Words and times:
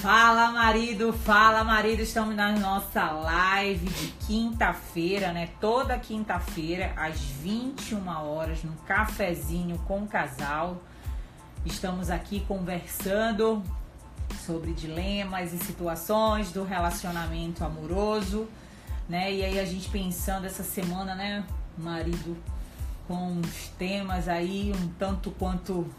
Fala 0.00 0.52
marido, 0.52 1.12
fala 1.12 1.64
marido, 1.64 2.02
estamos 2.02 2.36
na 2.36 2.52
nossa 2.52 3.10
live 3.10 3.84
de 3.88 4.06
quinta-feira, 4.26 5.32
né? 5.32 5.48
Toda 5.60 5.98
quinta-feira, 5.98 6.92
às 6.96 7.18
21 7.18 8.06
horas, 8.08 8.62
no 8.62 8.72
cafezinho 8.86 9.76
com 9.88 10.04
o 10.04 10.06
casal. 10.06 10.80
Estamos 11.66 12.10
aqui 12.10 12.44
conversando 12.46 13.60
sobre 14.46 14.72
dilemas 14.72 15.52
e 15.52 15.58
situações 15.58 16.52
do 16.52 16.62
relacionamento 16.62 17.64
amoroso, 17.64 18.46
né? 19.08 19.32
E 19.32 19.44
aí 19.44 19.58
a 19.58 19.64
gente 19.64 19.88
pensando 19.88 20.46
essa 20.46 20.62
semana, 20.62 21.16
né, 21.16 21.44
marido, 21.76 22.36
com 23.08 23.32
uns 23.32 23.68
temas 23.76 24.28
aí 24.28 24.72
um 24.80 24.88
tanto 24.90 25.32
quanto 25.32 25.92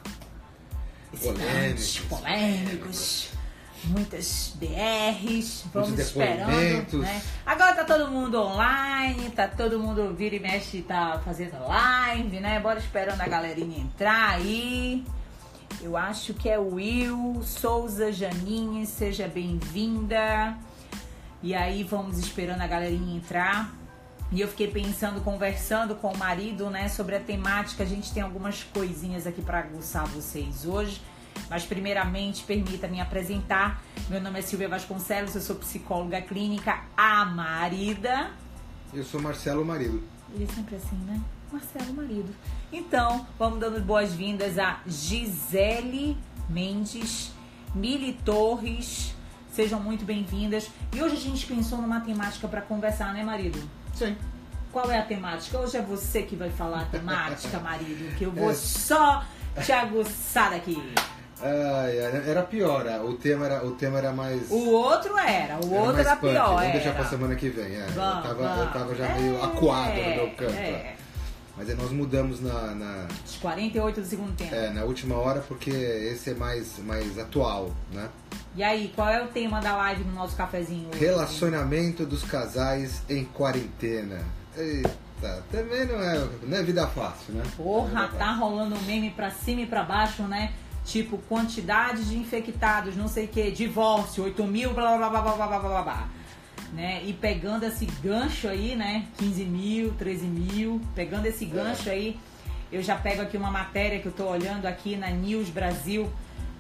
polêmicos, 1.22 2.00
polêmicos 2.08 3.39
muitas 3.86 4.54
DRs, 4.56 5.66
vamos 5.74 5.98
esperando, 5.98 7.00
né? 7.00 7.22
Agora 7.46 7.74
tá 7.74 7.84
todo 7.84 8.10
mundo 8.10 8.42
online, 8.42 9.30
tá 9.32 9.48
todo 9.48 9.80
mundo 9.80 10.14
vira 10.14 10.36
e 10.36 10.40
mexe, 10.40 10.82
tá 10.82 11.22
fazendo 11.24 11.58
live, 11.68 12.40
né? 12.40 12.60
Bora 12.60 12.80
esperando 12.80 13.22
a 13.22 13.28
galerinha 13.28 13.80
entrar 13.80 14.32
aí. 14.32 15.06
Eu 15.82 15.96
acho 15.96 16.34
que 16.34 16.50
é 16.50 16.60
o 16.60 16.76
Will 16.76 17.42
Souza 17.44 18.12
Janine, 18.12 18.86
seja 18.86 19.28
bem-vinda. 19.28 20.58
E 21.42 21.56
aí 21.56 21.84
vamos 21.84 22.18
esperando 22.18 22.62
a 22.62 22.68
galerinha 22.68 23.16
entrar. 23.16 23.74
E 24.32 24.42
eu 24.42 24.48
fiquei 24.48 24.68
pensando, 24.68 25.22
conversando 25.22 25.96
com 25.96 26.12
o 26.12 26.18
marido, 26.18 26.70
né, 26.70 26.88
sobre 26.88 27.16
a 27.16 27.20
temática. 27.20 27.84
A 27.84 27.86
gente 27.86 28.12
tem 28.14 28.22
algumas 28.22 28.64
coisinhas 28.64 29.26
aqui 29.26 29.42
para 29.42 29.60
aguçar 29.60 30.06
vocês 30.08 30.66
hoje. 30.66 31.02
Mas, 31.50 31.64
primeiramente, 31.64 32.44
permita-me 32.44 33.00
apresentar. 33.00 33.84
Meu 34.10 34.20
nome 34.20 34.40
é 34.40 34.42
Silvia 34.42 34.68
Vasconcelos, 34.68 35.36
eu 35.36 35.42
sou 35.42 35.56
psicóloga 35.58 36.22
clínica 36.22 36.82
Amarida. 36.98 38.32
Eu 38.94 39.04
sou 39.04 39.22
Marcelo 39.22 39.64
Marido. 39.64 40.02
Ele 40.34 40.44
é 40.44 40.48
sempre 40.48 40.76
assim, 40.76 40.96
né? 41.06 41.22
Marcelo 41.52 41.94
Marido. 41.94 42.34
Então, 42.72 43.28
vamos 43.38 43.60
dando 43.60 43.80
boas-vindas 43.82 44.60
a 44.60 44.80
Gisele 44.86 46.18
Mendes, 46.50 47.32
Mili 47.74 48.14
Torres. 48.26 49.14
Sejam 49.52 49.80
muito 49.80 50.06
bem-vindas. 50.06 50.70
E 50.94 51.02
hoje 51.02 51.16
a 51.16 51.20
gente 51.20 51.46
pensou 51.46 51.82
numa 51.82 52.00
temática 52.00 52.48
para 52.48 52.62
conversar, 52.62 53.14
né, 53.14 53.24
marido? 53.24 53.60
Sim. 53.96 54.16
Qual 54.72 54.90
é 54.92 55.00
a 55.00 55.04
temática? 55.04 55.58
Hoje 55.58 55.78
é 55.78 55.82
você 55.82 56.22
que 56.22 56.36
vai 56.36 56.52
falar 56.52 56.82
a 56.82 56.86
temática, 56.86 57.58
marido, 57.62 58.16
que 58.16 58.24
eu 58.24 58.32
vou 58.32 58.52
é. 58.52 58.54
só 58.54 59.24
te 59.64 59.72
aguçar 59.72 60.54
aqui. 60.54 60.78
Ah, 61.42 61.86
era 62.28 62.44
pior, 62.44 62.86
é. 62.86 63.00
o 63.00 63.14
tema 63.14 63.46
era, 63.46 63.66
o 63.66 63.72
tema 63.72 63.98
era 63.98 64.12
mais. 64.12 64.50
O 64.50 64.70
outro 64.72 65.18
era, 65.18 65.58
o 65.64 65.74
era 65.74 65.82
outro 65.84 66.00
era 66.00 66.16
punk. 66.16 66.32
pior. 66.32 66.56
Vamos 66.56 66.72
deixar 66.74 66.94
pra 66.96 67.06
semana 67.06 67.36
que 67.36 67.50
vem. 67.50 67.76
É. 67.76 67.86
Vamos, 67.96 67.96
eu, 67.96 68.22
tava, 68.22 68.34
vamos. 68.34 68.60
eu 68.60 68.72
tava 68.72 68.96
já 68.96 69.06
é, 69.08 69.20
meio 69.20 69.44
acuado 69.44 69.96
no 69.96 70.16
meu 70.16 70.30
canto. 70.32 70.54
É. 70.54 70.96
Mas 71.56 71.70
aí 71.70 71.76
nós 71.76 71.92
mudamos 71.92 72.40
na, 72.40 72.74
na. 72.74 73.08
Os 73.26 73.36
48 73.38 74.02
do 74.02 74.08
segundo 74.08 74.36
tempo. 74.36 74.56
É, 74.56 74.70
na 74.70 74.84
última 74.84 75.16
hora, 75.16 75.42
porque 75.42 75.70
esse 75.70 76.32
é 76.32 76.34
mais, 76.34 76.80
mais 76.80 77.18
atual, 77.20 77.72
né? 77.92 78.10
E 78.56 78.64
aí, 78.64 78.92
qual 78.96 79.10
é 79.10 79.22
o 79.24 79.28
tema 79.28 79.60
da 79.60 79.76
live 79.76 80.04
no 80.06 80.14
nosso 80.14 80.36
cafezinho 80.36 80.90
hoje? 80.90 81.00
Relacionamento 81.00 82.06
dos 82.06 82.24
casais 82.24 83.02
em 83.10 83.26
quarentena. 83.26 84.24
Eita, 84.58 85.44
também 85.52 85.86
não 85.86 86.02
é, 86.02 86.28
não 86.44 86.58
é 86.58 86.64
vida 86.64 86.88
fácil, 86.88 87.34
né? 87.34 87.44
Porra, 87.56 88.10
é 88.14 88.18
tá 88.18 88.32
rolando 88.34 88.78
meme 88.82 89.12
pra 89.12 89.30
cima 89.30 89.62
e 89.62 89.66
pra 89.66 89.84
baixo, 89.84 90.24
né? 90.24 90.54
Tipo, 90.90 91.20
quantidade 91.20 92.04
de 92.06 92.18
infectados, 92.18 92.96
não 92.96 93.08
sei 93.08 93.26
o 93.26 93.28
que, 93.28 93.52
divórcio, 93.52 94.24
8 94.24 94.44
mil, 94.46 94.74
blá 94.74 94.98
blá 94.98 95.08
blá 95.08 95.22
blá 95.22 95.34
blá 95.36 95.48
blá 95.48 95.60
blá 95.60 95.82
blá. 95.84 96.10
Né? 96.74 97.04
E 97.06 97.14
pegando 97.14 97.64
esse 97.64 97.86
gancho 97.86 98.48
aí, 98.48 98.76
né? 98.76 99.06
15 99.20 99.46
mil, 99.46 99.94
13 99.94 100.26
mil, 100.26 100.82
pegando 100.96 101.28
esse 101.28 101.46
gancho 101.46 101.92
aí, 101.92 102.20
eu 102.72 102.82
já 102.82 102.96
pego 102.96 103.22
aqui 103.22 103.38
uma 103.38 103.52
matéria 103.52 104.00
que 104.00 104.08
eu 104.08 104.12
tô 104.12 104.26
olhando 104.26 104.66
aqui 104.66 104.96
na 104.96 105.12
News 105.12 105.50
Brasil, 105.50 106.12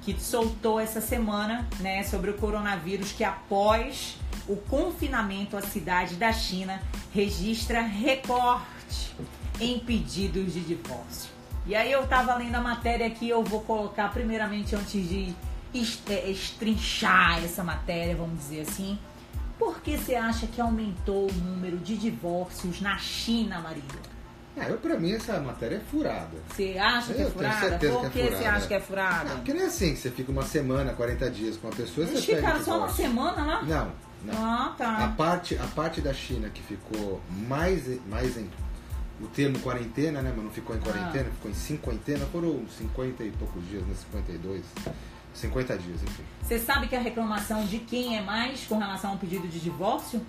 que 0.03 0.15
soltou 0.19 0.79
essa 0.79 1.01
semana, 1.01 1.67
né? 1.79 2.03
Sobre 2.03 2.29
o 2.29 2.35
coronavírus, 2.35 3.11
que 3.11 3.23
após 3.23 4.15
o 4.47 4.55
confinamento, 4.55 5.57
a 5.57 5.61
cidade 5.63 6.15
da 6.17 6.31
China 6.31 6.79
registra 7.11 7.81
recorte 7.81 9.11
em 9.59 9.79
pedidos 9.79 10.53
de 10.53 10.59
divórcio. 10.59 11.38
E 11.69 11.75
aí 11.75 11.91
eu 11.91 12.07
tava 12.07 12.33
lendo 12.33 12.55
a 12.55 12.61
matéria 12.61 13.05
aqui, 13.05 13.29
eu 13.29 13.43
vou 13.43 13.61
colocar 13.61 14.11
primeiramente 14.11 14.75
antes 14.75 15.07
de 15.07 15.35
é, 16.09 16.27
estrinchar 16.31 17.43
essa 17.45 17.63
matéria, 17.63 18.15
vamos 18.15 18.39
dizer 18.39 18.61
assim. 18.61 18.97
Por 19.59 19.79
que 19.79 19.95
você 19.95 20.15
acha 20.15 20.47
que 20.47 20.59
aumentou 20.59 21.29
o 21.29 21.33
número 21.33 21.77
de 21.77 21.95
divórcios 21.95 22.81
na 22.81 22.97
China, 22.97 23.59
marido? 23.59 23.99
Ah, 24.57 24.67
eu, 24.67 24.79
pra 24.79 24.97
mim 24.97 25.11
essa 25.11 25.39
matéria 25.39 25.75
é 25.75 25.79
furada. 25.79 26.39
Você 26.49 26.75
acha 26.75 27.13
que 27.13 27.21
é 27.21 27.25
furada? 27.29 27.77
Por 27.77 28.09
que, 28.09 28.19
é 28.19 28.31
você 28.31 28.45
acha 28.45 28.67
que 28.67 28.73
é 28.73 28.79
furada? 28.79 29.29
Não, 29.29 29.35
porque 29.35 29.53
não 29.53 29.61
é 29.61 29.65
assim, 29.65 29.95
você 29.95 30.09
fica 30.09 30.31
uma 30.31 30.45
semana, 30.45 30.93
40 30.93 31.29
dias 31.29 31.55
com 31.55 31.67
uma 31.67 31.75
pessoa 31.75 32.07
Eles 32.07 32.25
você 32.25 32.35
ficaram 32.35 32.63
só 32.63 32.79
uma 32.79 32.89
semana 32.89 33.45
lá? 33.45 33.61
Não, 33.61 33.91
não. 34.25 34.43
Ah, 34.43 34.73
tá. 34.75 35.05
A 35.05 35.07
parte, 35.09 35.55
a 35.55 35.67
parte 35.67 36.01
da 36.01 36.15
China 36.15 36.49
que 36.49 36.63
ficou 36.63 37.21
mais, 37.47 37.85
mais 38.07 38.35
em 38.37 38.49
o 39.21 39.27
termo 39.27 39.59
quarentena, 39.59 40.21
né? 40.21 40.33
Mas 40.35 40.45
não 40.45 40.51
ficou 40.51 40.75
em 40.75 40.79
quarentena, 40.79 41.29
ah. 41.29 41.35
ficou 41.35 41.51
em 41.51 41.53
cinquentena, 41.53 42.25
foram 42.27 42.65
50 42.77 43.23
e 43.23 43.31
poucos 43.31 43.67
dias, 43.67 43.83
né? 43.85 43.93
52. 44.11 44.63
50 45.33 45.77
dias, 45.77 46.03
enfim. 46.03 46.23
Você 46.41 46.59
sabe 46.59 46.87
que 46.87 46.95
a 46.95 46.99
reclamação 46.99 47.65
de 47.65 47.79
quem 47.79 48.17
é 48.17 48.21
mais 48.21 48.65
com 48.65 48.77
relação 48.77 49.11
ao 49.11 49.17
pedido 49.17 49.47
de 49.47 49.59
divórcio? 49.59 50.25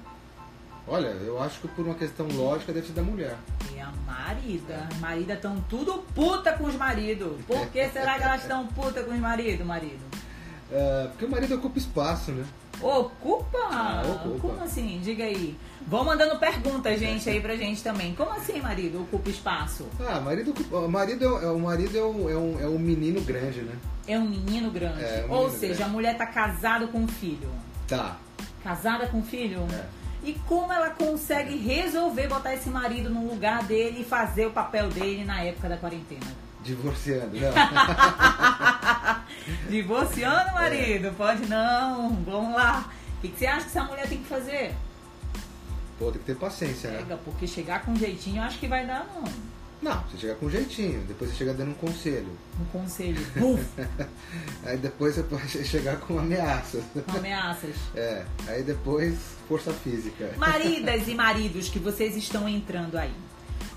Olha, 0.86 1.08
eu 1.08 1.40
acho 1.40 1.60
que 1.60 1.68
por 1.68 1.86
uma 1.86 1.94
questão 1.94 2.26
lógica 2.28 2.72
deve 2.72 2.88
ser 2.88 2.92
da 2.92 3.02
mulher. 3.02 3.36
E 3.72 3.80
a 3.80 3.92
marida. 4.06 4.88
As 4.90 4.98
maridas 4.98 5.36
estão 5.36 5.60
tudo 5.68 6.04
puta 6.14 6.52
com 6.52 6.64
os 6.64 6.74
maridos. 6.74 7.40
Por 7.46 7.66
que 7.68 7.88
será 7.88 8.18
que 8.18 8.24
elas 8.24 8.42
estão 8.42 8.66
puta 8.66 9.02
com 9.02 9.12
os 9.12 9.20
maridos, 9.20 9.66
marido? 9.66 10.00
É, 10.72 11.08
porque 11.08 11.24
o 11.24 11.28
marido 11.28 11.56
ocupa 11.56 11.80
espaço, 11.80 12.30
né? 12.30 12.44
Ocupa? 12.82 13.58
Ah, 13.70 14.02
ocupa? 14.06 14.38
Como 14.40 14.64
assim? 14.64 15.00
Diga 15.02 15.24
aí. 15.24 15.56
Vão 15.86 16.04
mandando 16.04 16.38
perguntas, 16.38 16.98
gente, 16.98 17.28
aí 17.28 17.40
pra 17.40 17.56
gente 17.56 17.82
também. 17.82 18.14
Como 18.14 18.30
assim, 18.30 18.60
marido, 18.60 19.02
ocupa 19.02 19.28
espaço? 19.28 19.86
Ah, 20.00 20.20
marido, 20.20 20.54
marido 20.88 21.24
é, 21.24 21.50
o 21.50 21.58
marido 21.58 21.98
é 21.98 22.04
um, 22.04 22.30
é, 22.30 22.36
um, 22.36 22.60
é 22.60 22.66
um 22.66 22.78
menino 22.78 23.20
grande, 23.22 23.62
né? 23.62 23.74
É 24.06 24.18
um 24.18 24.28
menino 24.28 24.70
grande. 24.70 25.02
É, 25.02 25.26
um 25.28 25.32
Ou 25.32 25.42
menino 25.44 25.58
seja, 25.58 25.74
grande. 25.74 25.82
a 25.82 25.88
mulher 25.88 26.16
tá 26.16 26.26
casada 26.26 26.86
com 26.86 26.98
um 27.00 27.08
filho. 27.08 27.48
Tá. 27.86 28.16
Casada 28.62 29.06
com 29.06 29.18
um 29.18 29.22
filho? 29.24 29.66
É. 29.72 29.84
E 30.22 30.34
como 30.46 30.72
ela 30.72 30.90
consegue 30.90 31.56
resolver 31.56 32.28
botar 32.28 32.54
esse 32.54 32.68
marido 32.68 33.08
no 33.08 33.26
lugar 33.26 33.62
dele 33.64 34.02
e 34.02 34.04
fazer 34.04 34.46
o 34.46 34.50
papel 34.50 34.88
dele 34.90 35.24
na 35.24 35.42
época 35.42 35.68
da 35.68 35.76
quarentena? 35.76 36.26
Divorciando, 36.62 37.30
não. 37.40 37.48
Divorciando, 39.70 40.52
marido? 40.52 41.08
É. 41.08 41.10
Pode 41.10 41.46
não. 41.46 42.10
Vamos 42.24 42.54
lá. 42.54 42.90
O 43.16 43.20
que, 43.20 43.28
que 43.28 43.38
você 43.38 43.46
acha 43.46 43.62
que 43.62 43.78
essa 43.78 43.84
mulher 43.84 44.08
tem 44.08 44.18
que 44.18 44.28
fazer? 44.28 44.74
Pô, 45.98 46.10
tem 46.10 46.20
que 46.20 46.26
ter 46.26 46.36
paciência, 46.36 46.90
Pega, 46.90 47.14
né? 47.14 47.20
porque 47.24 47.46
chegar 47.46 47.84
com 47.84 47.94
jeitinho 47.94 48.38
eu 48.38 48.42
acho 48.42 48.58
que 48.58 48.66
vai 48.66 48.86
dar, 48.86 49.06
não. 49.14 49.24
Não, 49.82 49.98
você 50.02 50.18
chega 50.18 50.34
com 50.34 50.50
jeitinho, 50.50 51.00
depois 51.06 51.30
você 51.30 51.36
chega 51.38 51.54
dando 51.54 51.70
um 51.70 51.74
conselho. 51.74 52.36
Um 52.60 52.64
conselho. 52.66 53.20
aí 54.64 54.76
depois 54.76 55.14
você 55.14 55.22
pode 55.22 55.48
chegar 55.64 55.98
com 56.00 56.18
ameaças. 56.18 56.84
Com 57.06 57.18
ameaças. 57.18 57.74
É, 57.94 58.24
aí 58.46 58.62
depois 58.62 59.18
força 59.48 59.72
física. 59.72 60.32
Maridas 60.36 61.08
e 61.08 61.12
maridos 61.14 61.68
que 61.68 61.78
vocês 61.78 62.14
estão 62.16 62.48
entrando 62.48 62.96
aí. 62.96 63.12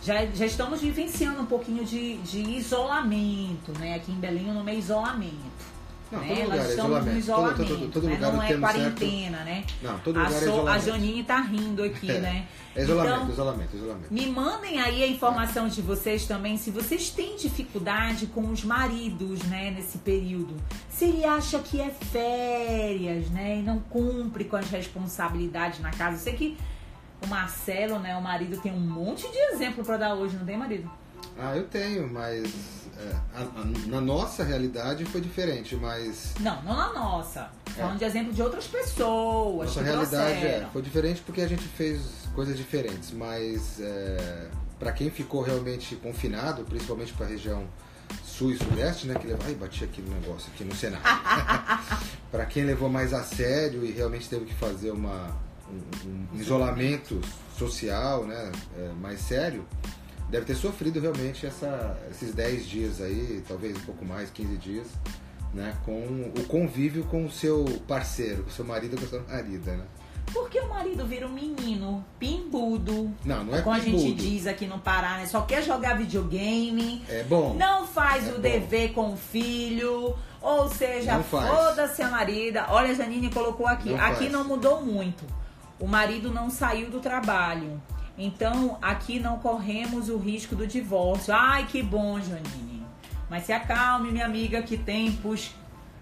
Já, 0.02 0.26
já 0.26 0.46
estamos 0.46 0.82
vivenciando 0.82 1.42
um 1.42 1.46
pouquinho 1.46 1.86
de, 1.86 2.18
de 2.18 2.40
isolamento, 2.40 3.78
né? 3.80 3.96
Aqui 3.96 4.12
em 4.12 4.20
Belém 4.20 4.50
o 4.50 4.54
nome 4.54 4.74
é 4.74 4.76
isolamento. 4.76 5.73
Não, 6.14 6.20
né? 6.20 6.28
todo 6.28 6.44
lugar 6.44 6.58
Elas 6.58 7.08
é 7.08 7.12
no 7.12 7.18
isolamento, 7.18 7.58
todo, 7.58 7.80
todo, 7.80 7.92
todo 7.92 8.08
né? 8.08 8.14
lugar 8.14 8.34
não 8.34 8.44
é 8.44 8.58
quarentena, 8.58 9.38
certo... 9.38 9.46
né? 9.46 9.66
Não, 9.82 10.00
todo 10.00 10.16
lugar 10.16 10.28
a, 10.28 10.30
so, 10.30 10.36
é 10.36 10.42
isolamento. 10.42 10.70
a 10.70 10.80
Janine 10.80 11.24
tá 11.24 11.42
rindo 11.42 11.84
aqui, 11.84 12.12
é. 12.12 12.20
né? 12.20 12.48
É 12.76 12.84
isolamento, 12.84 13.16
então, 13.16 13.30
isolamento, 13.30 13.76
isolamento. 13.76 14.14
Me 14.14 14.28
mandem 14.28 14.80
aí 14.80 15.04
a 15.04 15.08
informação 15.08 15.68
de 15.68 15.82
vocês 15.82 16.26
também, 16.26 16.58
se 16.58 16.70
vocês 16.70 17.10
têm 17.10 17.36
dificuldade 17.36 18.28
com 18.28 18.50
os 18.50 18.64
maridos, 18.64 19.44
né, 19.44 19.72
nesse 19.72 19.98
período. 20.00 20.56
Se 20.90 21.06
ele 21.06 21.26
acha 21.26 21.60
que 21.60 21.82
é 21.82 21.90
férias, 21.90 23.30
né, 23.30 23.58
e 23.58 23.62
não 23.62 23.80
cumpre 23.80 24.46
com 24.46 24.56
as 24.56 24.70
responsabilidades 24.70 25.80
na 25.80 25.92
casa. 25.92 26.18
Eu 26.18 26.20
sei 26.20 26.34
que 26.34 26.58
o 27.24 27.28
Marcelo, 27.28 28.00
né, 28.00 28.16
o 28.16 28.22
marido, 28.22 28.60
tem 28.60 28.72
um 28.72 28.80
monte 28.80 29.32
de 29.32 29.38
exemplo 29.54 29.84
para 29.84 29.98
dar 29.98 30.14
hoje, 30.16 30.36
não 30.36 30.46
tem, 30.46 30.58
marido? 30.58 30.90
Ah, 31.38 31.56
eu 31.56 31.64
tenho, 31.68 32.08
mas 32.08 32.46
é, 32.98 33.16
a, 33.36 33.42
a, 33.42 33.66
na 33.88 34.00
nossa 34.00 34.44
realidade 34.44 35.04
foi 35.06 35.22
diferente, 35.22 35.76
mas. 35.76 36.34
Não, 36.40 36.62
não 36.64 36.76
na 36.76 36.94
nossa. 36.94 37.50
Falando 37.66 37.96
é. 37.96 37.98
de 37.98 38.06
exemplo 38.06 38.34
de 38.34 38.42
outras 38.42 38.68
pessoas. 38.68 39.68
Nossa 39.68 39.82
realidade 39.82 40.46
é, 40.46 40.68
foi 40.72 40.82
diferente 40.82 41.22
porque 41.26 41.42
a 41.42 41.48
gente 41.48 41.64
fez 41.64 42.02
coisas 42.36 42.56
diferentes, 42.56 43.12
mas 43.12 43.80
é, 43.80 44.48
para 44.80 44.92
quem 44.92 45.10
ficou 45.10 45.42
realmente 45.42 45.96
confinado, 45.96 46.64
principalmente 46.64 47.14
para 47.14 47.26
a 47.26 47.30
região 47.30 47.66
sul 48.24 48.52
e 48.52 48.58
sudeste, 48.58 49.08
né? 49.08 49.16
Que 49.16 49.28
leva. 49.28 49.44
Ai, 49.46 49.56
bati 49.56 49.84
aqui 49.84 50.02
no 50.02 50.14
negócio, 50.14 50.52
aqui 50.54 50.64
no 50.64 50.76
cenário. 50.76 51.06
para 52.32 52.46
quem 52.46 52.64
levou 52.64 52.90
mais 52.90 53.14
a 53.14 53.24
sério 53.24 53.86
e 53.86 53.92
realmente 53.92 54.30
teve 54.30 54.46
que 54.46 54.54
fazer 54.54 54.92
uma, 54.92 55.36
um, 55.70 56.28
um 56.34 56.40
isolamento 56.40 57.20
social 57.58 58.26
né, 58.26 58.52
é, 58.78 58.92
mais 59.00 59.20
sério, 59.22 59.66
deve 60.34 60.46
ter 60.48 60.56
sofrido 60.56 61.00
realmente 61.00 61.46
essa, 61.46 61.96
esses 62.10 62.34
10 62.34 62.66
dias 62.66 63.00
aí, 63.02 63.44
talvez 63.48 63.78
um 63.78 63.82
pouco 63.82 64.04
mais, 64.04 64.32
15 64.32 64.58
dias, 64.58 64.88
né, 65.54 65.76
com 65.86 66.32
o 66.36 66.44
convívio 66.48 67.04
com 67.04 67.26
o 67.26 67.32
seu 67.32 67.64
parceiro, 67.88 68.42
com 68.44 68.50
o 68.50 68.52
seu 68.52 68.66
marido 68.66 68.98
com 68.98 69.06
a 69.06 69.08
sua 69.08 69.24
marida, 69.30 69.76
né? 69.76 69.86
Porque 70.34 70.60
o 70.60 70.68
marido 70.70 71.06
vira 71.06 71.28
um 71.28 71.32
menino 71.34 72.04
pimbudo. 72.18 73.12
Não, 73.24 73.44
não 73.44 73.56
é 73.56 73.62
Como 73.62 73.76
a 73.76 73.80
gente 73.80 73.96
pimbudo. 73.98 74.16
diz 74.24 74.48
aqui 74.48 74.66
no 74.66 74.80
Pará, 74.80 75.18
né? 75.18 75.28
Só 75.28 75.42
quer 75.42 75.62
jogar 75.62 75.96
videogame. 75.98 77.04
É 77.10 77.24
bom. 77.24 77.54
Não 77.54 77.86
faz 77.86 78.28
É 78.28 78.32
o 78.32 78.36
bom. 78.36 78.42
dever 78.42 78.94
com 78.94 79.14
o 79.14 79.18
filho. 79.18 80.16
Ou 80.42 80.70
seja, 80.70 81.22
foda-se 81.22 82.02
a 82.02 82.10
marida. 82.10 82.66
Olha, 82.70 82.92
a 82.92 82.94
Janine 82.94 83.30
colocou 83.30 83.68
aqui. 83.68 83.90
Não 83.90 84.00
aqui 84.00 84.16
faz. 84.22 84.32
não 84.32 84.46
mudou 84.46 84.82
muito. 84.82 85.26
O 85.78 85.88
marido 85.88 86.32
não 86.32 86.50
saiu 86.50 86.90
do 86.90 87.02
trabalho. 87.02 87.80
Então, 88.18 88.78
aqui 88.82 89.20
não 89.20 89.40
corremos 89.40 90.10
o 90.10 90.18
risco 90.18 90.56
do 90.56 90.68
divórcio. 90.68 91.34
Ai, 91.34 91.66
que 91.66 91.82
bom, 91.82 92.20
Janine. 92.20 92.86
Mas 93.30 93.46
se 93.46 93.54
acalme, 93.54 94.12
minha 94.12 94.26
amiga, 94.26 94.62
que 94.62 94.78
tempos 94.78 95.56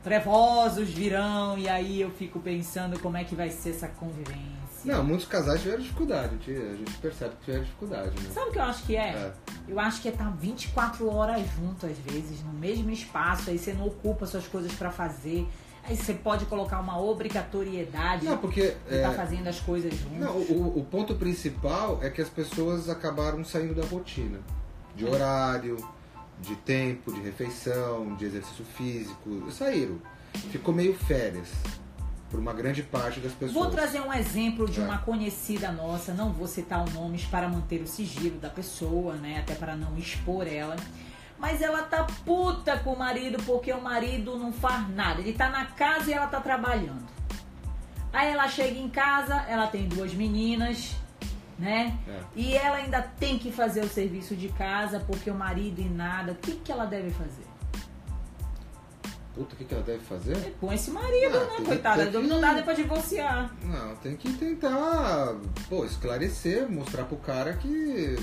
trevosos 0.04 0.90
virão. 0.90 1.58
E 1.58 1.70
aí 1.70 2.02
eu 2.02 2.12
fico 2.12 2.40
pensando 2.40 3.00
como 3.00 3.18
é 3.18 3.24
que 3.24 3.36
vai 3.36 3.50
ser 3.50 3.70
essa 3.70 3.88
convivência. 3.88 4.52
Não, 4.84 5.04
muitos 5.04 5.28
casais 5.28 5.62
tiveram 5.62 5.82
dificuldade, 5.82 6.36
a 6.36 6.76
gente, 6.76 6.92
percebe 6.98 7.36
que 7.36 7.46
tiveram 7.46 7.64
dificuldade, 7.64 8.20
né? 8.20 8.32
Sabe 8.34 8.50
o 8.50 8.52
que 8.52 8.58
eu 8.58 8.64
acho 8.64 8.84
que 8.84 8.96
é? 8.96 9.10
É. 9.10 9.34
Eu 9.68 9.80
acho 9.80 10.02
que 10.02 10.08
é 10.08 10.12
estar 10.12 10.32
24 10.32 11.08
horas 11.08 11.42
junto, 11.56 11.86
às 11.86 11.98
vezes, 12.00 12.44
no 12.44 12.54
mesmo 12.54 12.90
espaço, 12.90 13.52
aí 13.52 13.60
você 13.60 13.74
não 13.74 13.86
ocupa 13.86 14.26
suas 14.26 14.48
coisas 14.48 14.74
pra 14.74 14.90
fazer. 14.90 15.48
Aí 15.84 15.96
você 15.98 16.14
pode 16.14 16.46
colocar 16.46 16.80
uma 16.80 17.00
obrigatoriedade 17.00 18.26
Não, 18.26 18.38
porque 18.38 18.76
de 18.88 18.96
estar 18.96 19.12
é, 19.12 19.14
fazendo 19.14 19.48
as 19.48 19.60
coisas 19.60 19.94
juntos. 19.94 20.20
Não, 20.20 20.36
o, 20.38 20.80
o 20.80 20.86
ponto 20.86 21.16
principal 21.16 22.00
é 22.02 22.10
que 22.10 22.22
as 22.22 22.30
pessoas 22.30 22.90
acabaram 22.90 23.44
saindo 23.44 23.74
da 23.74 23.86
rotina. 23.86 24.40
De 24.96 25.06
horário, 25.06 25.78
de 26.42 26.56
tempo, 26.56 27.12
de 27.14 27.22
refeição, 27.22 28.16
de 28.16 28.26
exercício 28.26 28.66
físico. 28.66 29.52
Saíram. 29.52 29.98
Ficou 30.52 30.74
meio 30.74 30.94
férias. 30.94 31.50
Por 32.30 32.40
uma 32.40 32.54
grande 32.54 32.82
parte 32.82 33.20
das 33.20 33.34
pessoas. 33.34 33.52
Vou 33.52 33.70
trazer 33.70 34.00
um 34.00 34.14
exemplo 34.14 34.66
de 34.66 34.80
É. 34.80 34.84
uma 34.84 35.00
conhecida 35.00 35.70
nossa, 35.70 36.14
não 36.14 36.32
vou 36.32 36.48
citar 36.48 36.82
os 36.82 36.94
nomes 36.94 37.26
para 37.26 37.50
manter 37.50 37.82
o 37.82 37.88
sigilo 37.88 38.40
da 38.40 38.50
pessoa, 38.50 39.16
né? 39.16 39.40
Até 39.40 39.54
para 39.54 39.76
não 39.76 39.98
expor 39.98 40.48
ela. 40.48 40.78
Mas 41.42 41.60
ela 41.60 41.82
tá 41.82 42.06
puta 42.24 42.78
com 42.78 42.94
o 42.94 43.00
marido 43.00 43.42
porque 43.44 43.74
o 43.74 43.82
marido 43.82 44.38
não 44.38 44.54
faz 44.54 44.88
nada. 44.96 45.20
Ele 45.22 45.34
tá 45.34 45.50
na 45.50 45.66
casa 45.66 46.12
e 46.12 46.14
ela 46.14 46.28
tá 46.28 46.40
trabalhando. 46.40 47.04
Aí 48.14 48.32
ela 48.32 48.48
chega 48.48 48.78
em 48.78 48.88
casa, 48.90 49.34
ela 49.48 49.66
tem 49.66 49.88
duas 49.88 50.14
meninas, 50.14 50.96
né? 51.58 51.98
É. 52.08 52.20
E 52.36 52.54
ela 52.56 52.78
ainda 52.78 53.02
tem 53.02 53.40
que 53.40 53.52
fazer 53.52 53.82
o 53.84 53.90
serviço 53.90 54.36
de 54.36 54.50
casa 54.50 55.00
porque 55.08 55.32
o 55.32 55.34
marido 55.36 55.82
e 55.82 55.86
nada. 55.90 56.34
O 56.34 56.36
que, 56.36 56.52
que 56.58 56.72
ela 56.72 56.86
deve 56.86 57.10
fazer? 57.10 57.48
Puta, 59.34 59.56
o 59.56 59.58
que, 59.58 59.64
que 59.66 59.74
ela 59.74 59.84
deve 59.84 60.00
fazer? 60.04 60.36
É 60.38 60.52
com 60.60 60.72
esse 60.72 60.92
marido, 60.92 61.38
Ah, 61.38 61.60
né? 61.60 61.66
Coitada, 61.66 62.06
que- 62.06 62.18
não 62.20 62.40
dá 62.40 62.54
nem 62.54 62.64
pra 62.64 62.74
divorciar. 62.74 63.50
Não, 63.64 63.96
tem 63.96 64.16
que 64.16 64.32
tentar, 64.34 65.36
pô, 65.70 65.86
esclarecer, 65.86 66.70
mostrar 66.70 67.06
pro 67.06 67.18
cara 67.18 67.54
que. 67.54 68.18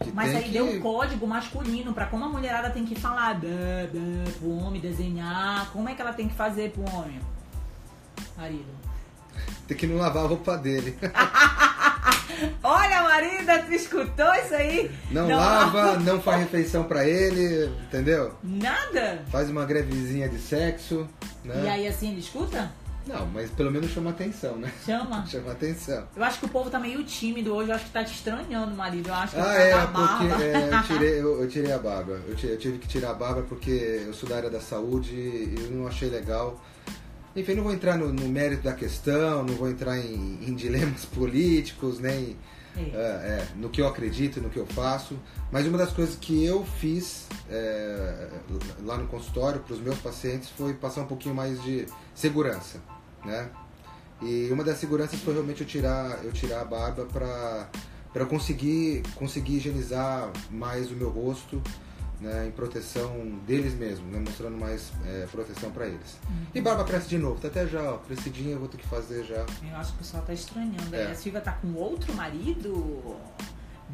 Que 0.00 0.12
Mas 0.12 0.34
aí 0.34 0.44
que... 0.44 0.50
deu 0.50 0.64
um 0.64 0.80
código 0.80 1.26
masculino 1.26 1.92
pra 1.92 2.06
como 2.06 2.24
a 2.24 2.28
mulherada 2.28 2.70
tem 2.70 2.84
que 2.84 2.94
falar 2.94 3.34
bá, 3.34 3.48
bá, 3.92 4.30
pro 4.38 4.50
homem 4.50 4.80
desenhar. 4.80 5.70
Como 5.72 5.88
é 5.88 5.94
que 5.94 6.00
ela 6.00 6.12
tem 6.12 6.28
que 6.28 6.34
fazer 6.34 6.70
pro 6.70 6.82
homem? 6.94 7.20
Marido. 8.36 8.78
Tem 9.66 9.76
que 9.76 9.86
não 9.86 9.96
lavar 9.96 10.24
a 10.24 10.28
roupa 10.28 10.56
dele. 10.56 10.96
Olha, 12.62 13.02
marida, 13.02 13.58
tu 13.64 13.72
escutou 13.72 14.32
isso 14.34 14.54
aí? 14.54 14.90
Não, 15.10 15.28
lava, 15.28 15.98
não 15.98 16.20
faz 16.20 16.40
refeição 16.40 16.84
pra 16.84 17.06
ele, 17.06 17.66
entendeu? 17.86 18.34
Nada? 18.42 19.24
Faz 19.30 19.50
uma 19.50 19.64
grevezinha 19.64 20.28
de 20.28 20.38
sexo, 20.38 21.08
né? 21.44 21.64
E 21.64 21.68
aí 21.68 21.88
assim 21.88 22.12
ele 22.12 22.20
escuta? 22.20 22.70
Não, 23.08 23.26
mas 23.26 23.50
pelo 23.50 23.70
menos 23.70 23.90
chama 23.90 24.10
atenção, 24.10 24.56
né? 24.56 24.70
Chama. 24.84 25.24
Chama 25.26 25.52
atenção. 25.52 26.06
Eu 26.14 26.22
acho 26.24 26.38
que 26.40 26.44
o 26.44 26.48
povo 26.48 26.68
tá 26.70 26.78
meio 26.78 27.02
tímido 27.04 27.54
hoje, 27.54 27.70
eu 27.70 27.74
acho 27.76 27.86
que 27.86 27.90
tá 27.90 28.04
te 28.04 28.12
estranhando, 28.14 28.74
marido. 28.76 29.08
Eu 29.08 29.14
acho 29.14 29.34
que 29.34 29.40
Ah, 29.40 29.54
ele 29.54 29.62
é, 29.62 29.70
tá 29.72 29.86
porque 29.86 30.42
é, 30.44 30.68
eu, 30.72 30.82
tirei, 30.86 31.20
eu, 31.20 31.42
eu 31.42 31.48
tirei 31.48 31.72
a 31.72 31.78
barba. 31.78 32.20
Eu, 32.28 32.36
ti- 32.36 32.46
eu 32.48 32.58
tive 32.58 32.78
que 32.78 32.86
tirar 32.86 33.10
a 33.10 33.14
barba 33.14 33.42
porque 33.48 33.70
eu 34.06 34.12
sou 34.12 34.28
da 34.28 34.36
área 34.36 34.50
da 34.50 34.60
saúde 34.60 35.14
e 35.14 35.54
eu 35.58 35.70
não 35.70 35.86
achei 35.86 36.08
legal. 36.10 36.62
Enfim, 37.34 37.54
não 37.54 37.62
vou 37.62 37.72
entrar 37.72 37.96
no, 37.96 38.12
no 38.12 38.28
mérito 38.28 38.62
da 38.64 38.72
questão, 38.74 39.42
não 39.44 39.54
vou 39.54 39.68
entrar 39.70 39.96
em, 39.98 40.38
em 40.46 40.54
dilemas 40.54 41.04
políticos, 41.14 42.00
nem 42.00 42.36
É. 42.76 42.80
é, 42.80 42.84
é, 42.94 43.48
no 43.56 43.68
que 43.70 43.80
eu 43.80 43.86
acredito, 43.88 44.40
no 44.40 44.50
que 44.50 44.58
eu 44.58 44.66
faço. 44.66 45.16
Mas 45.52 45.66
uma 45.66 45.78
das 45.78 45.92
coisas 45.92 46.16
que 46.16 46.44
eu 46.44 46.64
fiz 46.80 47.26
é, 47.48 48.28
lá 48.84 48.96
no 48.96 49.06
consultório 49.06 49.60
para 49.60 49.74
os 49.74 49.80
meus 49.80 49.98
pacientes 49.98 50.48
foi 50.50 50.74
passar 50.74 51.02
um 51.02 51.06
pouquinho 51.06 51.34
mais 51.34 51.62
de 51.62 51.86
segurança, 52.14 52.80
né? 53.28 53.50
E 54.20 54.48
uma 54.50 54.64
das 54.64 54.78
seguranças 54.78 55.20
foi 55.20 55.34
realmente 55.34 55.60
eu 55.60 55.66
tirar, 55.66 56.24
eu 56.24 56.32
tirar 56.32 56.62
a 56.62 56.64
barba 56.64 57.04
para 57.04 57.68
para 58.12 58.24
conseguir 58.24 59.02
conseguir 59.14 59.58
higienizar 59.58 60.32
mais 60.50 60.90
o 60.90 60.94
meu 60.94 61.10
rosto, 61.10 61.62
né, 62.20 62.46
em 62.48 62.50
proteção 62.50 63.38
deles 63.46 63.74
mesmos, 63.74 64.10
né, 64.10 64.18
mostrando 64.18 64.56
mais 64.56 64.92
é, 65.06 65.26
proteção 65.30 65.70
para 65.70 65.86
eles. 65.86 66.18
E 66.54 66.60
barba 66.60 66.84
cresce 66.84 67.08
de 67.08 67.18
novo, 67.18 67.40
tá 67.40 67.48
até 67.48 67.66
já, 67.66 67.82
ó, 67.82 67.98
crescidinha, 67.98 68.52
eu 68.52 68.58
vou 68.58 68.66
ter 68.68 68.78
que 68.78 68.88
fazer 68.88 69.24
já. 69.24 69.46
Eu 69.62 69.76
acho 69.76 69.90
que 69.90 69.96
o 69.96 69.98
pessoal 69.98 70.22
tá 70.24 70.32
estranhando. 70.32 70.94
É. 70.94 71.06
Aí 71.06 71.12
A 71.12 71.14
Silvia 71.14 71.40
tá 71.40 71.52
com 71.52 71.74
outro 71.74 72.12
marido? 72.14 73.16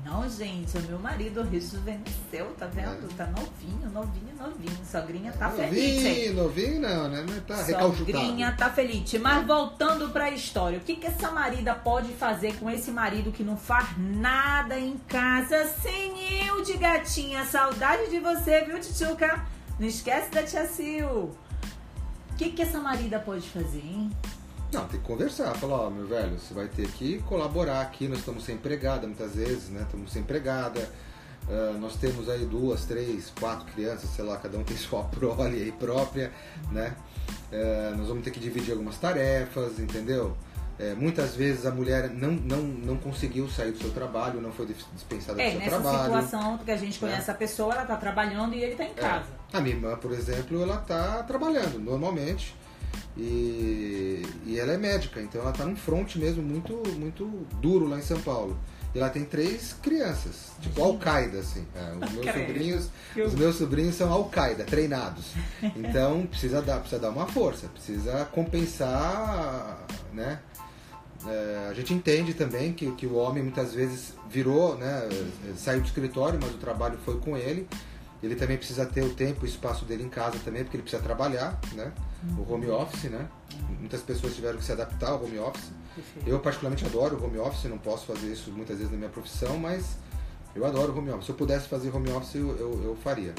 Não, 0.03 0.29
gente, 0.29 0.77
o 0.77 0.83
meu 0.83 0.99
marido 0.99 1.43
rejuvenesceu, 1.43 2.47
tá 2.59 2.67
vendo? 2.67 3.09
É. 3.11 3.15
Tá 3.17 3.27
novinho, 3.27 3.91
novinho, 3.93 4.35
novinho. 4.37 4.85
Sogrinha 4.85 5.33
tá 5.33 5.49
feliz. 5.51 6.03
novinho, 6.03 6.35
novinho 6.35 6.81
não, 6.81 7.09
né? 7.09 7.25
Mas 7.29 7.43
tá 7.45 7.63
recalchutado. 7.63 8.19
Sogrinha 8.19 8.55
tá 8.59 8.71
feliz. 8.71 9.15
Mas 9.15 9.47
voltando 9.47 10.11
pra 10.11 10.31
história, 10.31 10.79
o 10.79 10.81
que, 10.81 10.97
que 10.97 11.07
essa 11.07 11.31
marida 11.31 11.75
pode 11.75 12.13
fazer 12.15 12.57
com 12.57 12.69
esse 12.69 12.91
marido 12.91 13.31
que 13.31 13.45
não 13.45 13.57
faz 13.57 13.89
nada 13.97 14.79
em 14.79 14.97
casa 15.09 15.65
sem 15.81 16.47
eu 16.47 16.63
de 16.63 16.77
gatinha? 16.77 17.45
Saudade 17.45 18.11
de 18.11 18.19
você, 18.19 18.63
viu, 18.63 18.81
Tchutchuca? 18.81 19.45
Não 19.79 19.87
esquece 19.87 20.31
da 20.31 20.43
tia 20.43 20.67
Sil. 20.67 21.31
O 22.31 22.37
que, 22.37 22.51
que 22.51 22.63
essa 22.63 22.81
marida 22.81 23.21
pode 23.21 23.49
fazer, 23.49 23.79
hein? 23.79 24.11
Não, 24.75 24.87
tem 24.89 25.01
que 25.01 25.07
conversar. 25.07 25.55
Falar, 25.55 25.83
ó, 25.87 25.91
meu 25.91 26.07
velho, 26.07 26.39
você 26.39 26.53
vai 26.53 26.67
ter 26.67 26.89
que 26.89 27.19
colaborar 27.23 27.81
aqui. 27.81 28.09
Nós 28.09 28.19
estamos 28.19 28.45
sem 28.45 28.57
empregada 28.57 29.07
muitas 29.07 29.35
vezes, 29.35 29.71
né? 29.71 29.83
Estamos 29.83 30.13
sem 30.13 30.23
empregada. 30.23 30.89
Ah, 31.49 31.77
nós 31.79 31.97
temos 31.97 32.29
aí 32.29 32.45
duas, 32.45 32.85
três, 32.85 33.33
quatro 33.39 33.67
crianças, 33.73 34.11
sei 34.11 34.25
lá, 34.25 34.37
cada 34.37 34.57
um 34.59 34.65
tem 34.65 34.77
sua 34.79 35.05
prole 35.05 35.63
aí 35.63 35.73
própria, 35.73 36.33
né? 36.73 36.95
Ah, 37.53 37.95
nós 37.97 38.09
vamos 38.09 38.25
ter 38.25 38.31
que 38.31 38.41
dividir 38.41 38.73
algumas 38.73 38.97
tarefas, 38.99 39.79
entendeu? 39.79 40.37
É, 40.77 40.93
muitas 40.93 41.37
vezes 41.37 41.67
a 41.67 41.71
mulher 41.71 42.11
não, 42.11 42.33
não, 42.33 42.59
não 42.63 42.97
conseguiu 42.97 43.49
sair 43.49 43.71
do 43.71 43.79
seu 43.79 43.93
trabalho, 43.93 44.41
não 44.41 44.51
foi 44.51 44.67
dispensada 44.93 45.41
É, 45.41 45.47
do 45.47 45.51
seu 45.53 45.61
nessa 45.61 45.71
trabalho. 45.81 46.03
situação 46.03 46.59
que 46.59 46.71
a 46.73 46.77
gente 46.77 46.99
conhece 46.99 47.31
a 47.31 47.35
pessoa, 47.35 47.75
ela 47.75 47.85
tá 47.85 47.97
trabalhando 47.97 48.55
e 48.57 48.61
ele 48.65 48.75
tá 48.75 48.83
em 48.83 48.89
É. 48.91 48.95
casa. 48.95 49.27
A 49.53 49.61
minha 49.61 49.77
irmã, 49.77 49.95
por 49.97 50.11
exemplo, 50.11 50.61
ela 50.61 50.79
tá 50.79 51.23
trabalhando 51.23 51.79
normalmente 51.79 52.57
e, 53.17 54.23
e 54.47 54.59
ela 54.59 54.73
é 54.73 54.77
médica, 54.79 55.21
então 55.21 55.41
ela 55.41 55.53
tá 55.53 55.65
num 55.65 55.77
front 55.77 56.17
mesmo 56.17 56.43
muito, 56.43 56.83
muito 56.99 57.25
duro 57.61 57.87
lá 57.89 57.99
em 57.99 58.03
São 58.03 58.21
Paulo. 58.21 58.57
E 58.95 58.99
ela 59.01 59.11
tem 59.11 59.25
três 59.25 59.73
crianças, 59.83 60.53
tipo 60.61 60.81
Al-Qaeda, 60.81 61.41
assim. 61.41 61.67
É, 61.75 61.93
os 62.07 62.13
meus 62.13 62.27
sobrinhos, 62.27 62.91
Que 63.13 63.23
os 63.23 63.33
eu- 63.33 63.39
meus 63.41 63.57
sobrinhos 63.57 63.95
são 63.97 64.13
Al-Qaeda, 64.13 64.63
treinados. 64.65 65.25
Então 65.75 66.25
precisa 66.27 66.63
dar, 66.63 66.79
precisa 66.79 67.01
dar 67.01 67.11
uma 67.11 67.27
força, 67.27 67.67
precisa 67.67 68.25
compensar, 68.27 69.85
né? 70.13 70.39
É, 71.27 71.69
a 71.71 71.75
gente 71.75 71.93
entende 71.95 72.35
também 72.35 72.73
que, 72.73 72.91
que 72.93 73.07
o 73.07 73.15
homem 73.15 73.43
muitas 73.43 73.73
vezes 73.73 74.13
virou, 74.31 74.77
né, 74.77 75.09
saiu 75.57 75.81
do 75.81 75.87
escritório, 75.87 76.39
mas 76.41 76.53
o 76.55 76.59
trabalho 76.59 76.99
foi 77.05 77.19
com 77.19 77.35
ele. 77.37 77.67
Ele 78.25 78.35
também 78.37 78.57
precisa 78.57 78.87
ter 78.87 79.03
o 79.03 79.11
tempo, 79.15 79.45
o 79.45 79.47
espaço 79.47 79.85
dele 79.85 80.03
em 80.05 80.09
casa 80.09 80.39
também, 80.45 80.63
porque 80.65 80.77
ele 80.77 80.83
precisa 80.83 81.03
trabalhar, 81.03 81.59
né? 81.73 81.93
O 82.39 82.53
home 82.53 82.69
office, 82.69 83.05
né? 83.11 83.29
Muitas 83.79 84.01
pessoas 84.01 84.35
tiveram 84.35 84.59
que 84.59 84.65
se 84.65 84.73
adaptar 84.73 85.11
ao 85.11 85.23
home 85.25 85.39
office. 85.39 85.71
Perfeito. 85.95 86.29
Eu 86.29 86.41
particularmente 86.41 86.85
adoro 86.87 87.17
o 87.17 87.25
home 87.25 87.39
office, 87.39 87.65
não 87.71 87.79
posso 87.79 88.07
fazer 88.07 88.33
isso 88.33 88.51
muitas 88.51 88.77
vezes 88.79 88.91
na 88.91 88.97
minha 88.99 89.11
profissão, 89.11 89.59
mas 89.59 89.97
eu 90.55 90.65
adoro 90.65 90.93
o 90.93 90.99
home 90.99 91.11
office. 91.11 91.27
Se 91.27 91.31
eu 91.33 91.37
pudesse 91.37 91.69
fazer 91.69 91.95
home 91.95 92.11
office, 92.11 92.35
eu, 92.37 92.57
eu, 92.57 92.83
eu 92.85 92.97
faria. 93.03 93.35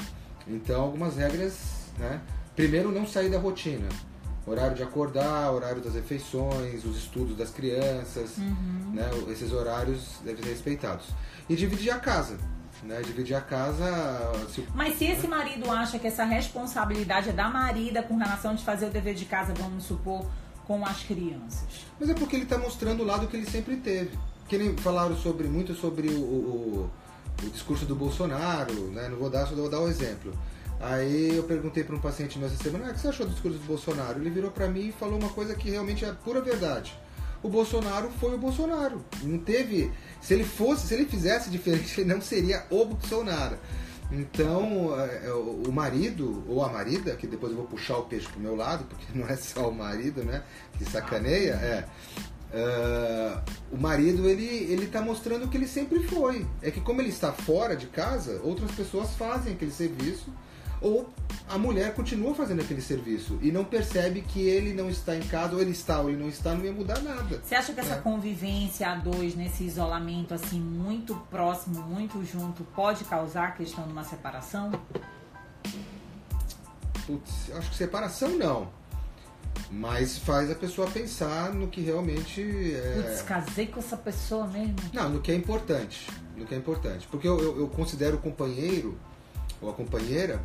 Então, 0.46 0.82
algumas 0.82 1.16
regras, 1.16 1.58
né? 1.98 2.20
Primeiro, 2.54 2.92
não 2.92 3.06
sair 3.06 3.28
da 3.28 3.38
rotina. 3.38 3.88
Horário 4.46 4.76
de 4.76 4.82
acordar, 4.84 5.50
horário 5.52 5.82
das 5.82 5.94
refeições, 5.94 6.84
os 6.84 6.96
estudos 6.96 7.36
das 7.36 7.50
crianças, 7.50 8.38
Uhum. 8.38 8.92
né? 8.94 9.10
Esses 9.28 9.52
horários 9.52 10.20
devem 10.24 10.42
ser 10.44 10.50
respeitados. 10.50 11.06
E 11.48 11.56
dividir 11.56 11.90
a 11.90 11.98
casa. 11.98 12.38
Né? 12.82 13.00
Dividir 13.02 13.36
a 13.36 13.40
casa. 13.40 13.84
Se... 14.54 14.66
Mas 14.74 14.98
se 14.98 15.06
esse 15.06 15.26
marido 15.26 15.70
acha 15.70 15.98
que 15.98 16.06
essa 16.06 16.24
responsabilidade 16.24 17.30
é 17.30 17.32
da 17.32 17.48
marida 17.48 18.02
com 18.02 18.16
relação 18.16 18.54
de 18.54 18.64
fazer 18.64 18.86
o 18.86 18.90
dever 18.90 19.14
de 19.14 19.24
casa, 19.24 19.54
vamos 19.54 19.84
supor, 19.84 20.26
com 20.66 20.84
as 20.84 21.02
crianças. 21.02 21.86
Mas 21.98 22.10
é 22.10 22.14
porque 22.14 22.36
ele 22.36 22.44
está 22.44 22.58
mostrando 22.58 23.02
o 23.02 23.06
lado 23.06 23.26
que 23.26 23.36
ele 23.36 23.48
sempre 23.48 23.76
teve. 23.76 24.18
Que 24.48 24.58
nem 24.58 24.76
falaram 24.76 25.16
sobre, 25.16 25.48
muito 25.48 25.74
sobre 25.74 26.08
o, 26.08 26.20
o, 26.20 26.90
o 27.42 27.50
discurso 27.50 27.84
do 27.84 27.96
Bolsonaro, 27.96 28.90
né? 28.90 29.08
Não 29.08 29.16
vou 29.16 29.30
dar, 29.30 29.46
só 29.46 29.54
vou 29.54 29.70
dar 29.70 29.80
o 29.80 29.86
um 29.86 29.88
exemplo. 29.88 30.32
Aí 30.78 31.34
eu 31.34 31.44
perguntei 31.44 31.82
para 31.82 31.96
um 31.96 32.00
paciente 32.00 32.38
meu 32.38 32.48
essa 32.48 32.62
semana, 32.62 32.86
ah, 32.86 32.90
o 32.90 32.94
que 32.94 33.00
você 33.00 33.08
achou 33.08 33.26
do 33.26 33.32
discurso 33.32 33.58
do 33.58 33.64
Bolsonaro? 33.64 34.20
Ele 34.20 34.30
virou 34.30 34.50
para 34.50 34.68
mim 34.68 34.88
e 34.88 34.92
falou 34.92 35.18
uma 35.18 35.30
coisa 35.30 35.54
que 35.54 35.70
realmente 35.70 36.04
é 36.04 36.12
pura 36.12 36.40
verdade. 36.40 36.96
O 37.42 37.48
Bolsonaro 37.48 38.10
foi 38.18 38.34
o 38.34 38.38
Bolsonaro. 38.38 39.04
Não 39.22 39.38
teve. 39.38 39.92
Se 40.20 40.34
ele 40.34 40.44
fosse, 40.44 40.86
se 40.86 40.94
ele 40.94 41.06
fizesse 41.06 41.50
diferente, 41.50 42.00
ele 42.00 42.12
não 42.12 42.20
seria 42.20 42.64
o 42.70 42.84
Bolsonaro. 42.84 43.58
Então, 44.10 44.98
é, 45.00 45.26
é, 45.26 45.32
o 45.32 45.72
marido 45.72 46.44
ou 46.48 46.64
a 46.64 46.68
marida, 46.68 47.16
que 47.16 47.26
depois 47.26 47.52
eu 47.52 47.58
vou 47.58 47.66
puxar 47.66 47.98
o 47.98 48.04
peixe 48.04 48.28
pro 48.28 48.40
meu 48.40 48.54
lado, 48.54 48.84
porque 48.84 49.04
não 49.14 49.26
é 49.26 49.36
só 49.36 49.68
o 49.68 49.74
marido, 49.74 50.22
né, 50.22 50.42
que 50.78 50.84
sacaneia, 50.84 51.52
é. 51.52 51.84
Uh, 52.46 53.42
o 53.72 53.76
marido 53.76 54.30
ele 54.30 54.46
ele 54.46 54.84
está 54.84 55.02
mostrando 55.02 55.48
que 55.48 55.56
ele 55.56 55.66
sempre 55.66 56.00
foi. 56.04 56.46
É 56.62 56.70
que 56.70 56.80
como 56.80 57.02
ele 57.02 57.08
está 57.08 57.32
fora 57.32 57.74
de 57.76 57.86
casa, 57.88 58.40
outras 58.44 58.70
pessoas 58.70 59.10
fazem 59.16 59.54
aquele 59.54 59.72
serviço 59.72 60.32
ou 60.80 61.08
a 61.48 61.56
mulher 61.56 61.94
continua 61.94 62.34
fazendo 62.34 62.60
aquele 62.60 62.82
serviço 62.82 63.38
e 63.40 63.52
não 63.52 63.64
percebe 63.64 64.20
que 64.20 64.40
ele 64.40 64.72
não 64.72 64.90
está 64.90 65.16
em 65.16 65.22
casa, 65.22 65.54
ou 65.54 65.60
ele 65.60 65.70
está 65.70 66.00
ou 66.00 66.08
ele 66.08 66.18
não 66.18 66.28
está, 66.28 66.54
não 66.54 66.64
ia 66.64 66.72
mudar 66.72 67.00
nada. 67.00 67.40
Você 67.42 67.54
acha 67.54 67.72
que 67.72 67.80
essa 67.80 67.94
é. 67.94 68.00
convivência 68.00 68.88
a 68.88 68.96
dois, 68.96 69.34
nesse 69.34 69.64
isolamento 69.64 70.34
assim, 70.34 70.60
muito 70.60 71.14
próximo, 71.30 71.82
muito 71.82 72.24
junto, 72.24 72.64
pode 72.64 73.04
causar 73.04 73.48
a 73.48 73.50
questão 73.52 73.84
de 73.86 73.92
uma 73.92 74.04
separação? 74.04 74.72
Putz, 77.06 77.52
acho 77.54 77.70
que 77.70 77.76
separação 77.76 78.30
não. 78.36 78.68
Mas 79.70 80.18
faz 80.18 80.50
a 80.50 80.54
pessoa 80.54 80.88
pensar 80.88 81.52
no 81.52 81.68
que 81.68 81.80
realmente 81.80 82.42
é. 82.74 83.02
Putz, 83.02 83.22
casei 83.22 83.66
com 83.66 83.80
essa 83.80 83.96
pessoa 83.96 84.46
mesmo. 84.46 84.76
Não, 84.92 85.08
no 85.08 85.20
que 85.20 85.30
é 85.30 85.34
importante. 85.34 86.08
No 86.36 86.44
que 86.44 86.54
é 86.54 86.58
importante. 86.58 87.06
Porque 87.10 87.26
eu, 87.26 87.38
eu, 87.38 87.60
eu 87.60 87.68
considero 87.68 88.16
o 88.16 88.20
companheiro 88.20 88.98
ou 89.60 89.70
a 89.70 89.72
companheira 89.72 90.40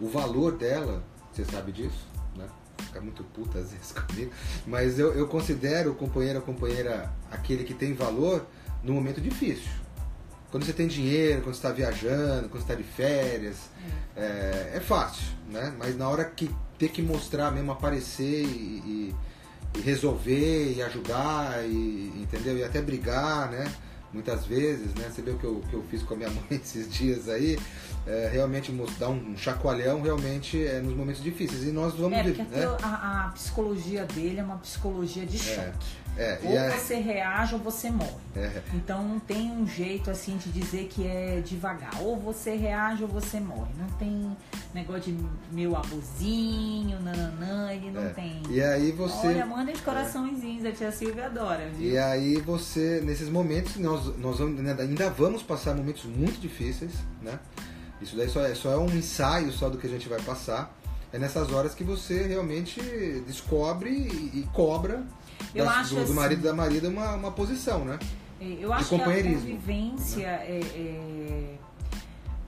o 0.00 0.08
valor 0.08 0.56
dela, 0.56 1.02
você 1.32 1.44
sabe 1.44 1.72
disso, 1.72 2.06
né? 2.36 2.46
Fica 2.78 3.00
muito 3.00 3.24
puta 3.24 3.58
às 3.58 3.72
vezes 3.72 3.92
comigo, 3.92 4.32
mas 4.66 4.98
eu, 4.98 5.12
eu 5.14 5.26
considero 5.28 5.92
o 5.92 5.94
companheiro 5.94 6.38
ou 6.40 6.44
companheira 6.44 7.12
aquele 7.30 7.64
que 7.64 7.74
tem 7.74 7.94
valor 7.94 8.46
no 8.82 8.92
momento 8.92 9.20
difícil. 9.20 9.70
Quando 10.50 10.64
você 10.64 10.72
tem 10.72 10.86
dinheiro, 10.86 11.42
quando 11.42 11.54
você 11.54 11.58
está 11.58 11.72
viajando, 11.72 12.48
quando 12.48 12.62
você 12.62 12.72
está 12.72 12.74
de 12.76 12.84
férias, 12.84 13.56
é. 14.16 14.74
é, 14.74 14.80
fácil, 14.80 15.26
né? 15.50 15.74
Mas 15.76 15.96
na 15.96 16.08
hora 16.08 16.24
que 16.24 16.48
ter 16.78 16.90
que 16.90 17.02
mostrar 17.02 17.50
mesmo, 17.50 17.72
aparecer 17.72 18.44
e, 18.44 18.46
e, 18.46 19.14
e 19.76 19.80
resolver 19.80 20.74
e 20.74 20.82
ajudar, 20.82 21.64
e, 21.64 22.12
entendeu? 22.22 22.56
E 22.56 22.62
até 22.62 22.80
brigar, 22.80 23.50
né? 23.50 23.64
Muitas 24.14 24.46
vezes, 24.46 24.94
né? 24.94 25.10
Você 25.10 25.20
viu 25.20 25.34
o 25.34 25.38
que 25.38 25.44
eu, 25.44 25.62
que 25.68 25.74
eu 25.74 25.82
fiz 25.90 26.02
com 26.02 26.14
a 26.14 26.16
minha 26.16 26.30
mãe 26.30 26.44
esses 26.50 26.90
dias 26.90 27.28
aí, 27.28 27.58
é, 28.06 28.30
realmente 28.32 28.72
dar 28.98 29.08
um 29.08 29.36
chacoalhão 29.36 30.00
realmente 30.00 30.64
é, 30.64 30.80
nos 30.80 30.94
momentos 30.94 31.22
difíceis. 31.22 31.64
E 31.64 31.72
nós 31.72 31.94
vamos 31.94 32.16
é, 32.16 32.22
porque 32.22 32.42
né? 32.42 32.76
a, 32.80 33.26
a, 33.26 33.28
psicologia 33.30 34.06
dele 34.06 34.40
é 34.40 34.44
uma 34.44 34.58
psicologia 34.58 35.26
de 35.26 35.36
é, 35.36 35.40
choque. 35.40 35.86
É, 36.16 36.38
ou 36.44 36.52
é... 36.52 36.70
você 36.70 36.94
reage 36.94 37.54
ou 37.54 37.60
você 37.60 37.90
morre. 37.90 38.12
É. 38.36 38.62
Então 38.72 39.02
não 39.02 39.18
tem 39.18 39.50
um 39.50 39.66
jeito 39.66 40.10
assim 40.10 40.36
de 40.36 40.50
dizer 40.50 40.88
que 40.88 41.06
é 41.06 41.40
devagar. 41.44 42.00
Ou 42.00 42.16
você 42.16 42.54
reage 42.54 43.02
ou 43.02 43.08
você 43.08 43.40
morre. 43.40 43.72
Não 43.78 43.88
tem 43.98 44.36
negócio 44.72 45.12
de 45.12 45.24
meu 45.50 45.76
amorzinho, 45.76 47.00
nananã, 47.00 47.72
ele 47.72 47.90
não 47.90 48.04
é. 48.04 48.08
tem. 48.10 48.42
E 48.48 48.60
aí 48.62 48.92
você. 48.92 49.28
Olha, 49.28 49.46
manda 49.46 49.72
os 49.72 49.80
coraçõezinhos, 49.80 50.64
a 50.64 50.72
tia 50.72 50.92
Silvia 50.92 51.26
adora, 51.26 51.68
viu? 51.70 51.90
E 51.90 51.98
aí 51.98 52.40
você, 52.40 53.00
nesses 53.04 53.28
momentos, 53.28 53.76
nós, 53.76 54.16
nós 54.18 54.38
né, 54.40 54.76
ainda 54.78 55.10
vamos 55.10 55.42
passar 55.42 55.74
momentos 55.74 56.04
muito 56.04 56.40
difíceis, 56.40 56.92
né? 57.20 57.38
Isso 58.00 58.16
daí 58.16 58.28
só 58.28 58.44
é, 58.44 58.54
só 58.54 58.72
é 58.72 58.76
um 58.76 58.90
ensaio 58.90 59.50
só 59.50 59.68
do 59.68 59.78
que 59.78 59.86
a 59.86 59.90
gente 59.90 60.08
vai 60.08 60.20
passar. 60.20 60.76
É 61.12 61.18
nessas 61.18 61.52
horas 61.52 61.74
que 61.74 61.84
você 61.84 62.26
realmente 62.26 62.80
descobre 63.24 63.90
e 63.90 64.48
cobra 64.52 65.04
eu 65.54 65.64
das, 65.64 65.76
acho 65.76 65.94
do, 65.94 66.00
assim, 66.00 66.12
do 66.12 66.14
marido 66.14 66.42
da 66.42 66.54
marida 66.54 66.88
uma, 66.88 67.14
uma 67.14 67.32
posição, 67.32 67.84
né? 67.84 67.98
É, 68.40 68.58
eu 68.60 68.72
acho 68.72 68.88
que 68.88 68.94
a 68.94 69.04
convivência 69.04 70.26
né? 70.26 70.46
é, 70.46 70.60
é, 70.74 71.58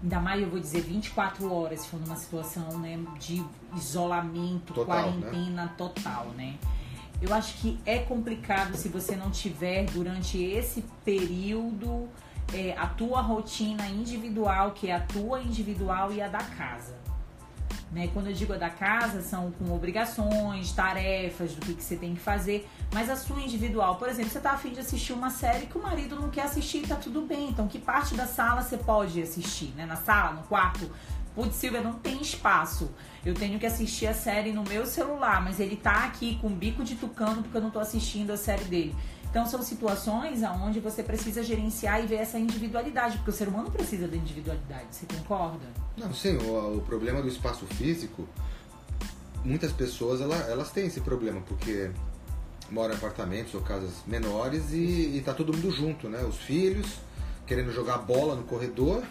ainda 0.02 0.20
mais 0.20 0.42
eu 0.42 0.50
vou 0.50 0.60
dizer 0.60 0.82
24 0.82 1.52
horas 1.52 1.80
se 1.80 1.88
for 1.88 2.00
numa 2.00 2.16
situação 2.16 2.78
né, 2.78 2.98
de 3.18 3.44
isolamento, 3.76 4.74
total, 4.74 5.12
né? 5.12 5.20
quarentena 5.20 5.64
né? 5.64 5.72
total, 5.76 6.26
né? 6.36 6.56
Eu 7.20 7.32
acho 7.32 7.54
que 7.58 7.78
é 7.86 7.98
complicado 7.98 8.76
se 8.76 8.88
você 8.88 9.16
não 9.16 9.30
tiver 9.30 9.86
durante 9.86 10.42
esse 10.42 10.84
período 11.04 12.08
é, 12.52 12.76
a 12.76 12.86
tua 12.86 13.20
rotina 13.22 13.86
individual, 13.86 14.72
que 14.72 14.88
é 14.88 14.94
a 14.94 15.00
tua 15.00 15.40
individual 15.40 16.12
e 16.12 16.20
a 16.20 16.28
da 16.28 16.38
casa. 16.38 16.95
Né? 17.92 18.10
Quando 18.12 18.26
eu 18.26 18.32
digo 18.32 18.52
a 18.52 18.56
da 18.56 18.68
casa, 18.68 19.22
são 19.22 19.52
com 19.52 19.72
obrigações, 19.72 20.72
tarefas, 20.72 21.54
do 21.54 21.64
que, 21.64 21.74
que 21.74 21.82
você 21.82 21.96
tem 21.96 22.14
que 22.14 22.20
fazer. 22.20 22.68
Mas 22.92 23.08
a 23.08 23.16
sua 23.16 23.40
individual, 23.40 23.96
por 23.96 24.08
exemplo, 24.08 24.30
você 24.30 24.40
tá 24.40 24.52
afim 24.52 24.72
de 24.72 24.80
assistir 24.80 25.12
uma 25.12 25.30
série 25.30 25.66
que 25.66 25.78
o 25.78 25.82
marido 25.82 26.16
não 26.16 26.28
quer 26.28 26.42
assistir, 26.42 26.86
tá 26.86 26.96
tudo 26.96 27.22
bem. 27.22 27.48
Então, 27.48 27.68
que 27.68 27.78
parte 27.78 28.14
da 28.14 28.26
sala 28.26 28.62
você 28.62 28.76
pode 28.76 29.22
assistir? 29.22 29.72
Né? 29.76 29.86
Na 29.86 29.96
sala, 29.96 30.32
no 30.32 30.42
quarto? 30.42 30.90
Putz, 31.34 31.56
Silvia, 31.56 31.82
não 31.82 31.92
tem 31.92 32.20
espaço. 32.20 32.90
Eu 33.24 33.34
tenho 33.34 33.58
que 33.58 33.66
assistir 33.66 34.06
a 34.06 34.14
série 34.14 34.52
no 34.52 34.64
meu 34.64 34.86
celular, 34.86 35.42
mas 35.44 35.60
ele 35.60 35.76
tá 35.76 36.04
aqui 36.04 36.38
com 36.40 36.48
bico 36.48 36.82
de 36.82 36.94
tucano 36.94 37.42
porque 37.42 37.56
eu 37.58 37.60
não 37.60 37.70
tô 37.70 37.78
assistindo 37.78 38.30
a 38.30 38.38
série 38.38 38.64
dele. 38.64 38.96
Então 39.30 39.46
são 39.46 39.62
situações 39.62 40.42
onde 40.42 40.80
você 40.80 41.02
precisa 41.02 41.42
gerenciar 41.42 42.02
e 42.02 42.06
ver 42.06 42.16
essa 42.16 42.38
individualidade, 42.38 43.16
porque 43.18 43.30
o 43.30 43.34
ser 43.34 43.48
humano 43.48 43.70
precisa 43.70 44.08
da 44.08 44.16
individualidade, 44.16 44.86
você 44.90 45.06
concorda? 45.06 45.66
Não, 45.96 46.12
sim, 46.14 46.36
o, 46.36 46.78
o 46.78 46.80
problema 46.80 47.20
do 47.20 47.28
espaço 47.28 47.66
físico, 47.66 48.26
muitas 49.44 49.72
pessoas 49.72 50.20
elas, 50.20 50.48
elas 50.48 50.70
têm 50.70 50.86
esse 50.86 51.00
problema, 51.00 51.40
porque 51.42 51.90
moram 52.70 52.94
em 52.94 52.96
apartamentos 52.96 53.54
ou 53.54 53.60
casas 53.60 53.92
menores 54.06 54.72
e, 54.72 55.16
e 55.16 55.22
tá 55.24 55.32
todo 55.32 55.52
mundo 55.52 55.70
junto, 55.70 56.08
né? 56.08 56.22
Os 56.24 56.36
filhos 56.36 56.98
querendo 57.46 57.72
jogar 57.72 57.98
bola 57.98 58.34
no 58.34 58.42
corredor. 58.42 59.04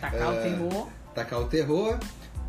Tacar 0.00 0.20
é, 0.22 0.28
o 0.28 0.42
terror. 0.42 0.88
Tacar 1.14 1.40
o 1.40 1.44
terror 1.46 1.98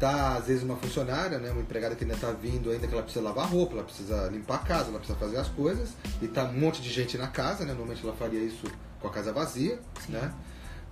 tá, 0.04 0.36
às 0.36 0.48
vezes, 0.48 0.64
uma 0.64 0.76
funcionária, 0.76 1.40
né, 1.40 1.50
uma 1.50 1.62
empregada 1.62 1.96
que 1.96 2.04
ainda 2.04 2.18
tá 2.18 2.30
vindo 2.32 2.70
ainda 2.70 2.86
que 2.86 2.94
ela 2.94 3.04
precisa 3.04 3.24
lavar 3.24 3.50
roupa, 3.50 3.76
ela 3.76 3.86
precisa 3.86 4.28
limpar 4.28 4.56
a 4.56 4.58
casa, 4.58 4.90
ela 4.90 4.98
precisa 4.98 5.18
fazer 5.18 5.38
as 5.38 5.48
coisas, 5.48 5.92
e 6.22 6.28
tá 6.28 6.44
um 6.44 6.60
monte 6.60 6.82
de 6.82 6.90
gente 6.90 7.18
na 7.18 7.28
casa, 7.28 7.64
né? 7.64 7.72
Normalmente 7.72 8.06
ela 8.06 8.14
faria 8.14 8.42
isso 8.42 8.70
com 9.00 9.08
a 9.08 9.10
casa 9.10 9.32
vazia, 9.32 9.80
Sim. 10.06 10.12
né? 10.12 10.34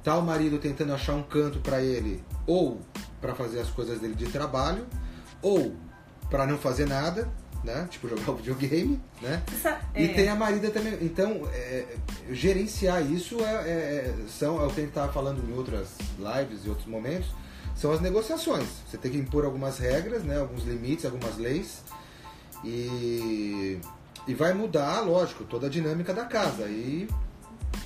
Tá 0.02 0.18
o 0.18 0.22
marido 0.22 0.60
tentando 0.60 0.94
achar 0.94 1.14
um 1.14 1.24
canto 1.24 1.60
para 1.60 1.84
ele, 1.84 2.24
ou 2.48 2.80
para 3.20 3.36
fazer 3.36 3.60
as 3.60 3.70
coisas 3.70 4.00
dele 4.00 4.16
de 4.16 4.28
trabalho, 4.28 4.88
ou 5.42 5.76
para 6.30 6.48
não 6.48 6.58
fazer 6.58 6.88
nada, 6.88 7.30
né? 7.66 7.90
Tipo 7.92 8.08
jogar 8.08 8.32
o 8.32 8.36
videogame, 8.40 8.98
né? 9.22 9.44
é... 9.94 10.04
E 10.06 10.08
tem 10.14 10.30
a 10.30 10.36
marida 10.36 10.72
também. 10.72 10.98
Então, 11.02 11.50
é, 11.54 11.98
gerenciar 12.30 13.06
isso 13.12 13.42
é, 13.42 13.52
é, 13.52 14.16
são, 14.30 14.62
é 14.62 14.66
o 14.66 14.70
que 14.70 14.80
a 14.80 14.84
gente 14.86 14.94
tava 14.94 15.12
falando 15.12 15.44
em 15.46 15.54
outras 15.54 15.98
lives 16.18 16.66
e 16.66 16.70
outros 16.70 16.88
momentos, 16.88 17.28
são 17.82 17.92
as 17.92 18.00
negociações. 18.00 18.68
Você 18.88 18.98
tem 18.98 19.12
que 19.12 19.18
impor 19.18 19.44
algumas 19.44 19.80
regras, 19.80 20.24
né, 20.24 20.40
alguns 20.40 20.64
limites, 20.64 21.04
algumas 21.04 21.36
leis 21.38 21.82
e, 22.64 23.80
e 24.28 24.34
vai 24.36 24.54
mudar, 24.54 25.02
lógico, 25.02 25.44
toda 25.44 25.66
a 25.66 25.70
dinâmica 25.70 26.14
da 26.14 26.26
casa. 26.26 26.68
E 26.68 27.10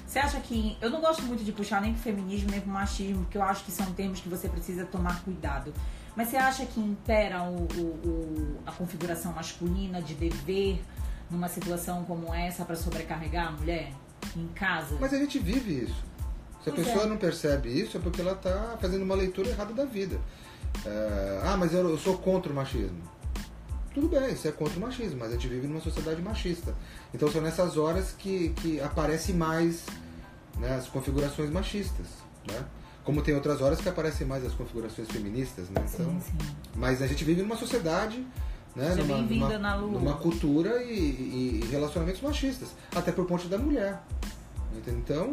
você 0.05 0.19
acha 0.19 0.39
que. 0.41 0.77
Eu 0.81 0.89
não 0.89 0.99
gosto 0.99 1.23
muito 1.23 1.45
de 1.45 1.51
puxar 1.53 1.81
nem 1.81 1.93
pro 1.93 2.01
feminismo 2.01 2.51
nem 2.51 2.59
pro 2.59 2.69
machismo, 2.69 3.23
porque 3.23 3.37
eu 3.37 3.43
acho 3.43 3.63
que 3.63 3.71
são 3.71 3.85
termos 3.93 4.19
que 4.19 4.27
você 4.27 4.49
precisa 4.49 4.85
tomar 4.85 5.23
cuidado. 5.23 5.73
Mas 6.13 6.29
você 6.29 6.37
acha 6.37 6.65
que 6.65 6.79
impera 6.79 7.43
o, 7.43 7.55
o, 7.55 7.81
o 8.05 8.57
a 8.65 8.71
configuração 8.73 9.31
masculina 9.31 10.01
de 10.01 10.13
dever 10.13 10.81
numa 11.29 11.47
situação 11.47 12.03
como 12.03 12.33
essa 12.33 12.65
para 12.65 12.75
sobrecarregar 12.75 13.47
a 13.47 13.51
mulher 13.51 13.91
em 14.35 14.47
casa? 14.49 14.97
Mas 14.99 15.13
a 15.13 15.17
gente 15.17 15.39
vive 15.39 15.83
isso. 15.85 16.14
Se 16.65 16.71
a 16.71 16.73
pois 16.73 16.87
pessoa 16.87 17.05
é. 17.05 17.07
não 17.07 17.17
percebe 17.17 17.69
isso, 17.69 17.95
é 17.95 17.99
porque 17.99 18.21
ela 18.21 18.31
está 18.31 18.75
fazendo 18.81 19.03
uma 19.03 19.13
leitura 19.13 19.49
errada 19.49 19.71
da 19.71 19.85
vida. 19.85 20.19
É, 20.83 21.41
ah, 21.43 21.55
mas 21.55 21.71
eu, 21.75 21.87
eu 21.87 21.97
sou 21.99 22.17
contra 22.17 22.51
o 22.51 22.55
machismo. 22.55 22.97
Tudo 23.93 24.09
bem, 24.09 24.35
você 24.35 24.47
é 24.47 24.51
contra 24.51 24.75
o 24.75 24.81
machismo, 24.81 25.19
mas 25.19 25.29
a 25.29 25.33
gente 25.33 25.47
vive 25.47 25.67
numa 25.67 25.79
sociedade 25.79 26.19
machista. 26.23 26.73
Então 27.13 27.31
são 27.31 27.39
nessas 27.39 27.77
horas 27.77 28.15
que, 28.17 28.49
que 28.49 28.81
aparece 28.81 29.31
mais 29.31 29.85
né, 30.57 30.75
as 30.75 30.87
configurações 30.87 31.51
machistas. 31.51 32.07
Né? 32.47 32.65
Como 33.03 33.21
tem 33.21 33.35
outras 33.35 33.61
horas 33.61 33.79
que 33.79 33.87
aparecem 33.87 34.25
mais 34.25 34.43
as 34.43 34.53
configurações 34.53 35.07
feministas. 35.07 35.69
Né? 35.69 35.85
Então, 35.93 36.19
sim, 36.19 36.19
sim. 36.19 36.55
Mas 36.75 36.99
a 36.99 37.05
gente 37.05 37.23
vive 37.23 37.43
numa 37.43 37.57
sociedade 37.57 38.25
né, 38.75 38.95
numa, 38.95 39.17
numa, 39.19 39.77
numa, 39.77 40.13
cultura 40.15 40.81
e, 40.83 41.61
e, 41.61 41.67
relacionamentos 41.69 42.21
machistas, 42.21 42.69
até 42.93 43.11
por 43.11 43.25
ponto 43.25 43.47
da 43.47 43.59
mulher. 43.59 44.01
Então, 44.87 45.27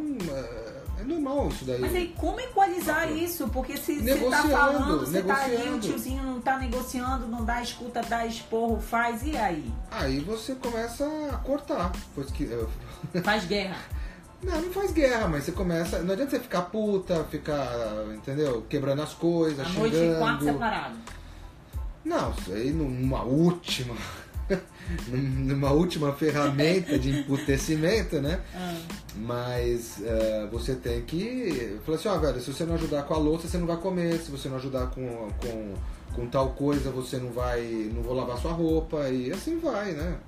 é, 1.03 1.07
normal 1.07 1.49
isso 1.49 1.65
daí. 1.65 1.81
Mas 1.81 1.95
aí 1.95 2.15
como 2.17 2.41
equalizar 2.41 3.11
isso? 3.11 3.49
Porque 3.49 3.77
se 3.77 4.01
você 4.01 4.31
tá 4.31 4.43
falando, 4.43 5.01
você 5.01 5.23
tá 5.23 5.45
ali, 5.45 5.69
o 5.71 5.79
tiozinho 5.79 6.23
não 6.23 6.41
tá 6.41 6.59
negociando, 6.59 7.27
não 7.27 7.45
dá 7.45 7.63
escuta, 7.63 8.01
dá 8.03 8.27
esporro, 8.27 8.81
faz, 8.81 9.23
e 9.25 9.37
aí? 9.37 9.73
Aí 9.91 10.21
você 10.21 10.55
começa 10.55 11.05
a 11.33 11.37
cortar. 11.39 11.93
Pois 12.15 12.31
que, 12.31 12.49
Faz 13.23 13.45
guerra. 13.45 13.77
Não, 14.43 14.61
não 14.61 14.73
faz 14.73 14.91
guerra, 14.93 15.29
mas 15.29 15.45
você 15.45 15.53
começa. 15.53 16.01
Não 16.01 16.13
adianta 16.15 16.31
você 16.33 16.41
ficar 16.41 16.63
puta, 16.63 17.25
ficar, 17.25 17.71
entendeu? 18.13 18.65
Quebrando 18.69 19.03
as 19.03 19.15
coisas, 19.15 19.61
A 19.61 19.65
xingando. 19.65 19.81
noite 19.81 19.97
e 19.97 20.19
quarto 20.19 20.45
separado. 20.45 20.95
Não, 22.05 22.31
isso 22.33 22.53
aí 22.53 22.73
numa 22.73 23.23
última. 23.23 23.95
Numa 25.09 25.71
última 25.71 26.13
ferramenta 26.13 26.99
de 26.99 27.11
emputecimento, 27.11 28.21
né? 28.21 28.41
Ah. 28.55 28.77
Mas 29.17 30.01
eh, 30.03 30.49
você 30.51 30.75
tem 30.75 31.03
que. 31.03 31.79
Falar 31.85 31.99
assim, 31.99 32.09
ó, 32.09 32.19
velho, 32.19 32.41
se 32.41 32.53
você 32.53 32.65
não 32.65 32.75
ajudar 32.75 33.03
com 33.03 33.15
a 33.15 33.19
louça, 33.19 33.47
você 33.47 33.59
não 33.59 33.67
vai 33.67 33.77
comer. 33.77 34.19
Se 34.19 34.31
você 34.31 34.49
não 34.49 34.57
ajudar 34.57 34.87
com, 34.89 35.29
com, 35.41 35.75
com 36.15 36.27
tal 36.27 36.51
coisa, 36.51 36.91
você 36.91 37.19
não 37.19 37.31
vai. 37.31 37.61
não 37.95 38.03
vou 38.03 38.15
lavar 38.15 38.39
sua 38.39 38.53
roupa. 38.53 39.09
E 39.09 39.31
assim 39.31 39.59
vai, 39.59 39.93
né? 39.93 40.19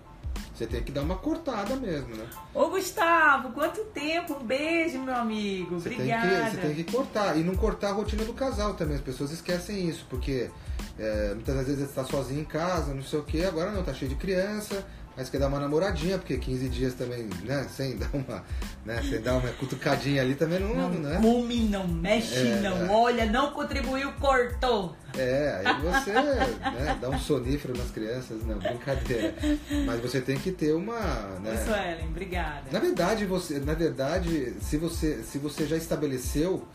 Você 0.54 0.66
tem 0.66 0.82
que 0.82 0.92
dar 0.92 1.02
uma 1.02 1.16
cortada 1.16 1.74
mesmo, 1.76 2.14
né? 2.14 2.24
Ô 2.54 2.68
Gustavo, 2.68 3.52
quanto 3.52 3.82
tempo? 3.86 4.34
Um 4.34 4.44
beijo, 4.44 5.00
meu 5.00 5.14
amigo. 5.14 5.80
Você 5.80 5.88
tem, 5.88 5.98
Obrigada. 5.98 6.44
que, 6.44 6.50
você 6.50 6.56
tem 6.58 6.74
que 6.74 6.84
cortar. 6.84 7.36
E 7.36 7.42
não 7.42 7.56
cortar 7.56 7.88
a 7.88 7.92
rotina 7.92 8.24
do 8.24 8.32
casal 8.32 8.74
também. 8.74 8.94
As 8.96 9.02
pessoas 9.02 9.32
esquecem 9.32 9.88
isso, 9.88 10.06
porque 10.08 10.50
é, 10.98 11.34
muitas 11.34 11.54
vezes 11.56 11.78
você 11.78 11.84
está 11.84 12.04
sozinho 12.04 12.40
em 12.40 12.44
casa, 12.44 12.94
não 12.94 13.02
sei 13.02 13.18
o 13.18 13.22
que, 13.22 13.44
agora 13.44 13.70
não, 13.70 13.82
tá 13.82 13.92
cheio 13.94 14.08
de 14.08 14.16
criança, 14.16 14.84
mas 15.16 15.30
quer 15.30 15.38
dar 15.38 15.46
uma 15.46 15.60
namoradinha, 15.60 16.18
porque 16.18 16.36
15 16.36 16.68
dias 16.68 16.94
também, 16.94 17.28
né, 17.44 17.66
sem 17.70 17.96
dar 17.98 18.10
uma, 18.12 18.44
né, 18.84 19.00
sem 19.08 19.20
dar 19.20 19.34
uma 19.36 19.48
cutucadinha 19.50 20.20
ali 20.22 20.34
também 20.34 20.58
não, 20.60 20.74
Não 20.74 20.88
né? 20.90 21.18
come, 21.22 21.60
não 21.68 21.86
mexe, 21.86 22.34
É, 22.48 22.60
não 22.60 22.86
é. 22.86 22.88
olha, 22.90 23.26
não 23.26 23.52
contribuiu, 23.52 24.12
cortou. 24.14 24.96
É, 25.16 25.62
aí 25.64 25.80
você 25.80 26.12
né, 26.12 26.98
dá 27.00 27.08
um 27.08 27.18
sonífero 27.20 27.76
nas 27.78 27.92
crianças, 27.92 28.44
não, 28.44 28.58
brincadeira. 28.58 29.32
Mas 29.86 30.00
você 30.00 30.20
tem 30.20 30.36
que 30.36 30.50
ter 30.50 30.72
uma. 30.72 30.98
Né, 31.40 31.54
Isso, 31.54 31.70
Ellen, 31.70 32.08
obrigada. 32.08 32.62
Na 32.72 32.80
verdade, 32.80 33.24
você, 33.24 33.60
na 33.60 33.74
verdade, 33.74 34.54
se 34.60 34.76
você, 34.76 35.22
se 35.22 35.38
você 35.38 35.66
já 35.68 35.76
estabeleceu 35.76 36.66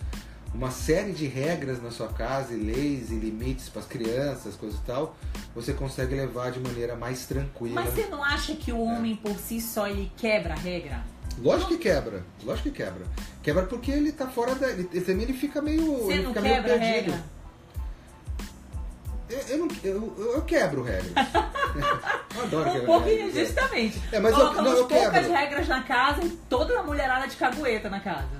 uma 0.54 0.72
série 0.72 1.12
de 1.12 1.26
regras 1.28 1.82
na 1.82 1.92
sua 1.92 2.08
casa, 2.08 2.54
e 2.54 2.58
leis 2.58 3.12
e 3.12 3.16
limites 3.16 3.70
para 3.70 3.82
as 3.82 3.88
crianças, 3.88 4.56
coisas 4.56 4.80
e 4.80 4.84
tal, 4.84 5.16
você 5.56 5.74
consegue 5.74 6.16
levar 6.16 6.52
de 6.52 6.60
maneira 6.60 6.96
mais 6.96 7.26
tranquila. 7.26 7.82
Mas 7.82 7.94
você 7.94 8.08
não 8.08 8.24
acha 8.24 8.56
que 8.56 8.72
o 8.72 8.80
homem 8.82 9.16
por 9.16 9.38
si 9.38 9.62
só 9.62 9.88
ele 9.88 10.12
quebra 10.18 10.54
a 10.54 10.58
regra? 10.58 11.04
Lógico 11.42 11.70
que 11.70 11.78
quebra, 11.78 12.24
lógico 12.44 12.70
que 12.70 12.76
quebra. 12.76 13.06
Quebra 13.42 13.64
porque 13.66 13.92
ele 13.92 14.12
tá 14.12 14.28
fora 14.28 14.56
da. 14.56 14.70
Ele, 14.70 14.84
também 14.86 15.24
ele 15.24 15.34
fica 15.34 15.62
meio. 15.62 15.86
Você 16.00 16.14
ele 16.14 16.24
não 16.24 16.30
fica 16.30 16.42
meio 16.42 16.64
perdido. 16.64 16.82
regra? 16.84 17.24
Eu, 19.30 19.40
eu, 19.48 19.58
não, 19.60 19.68
eu, 19.84 20.14
eu- 20.18 20.32
eu 20.34 20.42
quebro 20.42 20.82
regras. 20.84 21.12
eu 22.36 22.42
adoro 22.44 22.70
Um 22.70 22.74
quebrar 22.74 22.86
pouquinho, 22.88 23.26
regras. 23.28 23.48
justamente. 23.48 24.02
É, 24.12 24.20
mas 24.20 24.32
eu- 24.34 24.40
Colocamos 24.40 24.72
não, 24.72 24.78
eu 24.80 24.88
poucas 24.88 25.12
quebro. 25.12 25.32
regras 25.32 25.68
na 25.68 25.84
casa 25.84 26.24
e 26.26 26.30
toda 26.50 26.80
a 26.80 26.84
mulherada 26.84 27.28
de 27.28 27.36
cagueta 27.38 27.90
na 27.92 28.00
casa. 28.00 28.39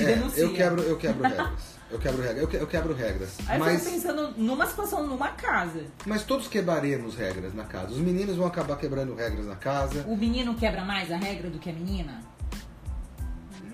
É, 0.00 0.22
eu 0.36 0.52
quebro, 0.52 0.82
eu 0.82 0.96
quebro 0.96 1.22
regras. 1.28 1.74
Eu 1.90 1.98
quebro 1.98 2.22
regras. 2.22 2.42
Eu, 2.42 2.48
que- 2.48 2.56
eu 2.56 2.66
quebro 2.66 2.94
regras. 2.94 3.30
Aí 3.46 3.58
eu 3.58 3.64
mas, 3.64 3.82
fico 3.84 3.94
pensando 3.94 4.30
numa 4.36 4.66
situação, 4.66 5.06
numa 5.06 5.28
casa. 5.28 5.84
mas 6.06 6.24
todos 6.24 6.48
quebraremos 6.48 7.14
regras 7.14 7.54
na 7.54 7.64
casa. 7.64 7.92
Os 7.92 7.98
meninos 7.98 8.36
vão 8.36 8.46
acabar 8.46 8.76
quebrando 8.76 9.14
regras 9.14 9.46
na 9.46 9.56
casa. 9.56 10.04
O 10.08 10.16
menino 10.16 10.54
quebra 10.54 10.84
mais 10.84 11.12
a 11.12 11.16
regra 11.16 11.50
do 11.50 11.58
que 11.58 11.70
a 11.70 11.72
menina? 11.72 12.20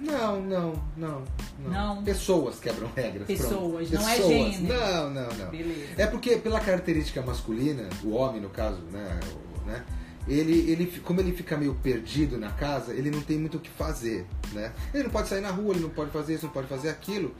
Não, 0.00 0.40
não, 0.42 0.82
não, 0.96 1.22
não. 1.58 1.70
Não? 1.70 2.02
Pessoas 2.04 2.58
quebram 2.58 2.90
regras. 2.96 3.26
Pessoas, 3.26 3.90
não 3.90 4.08
é 4.08 4.16
gênero. 4.16 4.74
Não, 4.74 5.10
não, 5.10 5.28
não. 5.28 5.50
Beleza. 5.50 5.92
É 5.98 6.06
porque 6.06 6.36
pela 6.36 6.58
característica 6.58 7.20
masculina, 7.20 7.88
o 8.02 8.12
homem 8.14 8.40
no 8.40 8.48
caso, 8.48 8.80
né, 8.90 9.20
né, 9.66 9.84
ele, 10.28 10.70
ele, 10.70 10.86
como 11.00 11.20
ele 11.20 11.32
fica 11.32 11.56
meio 11.56 11.74
perdido 11.74 12.38
na 12.38 12.50
casa, 12.50 12.92
ele 12.92 13.10
não 13.10 13.22
tem 13.22 13.38
muito 13.38 13.56
o 13.56 13.60
que 13.60 13.70
fazer, 13.70 14.26
né? 14.52 14.72
Ele 14.92 15.04
não 15.04 15.10
pode 15.10 15.28
sair 15.28 15.40
na 15.40 15.50
rua, 15.50 15.74
ele 15.74 15.82
não 15.82 15.90
pode 15.90 16.10
fazer 16.10 16.34
isso, 16.34 16.46
não 16.46 16.52
pode 16.52 16.68
fazer 16.68 16.88
aquilo. 16.88 17.34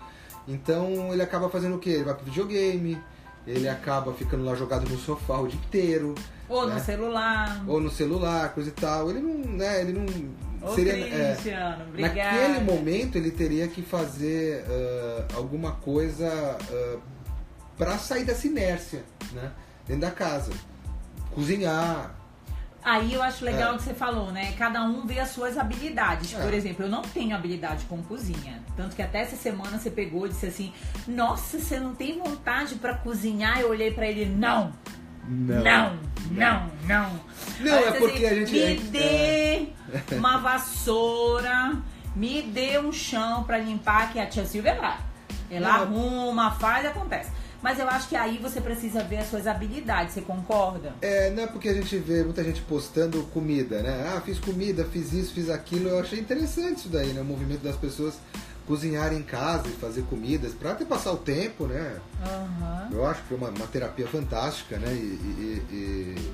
Então 0.49 1.13
ele 1.13 1.23
acaba 1.23 1.49
fazendo 1.49 1.77
o 1.77 1.79
quê? 1.79 1.91
Ele 1.91 2.05
vai 2.05 2.15
pro 2.15 2.25
videogame, 2.25 2.99
ele 3.47 3.69
acaba 3.69 4.13
ficando 4.15 4.45
lá 4.45 4.55
jogado 4.55 4.89
no 4.89 4.99
sofá 4.99 5.39
o 5.39 5.47
dia 5.47 5.61
inteiro, 5.61 6.15
Ou 6.49 6.67
né? 6.67 6.75
no 6.75 6.81
celular. 6.81 7.65
ou 7.69 7.81
no 7.81 7.91
celular, 7.91 8.55
coisa 8.55 8.71
e 8.71 8.73
tal. 8.73 9.11
Ele 9.11 9.21
não, 9.21 9.35
né, 9.53 9.81
ele 9.83 9.93
não 9.93 10.69
Ô, 10.69 10.75
seria 10.75 10.93
é, 10.93 11.33
Cristiano, 11.33 11.85
obrigada. 11.89 12.39
Naquele 12.39 12.61
momento 12.65 13.17
ele 13.17 13.31
teria 13.31 13.69
que 13.69 13.83
fazer 13.83 14.65
ah, 14.69 15.27
alguma 15.37 15.73
coisa 15.73 16.59
para 17.79 17.97
sair 17.99 18.25
dessa 18.25 18.47
inércia, 18.47 19.03
né? 19.33 19.53
Dentro 19.87 20.03
da 20.03 20.11
casa. 20.11 20.53
Cozinhar. 21.31 22.20
Aí 22.83 23.13
eu 23.13 23.23
acho 23.23 23.45
legal 23.45 23.73
É. 23.73 23.75
o 23.75 23.77
que 23.79 23.83
você 23.85 23.93
falou, 23.95 24.33
né? 24.33 24.53
Cada 24.59 24.83
um 24.83 25.07
vê 25.07 25.19
as 25.21 25.29
suas 25.31 25.59
habilidades. 25.59 26.33
É. 26.35 26.43
Por 26.43 26.55
exemplo, 26.55 26.85
eu 26.87 26.89
não 26.89 27.03
tenho 27.03 27.37
habilidade 27.37 27.85
com 27.85 28.03
cozinha. 28.03 28.61
Tanto 28.77 28.97
que 28.97 29.03
até 29.03 29.21
essa 29.21 29.37
semana 29.37 29.79
você 29.79 29.91
pegou 29.91 30.27
e 30.27 30.31
disse 30.31 30.47
assim: 30.47 30.73
Nossa, 31.07 31.59
você 31.59 31.79
não 31.79 31.95
tem 31.95 32.19
vontade 32.19 32.77
pra 32.77 32.95
cozinhar? 32.95 33.61
Eu 33.61 33.69
olhei 33.71 33.91
pra 33.91 34.07
ele: 34.07 34.25
Não, 34.27 34.73
não, 35.29 35.99
não, 36.31 36.71
não. 36.87 37.21
Não, 37.61 37.75
Aí 37.79 37.85
é 37.85 37.93
porque 37.93 38.25
assim, 38.25 38.27
a 38.27 38.35
gente- 38.47 38.53
Me 38.53 38.61
é- 38.63 39.69
dê 40.09 40.17
uma 40.17 40.39
vassoura, 40.39 41.77
me 42.17 42.43
dê 42.43 42.79
um 42.79 42.93
chão 42.93 43.45
pra 43.45 43.59
limpar, 43.59 44.13
que 44.13 44.19
a 44.19 44.27
tia 44.27 44.45
Silvia 44.47 44.75
vai. 44.75 44.97
Ela 45.51 45.69
Não. 45.69 45.83
arruma, 45.83 46.51
faz, 46.53 46.87
acontece. 46.87 47.31
Mas 47.63 47.79
eu 47.79 47.87
acho 47.89 48.09
que 48.09 48.17
aí 48.17 48.39
você 48.39 48.61
precisa 48.61 49.03
ver 49.05 49.19
as 49.19 49.29
suas 49.29 49.47
habilidades, 49.47 50.15
você 50.15 50.23
concorda? 50.23 50.95
É, 51.03 51.31
não 51.31 51.43
é 51.43 51.47
porque 51.47 51.69
a 51.69 51.75
gente 51.75 51.97
vê 51.99 52.25
muita 52.25 52.43
gente 52.43 52.63
postando 52.63 53.23
comida, 53.35 53.83
né? 53.83 54.15
Ah, 54.17 54.21
fiz 54.23 54.39
comida, 54.39 54.85
fiz 54.91 55.13
isso, 55.13 55.35
fiz 55.35 55.51
aquilo. 55.51 55.89
Eu 55.89 56.01
achei 56.01 56.19
interessante 56.19 56.79
isso 56.79 56.89
daí, 56.89 57.09
né? 57.13 57.21
O 57.21 57.25
movimento 57.25 57.61
das 57.63 57.77
pessoas 57.77 58.15
cozinharem 58.67 59.19
em 59.19 59.23
casa 59.23 59.69
e 59.69 59.73
fazer 59.73 60.03
comidas 60.03 60.53
pra 60.55 60.73
até 60.73 60.85
passar 60.85 61.13
o 61.13 61.17
tempo, 61.19 61.67
né? 61.67 61.99
Aham. 62.25 62.89
Eu 62.93 63.05
acho 63.07 63.21
que 63.23 63.29
foi 63.29 63.37
uma, 63.37 63.49
uma 63.49 63.67
terapia 63.67 64.07
fantástica, 64.07 64.79
né? 64.79 64.89
E, 64.93 64.97
e, 64.97 65.63
e- 65.71 66.33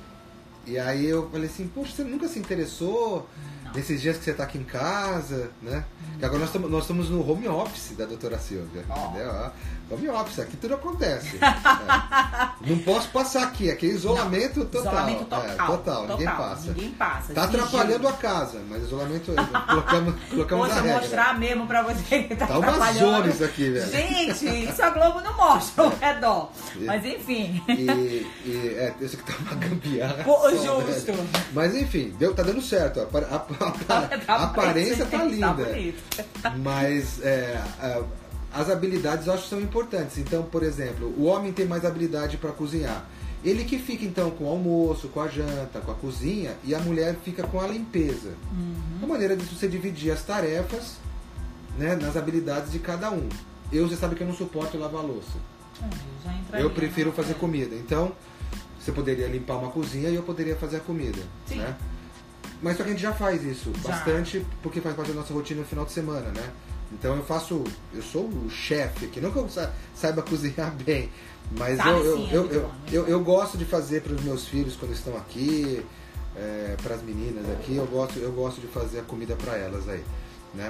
e 0.73 0.79
aí 0.79 1.07
eu 1.07 1.31
falei 1.31 1.47
assim, 1.49 1.67
poxa, 1.69 1.93
você 1.97 2.05
nunca 2.05 2.29
se 2.29 2.39
interessou. 2.39 3.29
Nesses 3.77 4.01
dias 4.01 4.17
que 4.17 4.25
você 4.25 4.33
tá 4.33 4.45
aqui 4.45 4.59
em 4.59 4.65
casa, 4.65 5.51
né? 5.63 5.85
Que 6.19 6.25
agora 6.25 6.41
nós 6.41 6.49
estamos 6.49 6.71
nós 6.71 6.83
estamos 6.83 7.11
no 7.11 7.29
home 7.31 7.47
office 7.49 7.95
da 7.97 8.07
doutora 8.07 8.39
Silvia, 8.39 8.85
Ó. 8.89 9.11
entendeu? 9.11 9.51
Home 9.89 10.09
office, 10.09 10.41
aqui 10.41 10.57
tudo 10.57 10.75
acontece. 10.75 11.39
É. 11.87 12.71
Não 12.71 12.79
posso 12.79 13.09
passar 13.11 13.45
aqui, 13.45 13.71
aqui 13.71 13.87
é 13.87 13.91
isolamento 13.91 14.65
total. 14.65 14.93
Isolamento 14.93 15.25
total. 15.27 15.43
É, 15.45 15.55
total, 15.67 16.07
ninguém 16.09 16.27
passa. 16.27 16.67
Ninguém 16.69 16.91
passa. 16.93 17.33
Tá 17.35 17.45
atrapalhando 17.45 18.09
a 18.09 18.13
casa, 18.13 18.61
mas 18.69 18.83
isolamento 18.83 19.33
colocamos, 19.69 20.15
colocamos 20.31 20.69
Poxa, 20.69 20.81
a 20.81 20.83
regra. 20.83 21.01
mostrar 21.01 21.39
mesmo 21.39 21.67
pra 21.67 21.83
você 21.83 22.23
que 22.25 22.35
tá, 22.35 22.47
Tá 22.47 22.57
atrapalhando. 22.57 23.29
isso 23.29 23.45
aqui, 23.45 23.71
velho. 23.71 23.91
Gente, 23.93 24.65
isso 24.69 24.83
a 24.83 24.91
Globo 24.91 25.21
não 25.21 25.37
mostra 25.37 25.85
ao 25.85 25.91
redor. 26.01 26.51
Mas 26.81 27.05
enfim. 27.05 27.63
E, 27.69 28.27
e 28.45 28.75
é, 28.79 28.95
isso 29.01 29.17
aqui 29.17 29.33
tá 29.33 29.39
uma 29.41 29.55
gambiarra. 29.55 30.25
Pô, 30.25 30.37
só, 30.51 30.81
justo. 30.81 31.13
velho. 31.13 31.29
Mas 31.53 31.75
enfim, 31.77 32.15
deu, 32.19 32.35
tá 32.35 32.43
dando 32.43 32.63
certo. 32.63 33.01
A, 33.01 33.05
a- 33.05 33.66
a- 33.89 34.33
a 34.35 34.45
aparência 34.45 35.05
tá 35.07 35.19
Tá 35.19 35.25
linda. 35.25 35.65
Mas 36.63 37.21
é, 37.23 37.61
a- 37.81 38.03
as 38.53 38.71
habilidades 38.71 39.27
eu 39.27 39.33
acho 39.35 39.45
que 39.45 39.49
são 39.51 39.61
importantes. 39.61 40.19
Então, 40.19 40.43
por 40.45 40.63
exemplo, 40.63 41.13
o 41.17 41.25
homem 41.25 41.53
tem 41.53 41.67
mais 41.67 41.85
habilidade 41.85 42.37
para 42.37 42.53
cozinhar. 42.53 43.05
Ele 43.45 43.65
que 43.65 43.79
fica 43.79 44.05
então 44.05 44.31
com 44.31 44.45
o 44.45 44.49
almoço, 44.49 45.09
com 45.09 45.21
a 45.21 45.29
janta, 45.29 45.79
com 45.81 45.93
a 45.93 45.95
cozinha, 45.95 46.57
e 46.65 46.75
a 46.75 46.81
mulher 46.81 47.17
fica 47.25 47.43
com 47.45 47.61
a 47.61 47.67
limpeza. 47.67 48.31
Uhum. 48.51 48.75
Uma 48.99 49.09
maneira 49.09 49.37
de 49.37 49.45
você 49.45 49.69
dividir 49.69 50.11
as 50.11 50.23
tarefas 50.23 50.95
né, 51.79 51.95
nas 51.95 52.17
habilidades 52.17 52.73
de 52.73 52.79
cada 52.79 53.11
um. 53.11 53.29
Eu, 53.71 53.89
você 53.89 53.97
sabe 53.97 54.15
que 54.17 54.23
eu 54.23 54.27
não 54.27 54.35
suporto 54.35 54.79
lavar 54.79 55.03
louça. 55.05 55.37
É, 55.83 56.39
entraria 56.39 56.65
Eu 56.67 56.71
prefiro 56.71 57.13
fazer 57.13 57.33
é. 57.33 57.35
comida. 57.35 57.75
Então, 57.77 58.13
você 58.81 58.91
poderia 58.91 59.27
limpar 59.29 59.57
uma 59.59 59.71
cozinha 59.71 60.09
e 60.09 60.15
eu 60.15 60.23
poderia 60.23 60.57
fazer 60.57 60.79
a 60.79 60.81
comida. 60.81 61.21
Sim. 61.47 61.57
Né? 61.57 61.75
Mas 62.63 62.77
só 62.77 62.83
que 62.83 62.91
a 62.91 62.93
gente 62.93 63.03
já 63.03 63.13
faz 63.13 63.45
isso 63.45 63.71
Já. 63.83 63.91
bastante, 63.91 64.45
porque 64.63 64.81
faz 64.81 64.95
parte 64.97 65.09
da 65.09 65.15
nossa 65.21 65.33
rotina 65.35 65.61
no 65.61 65.67
final 65.67 65.85
de 65.85 65.93
semana, 65.93 66.31
né? 66.31 66.51
Então 66.93 67.17
eu 67.17 67.25
faço. 67.25 67.63
Eu 67.93 68.03
sou 68.03 68.25
o 68.29 68.49
chefe 68.51 69.07
aqui, 69.07 69.21
não 69.21 69.31
que 69.31 69.37
eu 69.39 69.49
sa- 69.49 69.73
saiba 69.95 70.23
cozinhar 70.23 70.73
bem, 70.85 71.11
mas 71.59 71.77
Sabe 71.79 71.91
eu, 72.01 72.17
sim, 72.17 72.29
eu, 72.33 72.41
Amigo, 72.43 72.55
eu, 72.55 72.61
amigo. 72.67 72.77
eu, 72.93 73.07
eu 73.09 73.21
gosto 73.25 73.59
de 73.59 73.65
fazer 73.65 74.03
para 74.03 74.15
os 74.15 74.23
meus 74.23 74.47
filhos 74.47 74.77
quando 74.77 74.93
estão 74.93 75.17
aqui, 75.17 75.85
para 76.83 76.95
as 76.95 77.03
meninas 77.03 77.49
aqui, 77.51 77.77
eu 77.77 77.87
gosto, 77.87 78.19
eu 78.19 78.31
gosto 78.33 78.61
de 78.61 78.67
fazer 78.69 79.01
a 79.01 79.03
comida 79.03 79.35
para 79.37 79.57
elas 79.57 79.89
aí, 79.89 80.05
né? 80.55 80.69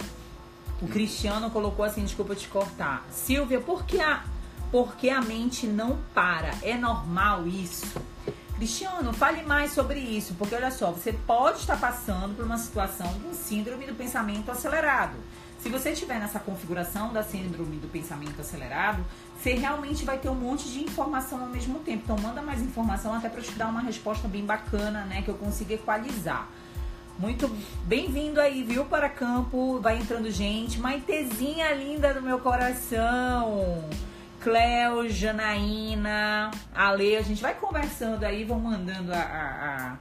O 0.81 0.87
Cristiano 0.88 1.51
colocou 1.51 1.85
assim, 1.85 2.03
desculpa 2.03 2.35
te 2.35 2.49
cortar. 2.49 3.07
Silvia, 3.11 3.61
por 3.61 3.85
que 3.85 3.99
a, 4.01 4.25
por 4.70 4.94
que 4.96 5.09
a 5.11 5.20
mente 5.22 5.66
não 5.66 5.99
para? 6.14 6.51
É 6.62 6.77
normal 6.77 7.46
isso? 7.46 7.87
Cristiano, 8.57 9.12
fale 9.12 9.42
mais 9.42 9.73
sobre 9.73 9.99
isso, 9.99 10.35
porque 10.35 10.55
olha 10.55 10.71
só, 10.71 10.90
você 10.90 11.12
pode 11.12 11.59
estar 11.59 11.79
passando 11.79 12.35
por 12.35 12.47
uma 12.47 12.57
situação 12.57 13.07
um 13.29 13.35
síndrome 13.35 13.85
do 13.85 13.95
pensamento 13.95 14.51
acelerado. 14.51 15.14
Se 15.59 15.69
você 15.69 15.92
tiver 15.92 16.19
nessa 16.19 16.38
configuração 16.38 17.12
da 17.12 17.23
síndrome 17.23 17.77
do 17.77 17.87
pensamento 17.87 18.40
acelerado, 18.40 19.05
você 19.38 19.53
realmente 19.53 20.07
vai 20.07 20.16
ter 20.16 20.31
um 20.31 20.35
monte 20.35 20.71
de 20.71 20.83
informação 20.83 21.42
ao 21.42 21.49
mesmo 21.49 21.81
tempo. 21.81 22.05
Então 22.05 22.16
manda 22.19 22.40
mais 22.40 22.62
informação 22.62 23.12
até 23.12 23.29
para 23.29 23.42
te 23.42 23.53
dar 23.53 23.66
uma 23.69 23.81
resposta 23.81 24.27
bem 24.27 24.47
bacana, 24.47 25.05
né, 25.05 25.21
que 25.21 25.29
eu 25.29 25.35
consiga 25.35 25.75
equalizar. 25.75 26.49
Muito 27.19 27.55
bem-vindo 27.85 28.40
aí, 28.40 28.62
viu, 28.62 28.87
para 28.87 29.09
campo. 29.09 29.81
Vai 29.81 29.99
entrando 29.99 30.31
gente. 30.31 30.79
Maitezinha 30.79 31.73
linda 31.75 32.14
do 32.14 32.23
meu 32.23 32.38
coração. 32.38 33.85
Cleo, 34.46 35.09
Janaína, 35.09 36.52
Ale, 36.72 37.16
a 37.16 37.22
gente 37.22 37.42
vai 37.42 37.52
conversando 37.52 38.22
aí, 38.22 38.44
vão 38.44 38.61
mandando 38.61 39.12
a, 39.12 39.18
a, 39.18 39.76
a, 39.76 39.96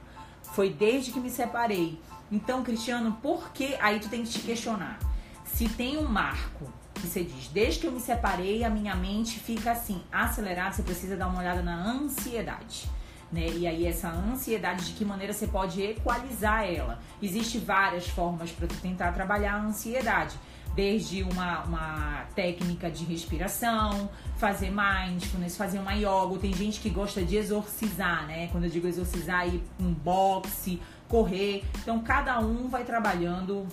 Foi 0.52 0.70
desde 0.70 1.10
que 1.10 1.18
me 1.18 1.28
separei. 1.28 2.00
Então, 2.30 2.62
Cristiano, 2.62 3.18
por 3.20 3.50
que. 3.50 3.74
Aí 3.80 3.98
tu 3.98 4.08
tem 4.08 4.22
que 4.22 4.30
te 4.30 4.38
questionar. 4.38 5.00
Se 5.44 5.68
tem 5.70 5.98
um 5.98 6.04
marco 6.08 6.72
que 6.94 7.08
você 7.08 7.24
diz, 7.24 7.48
desde 7.48 7.80
que 7.80 7.86
eu 7.88 7.90
me 7.90 7.98
separei, 7.98 8.62
a 8.62 8.70
minha 8.70 8.94
mente 8.94 9.40
fica 9.40 9.72
assim, 9.72 10.00
acelerada, 10.12 10.76
você 10.76 10.84
precisa 10.84 11.16
dar 11.16 11.26
uma 11.26 11.40
olhada 11.40 11.60
na 11.60 11.84
ansiedade. 11.84 12.88
Né? 13.32 13.48
E 13.48 13.66
aí 13.66 13.84
essa 13.84 14.08
ansiedade, 14.10 14.84
de 14.84 14.92
que 14.92 15.04
maneira 15.04 15.32
você 15.32 15.48
pode 15.48 15.82
equalizar 15.82 16.64
ela? 16.72 17.00
Existem 17.20 17.60
várias 17.60 18.06
formas 18.06 18.52
para 18.52 18.68
tu 18.68 18.76
tentar 18.76 19.10
trabalhar 19.10 19.54
a 19.54 19.60
ansiedade 19.60 20.38
desde 20.76 21.22
uma, 21.22 21.62
uma 21.64 22.26
técnica 22.36 22.90
de 22.90 23.04
respiração, 23.04 24.10
fazer 24.36 24.70
mindfulness, 24.70 25.56
fazer 25.56 25.78
uma 25.78 25.94
yoga. 25.94 26.38
Tem 26.38 26.52
gente 26.52 26.80
que 26.80 26.90
gosta 26.90 27.24
de 27.24 27.36
exorcizar, 27.36 28.26
né? 28.26 28.48
Quando 28.48 28.64
eu 28.64 28.70
digo 28.70 28.86
exorcizar, 28.86 29.48
ir 29.48 29.64
um 29.80 29.92
boxe, 29.92 30.80
correr. 31.08 31.64
Então, 31.78 32.00
cada 32.00 32.38
um 32.40 32.68
vai 32.68 32.84
trabalhando 32.84 33.66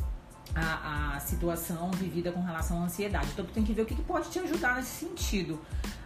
a, 0.55 1.15
a 1.15 1.19
situação 1.19 1.91
vivida 1.91 2.31
com 2.31 2.41
relação 2.41 2.81
à 2.81 2.85
ansiedade. 2.85 3.27
Então, 3.33 3.45
tu 3.45 3.51
tem 3.51 3.63
que 3.63 3.73
ver 3.73 3.81
o 3.81 3.85
que, 3.85 3.95
que 3.95 4.03
pode 4.03 4.29
te 4.29 4.39
ajudar 4.39 4.77
nesse 4.77 5.05
sentido. 5.05 5.59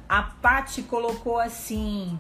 A 0.10 0.24
Paty 0.24 0.82
colocou 0.82 1.40
assim. 1.40 2.18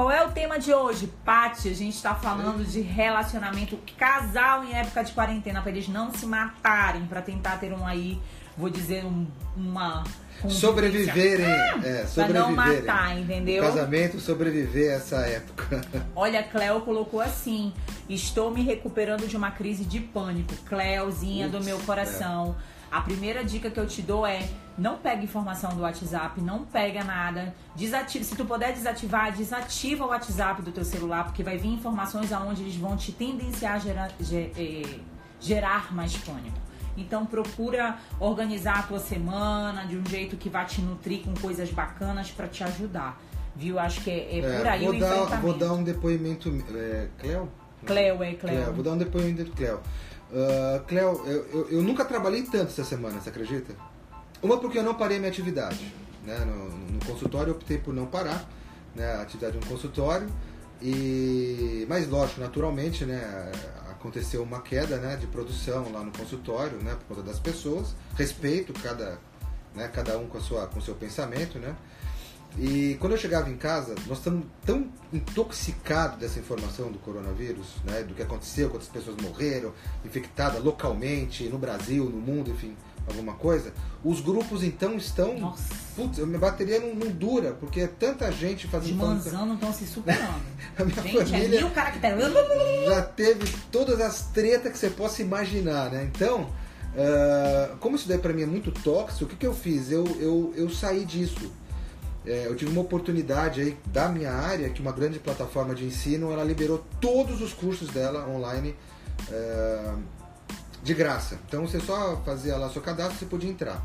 Qual 0.00 0.10
é 0.10 0.24
o 0.24 0.30
tema 0.30 0.58
de 0.58 0.72
hoje? 0.72 1.12
Paty, 1.26 1.68
a 1.68 1.74
gente 1.74 1.94
está 1.94 2.14
falando 2.14 2.64
de 2.64 2.80
relacionamento 2.80 3.78
casal 3.98 4.64
em 4.64 4.72
época 4.72 5.04
de 5.04 5.12
quarentena, 5.12 5.60
para 5.60 5.70
eles 5.70 5.88
não 5.88 6.10
se 6.10 6.24
matarem, 6.24 7.04
para 7.04 7.20
tentar 7.20 7.58
ter 7.58 7.70
um 7.74 7.86
aí, 7.86 8.18
vou 8.56 8.70
dizer, 8.70 9.04
um, 9.04 9.26
uma. 9.54 10.02
Sobreviverem. 10.48 11.44
Ah, 11.44 11.80
é, 11.84 12.06
sobreviverem. 12.06 12.14
Pra 12.14 12.28
não 12.28 12.50
matar, 12.50 13.18
entendeu? 13.18 13.62
O 13.62 13.66
casamento, 13.66 14.18
sobreviver 14.20 14.90
essa 14.90 15.16
época. 15.16 15.82
Olha, 16.16 16.42
Cleo 16.44 16.80
colocou 16.80 17.20
assim: 17.20 17.70
estou 18.08 18.50
me 18.50 18.62
recuperando 18.62 19.28
de 19.28 19.36
uma 19.36 19.50
crise 19.50 19.84
de 19.84 20.00
pânico. 20.00 20.54
Cleozinha 20.64 21.46
do 21.46 21.62
meu 21.62 21.78
coração. 21.80 22.56
É. 22.76 22.79
A 22.90 23.00
primeira 23.00 23.44
dica 23.44 23.70
que 23.70 23.78
eu 23.78 23.86
te 23.86 24.02
dou 24.02 24.26
é 24.26 24.48
não 24.76 24.96
pega 24.98 25.22
informação 25.22 25.74
do 25.74 25.82
WhatsApp, 25.82 26.40
não 26.40 26.64
pega 26.64 27.04
nada. 27.04 27.54
Desativa, 27.76 28.24
se 28.24 28.34
tu 28.34 28.44
puder 28.44 28.72
desativar, 28.72 29.32
desativa 29.32 30.04
o 30.04 30.08
WhatsApp 30.08 30.62
do 30.62 30.72
teu 30.72 30.84
celular, 30.84 31.24
porque 31.24 31.42
vai 31.42 31.56
vir 31.56 31.68
informações 31.68 32.32
aonde 32.32 32.62
eles 32.62 32.74
vão 32.74 32.96
te 32.96 33.12
tendenciar 33.12 33.74
a 33.74 33.78
gerar, 33.78 34.10
eh, 34.20 34.98
gerar 35.38 35.94
mais 35.94 36.16
pânico. 36.16 36.58
Então 36.96 37.24
procura 37.24 37.96
organizar 38.18 38.80
a 38.80 38.82
tua 38.82 38.98
semana 38.98 39.86
de 39.86 39.96
um 39.96 40.04
jeito 40.04 40.36
que 40.36 40.48
vai 40.48 40.66
te 40.66 40.80
nutrir 40.80 41.22
com 41.22 41.32
coisas 41.34 41.70
bacanas 41.70 42.30
para 42.30 42.48
te 42.48 42.64
ajudar. 42.64 43.20
Viu? 43.54 43.78
Acho 43.78 44.00
que 44.02 44.10
é, 44.10 44.14
é, 44.14 44.38
é 44.38 44.58
por 44.58 44.66
aí 44.66 44.84
vou 44.84 44.94
o 44.94 44.98
dar, 44.98 45.40
Vou 45.40 45.54
dar 45.54 45.72
um 45.72 45.84
depoimento. 45.84 46.48
É, 46.74 47.08
Cleo? 47.18 47.48
Cleo, 47.86 48.22
é 48.22 48.34
Cleo. 48.34 48.36
Cleo. 48.38 48.72
Vou 48.72 48.84
dar 48.84 48.92
um 48.92 48.98
depoimento 48.98 49.44
do 49.44 49.52
Cleo. 49.52 49.80
Uh, 50.32 50.84
Cleo, 50.86 51.22
eu, 51.26 51.46
eu, 51.52 51.68
eu, 51.70 51.82
nunca 51.82 52.04
trabalhei 52.04 52.42
tanto 52.42 52.68
essa 52.68 52.84
semana, 52.84 53.20
você 53.20 53.30
acredita? 53.30 53.74
Uma 54.40 54.58
porque 54.58 54.78
eu 54.78 54.82
não 54.82 54.94
parei 54.94 55.18
minha 55.18 55.30
atividade. 55.30 55.92
Né? 56.24 56.38
No, 56.44 56.68
no 56.68 57.04
consultório 57.04 57.50
eu 57.50 57.56
optei 57.56 57.78
por 57.78 57.92
não 57.92 58.06
parar 58.06 58.48
né, 58.94 59.14
a 59.14 59.22
atividade 59.22 59.56
no 59.56 59.66
consultório. 59.66 60.28
E, 60.80 61.84
mas 61.88 62.08
lógico, 62.08 62.40
naturalmente, 62.40 63.04
né, 63.04 63.52
aconteceu 63.90 64.42
uma 64.42 64.62
queda 64.62 64.96
né, 64.96 65.16
de 65.16 65.26
produção 65.26 65.92
lá 65.92 66.02
no 66.02 66.10
consultório, 66.12 66.78
né, 66.78 66.94
por 66.94 67.16
conta 67.16 67.22
das 67.22 67.38
pessoas. 67.38 67.94
Respeito 68.16 68.72
cada, 68.72 69.18
né, 69.74 69.88
cada 69.88 70.16
um 70.16 70.26
com, 70.26 70.38
a 70.38 70.40
sua, 70.40 70.66
com 70.68 70.78
o 70.78 70.82
seu 70.82 70.94
pensamento, 70.94 71.58
né? 71.58 71.74
E 72.58 72.96
quando 73.00 73.12
eu 73.12 73.18
chegava 73.18 73.48
em 73.48 73.56
casa, 73.56 73.94
nós 74.06 74.18
estamos 74.18 74.44
tão 74.66 74.88
intoxicados 75.12 76.18
dessa 76.18 76.38
informação 76.38 76.90
do 76.90 76.98
coronavírus, 76.98 77.76
né, 77.84 78.02
do 78.02 78.14
que 78.14 78.22
aconteceu, 78.22 78.68
quantas 78.70 78.88
pessoas 78.88 79.16
morreram, 79.16 79.72
infectadas 80.04 80.62
localmente, 80.62 81.44
no 81.44 81.58
Brasil, 81.58 82.04
no 82.04 82.18
mundo, 82.18 82.50
enfim, 82.50 82.76
alguma 83.06 83.34
coisa. 83.34 83.72
Os 84.04 84.20
grupos 84.20 84.62
então 84.62 84.96
estão. 84.96 85.38
Nossa. 85.38 85.74
Putz, 85.94 86.18
minha 86.18 86.38
bateria 86.38 86.80
não, 86.80 86.94
não 86.94 87.10
dura, 87.10 87.52
porque 87.52 87.80
é 87.80 87.86
tanta 87.86 88.30
gente 88.32 88.66
fazendo. 88.66 88.92
Os 88.92 89.08
manzano 89.08 89.54
estão 89.54 89.72
se 89.72 89.86
superando. 89.86 90.42
a 90.78 90.84
minha 90.84 91.02
gente, 91.02 91.30
família 91.30 91.60
é 91.60 91.64
tá... 91.70 92.84
já 92.86 93.02
teve 93.02 93.52
todas 93.70 94.00
as 94.00 94.28
tretas 94.28 94.72
que 94.72 94.78
você 94.78 94.90
possa 94.90 95.22
imaginar, 95.22 95.90
né? 95.90 96.10
Então, 96.14 96.42
uh, 96.42 97.76
como 97.78 97.96
isso 97.96 98.08
daí 98.08 98.18
para 98.18 98.32
mim 98.32 98.42
é 98.42 98.46
muito 98.46 98.70
tóxico, 98.70 99.24
o 99.24 99.28
que, 99.28 99.36
que 99.36 99.46
eu 99.46 99.54
fiz? 99.54 99.90
Eu, 99.90 100.04
eu, 100.20 100.52
eu 100.56 100.70
saí 100.70 101.04
disso 101.04 101.50
é, 102.26 102.46
eu 102.46 102.54
tive 102.54 102.70
uma 102.70 102.82
oportunidade 102.82 103.60
aí 103.60 103.76
da 103.86 104.08
minha 104.08 104.32
área, 104.32 104.68
que 104.68 104.80
uma 104.80 104.92
grande 104.92 105.18
plataforma 105.18 105.74
de 105.74 105.84
ensino, 105.84 106.30
ela 106.30 106.44
liberou 106.44 106.84
todos 107.00 107.40
os 107.40 107.52
cursos 107.52 107.88
dela 107.88 108.28
online 108.28 108.76
é, 109.30 109.92
de 110.82 110.94
graça. 110.94 111.38
Então 111.46 111.66
você 111.66 111.80
só 111.80 112.20
fazia 112.24 112.56
lá 112.56 112.68
seu 112.70 112.82
cadastro, 112.82 113.18
você 113.18 113.26
podia 113.26 113.50
entrar. 113.50 113.82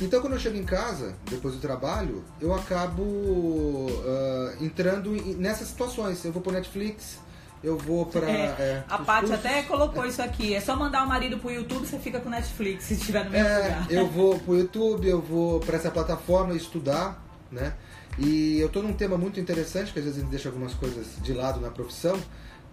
Então 0.00 0.20
quando 0.20 0.34
eu 0.34 0.38
chego 0.38 0.56
em 0.56 0.64
casa, 0.64 1.14
depois 1.30 1.54
do 1.54 1.60
trabalho, 1.60 2.24
eu 2.40 2.54
acabo 2.54 3.02
uh, 3.02 4.64
entrando 4.64 5.10
nessas 5.38 5.68
situações. 5.68 6.22
Eu 6.22 6.32
vou 6.32 6.42
pro 6.42 6.52
Netflix, 6.52 7.18
eu 7.64 7.78
vou 7.78 8.04
para. 8.04 8.28
É, 8.30 8.44
é, 8.58 8.84
a 8.88 8.98
Paty 8.98 9.32
até 9.32 9.62
colocou 9.62 10.04
isso 10.04 10.20
aqui. 10.20 10.54
É 10.54 10.60
só 10.60 10.76
mandar 10.76 11.02
o 11.02 11.08
marido 11.08 11.38
pro 11.38 11.50
YouTube, 11.50 11.86
você 11.86 11.98
fica 11.98 12.20
com 12.20 12.28
Netflix 12.28 12.84
se 12.84 12.94
estiver 12.94 13.24
no 13.24 13.30
mesmo 13.30 13.48
é, 13.48 13.62
lugar. 13.62 13.86
Eu 13.90 14.06
vou 14.06 14.38
pro 14.38 14.58
YouTube, 14.58 15.08
eu 15.08 15.22
vou 15.22 15.60
para 15.60 15.76
essa 15.76 15.90
plataforma 15.90 16.54
estudar 16.54 17.25
né? 17.56 17.74
E 18.18 18.58
eu 18.58 18.68
estou 18.68 18.82
num 18.82 18.92
tema 18.92 19.18
muito 19.18 19.40
interessante, 19.40 19.92
que 19.92 19.98
às 19.98 20.04
vezes 20.04 20.18
a 20.18 20.22
gente 20.22 20.30
deixa 20.30 20.48
algumas 20.48 20.74
coisas 20.74 21.06
de 21.22 21.32
lado 21.32 21.60
na 21.60 21.70
profissão, 21.70 22.18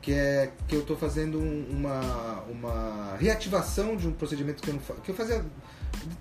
que 0.02 0.14
é 0.14 0.52
que 0.68 0.76
eu 0.76 0.82
estou 0.82 0.96
fazendo 0.96 1.40
uma, 1.40 2.44
uma 2.50 3.18
reativação 3.18 3.96
de 3.96 4.08
um 4.08 4.12
procedimento 4.12 4.62
que 4.62 4.70
eu, 4.70 4.76
não, 4.76 4.82
que 5.02 5.10
eu 5.10 5.16
fazia, 5.16 5.44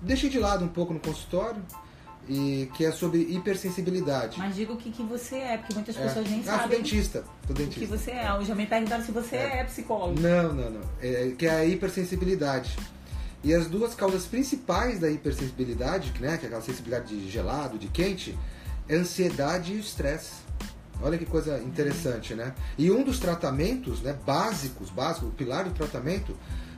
deixei 0.01 0.29
de 0.29 0.39
lado 0.39 0.65
um 0.65 0.69
pouco 0.69 0.93
no 0.93 0.99
consultório, 0.99 1.61
e 2.27 2.69
que 2.73 2.85
é 2.85 2.91
sobre 2.91 3.19
hipersensibilidade. 3.19 4.39
Mas 4.39 4.55
diga 4.55 4.71
o 4.71 4.77
que, 4.77 4.91
que 4.91 5.03
você 5.03 5.35
é, 5.35 5.57
porque 5.57 5.73
muitas 5.73 5.97
é. 5.97 6.03
pessoas 6.03 6.29
nem 6.29 6.39
ah, 6.39 6.43
sabem. 6.43 6.61
Sou 6.61 6.69
dentista. 6.69 7.23
Sou 7.45 7.55
dentista. 7.55 7.79
O 7.79 7.83
que 7.83 7.85
você 7.85 8.11
é. 8.11 8.29
Eu 8.29 8.45
já 8.45 8.55
me 8.55 8.65
perguntaram 8.65 9.03
se 9.03 9.11
você 9.11 9.35
é, 9.35 9.59
é 9.59 9.63
psicólogo. 9.65 10.19
Não, 10.19 10.53
não, 10.53 10.69
não. 10.69 10.81
É, 11.01 11.33
que 11.37 11.45
é 11.45 11.51
a 11.51 11.65
hipersensibilidade. 11.65 12.77
E 13.43 13.53
as 13.53 13.67
duas 13.67 13.93
causas 13.93 14.25
principais 14.25 14.99
da 14.99 15.09
hipersensibilidade, 15.09 16.13
né, 16.19 16.37
que 16.37 16.45
é 16.45 16.47
aquela 16.47 16.61
sensibilidade 16.61 17.07
de 17.07 17.29
gelado, 17.29 17.77
de 17.77 17.87
quente, 17.87 18.37
é 18.87 18.95
ansiedade 18.95 19.73
e 19.73 19.79
estresse. 19.79 20.31
Olha 21.01 21.17
que 21.17 21.25
coisa 21.25 21.59
interessante, 21.59 22.33
né? 22.33 22.53
E 22.77 22.89
um 22.89 23.03
dos 23.03 23.19
tratamentos, 23.19 24.01
né, 24.01 24.17
básicos, 24.25 24.89
básico, 24.89 25.25
o 25.25 25.31
pilar 25.31 25.65
do 25.65 25.71
tratamento 25.71 26.33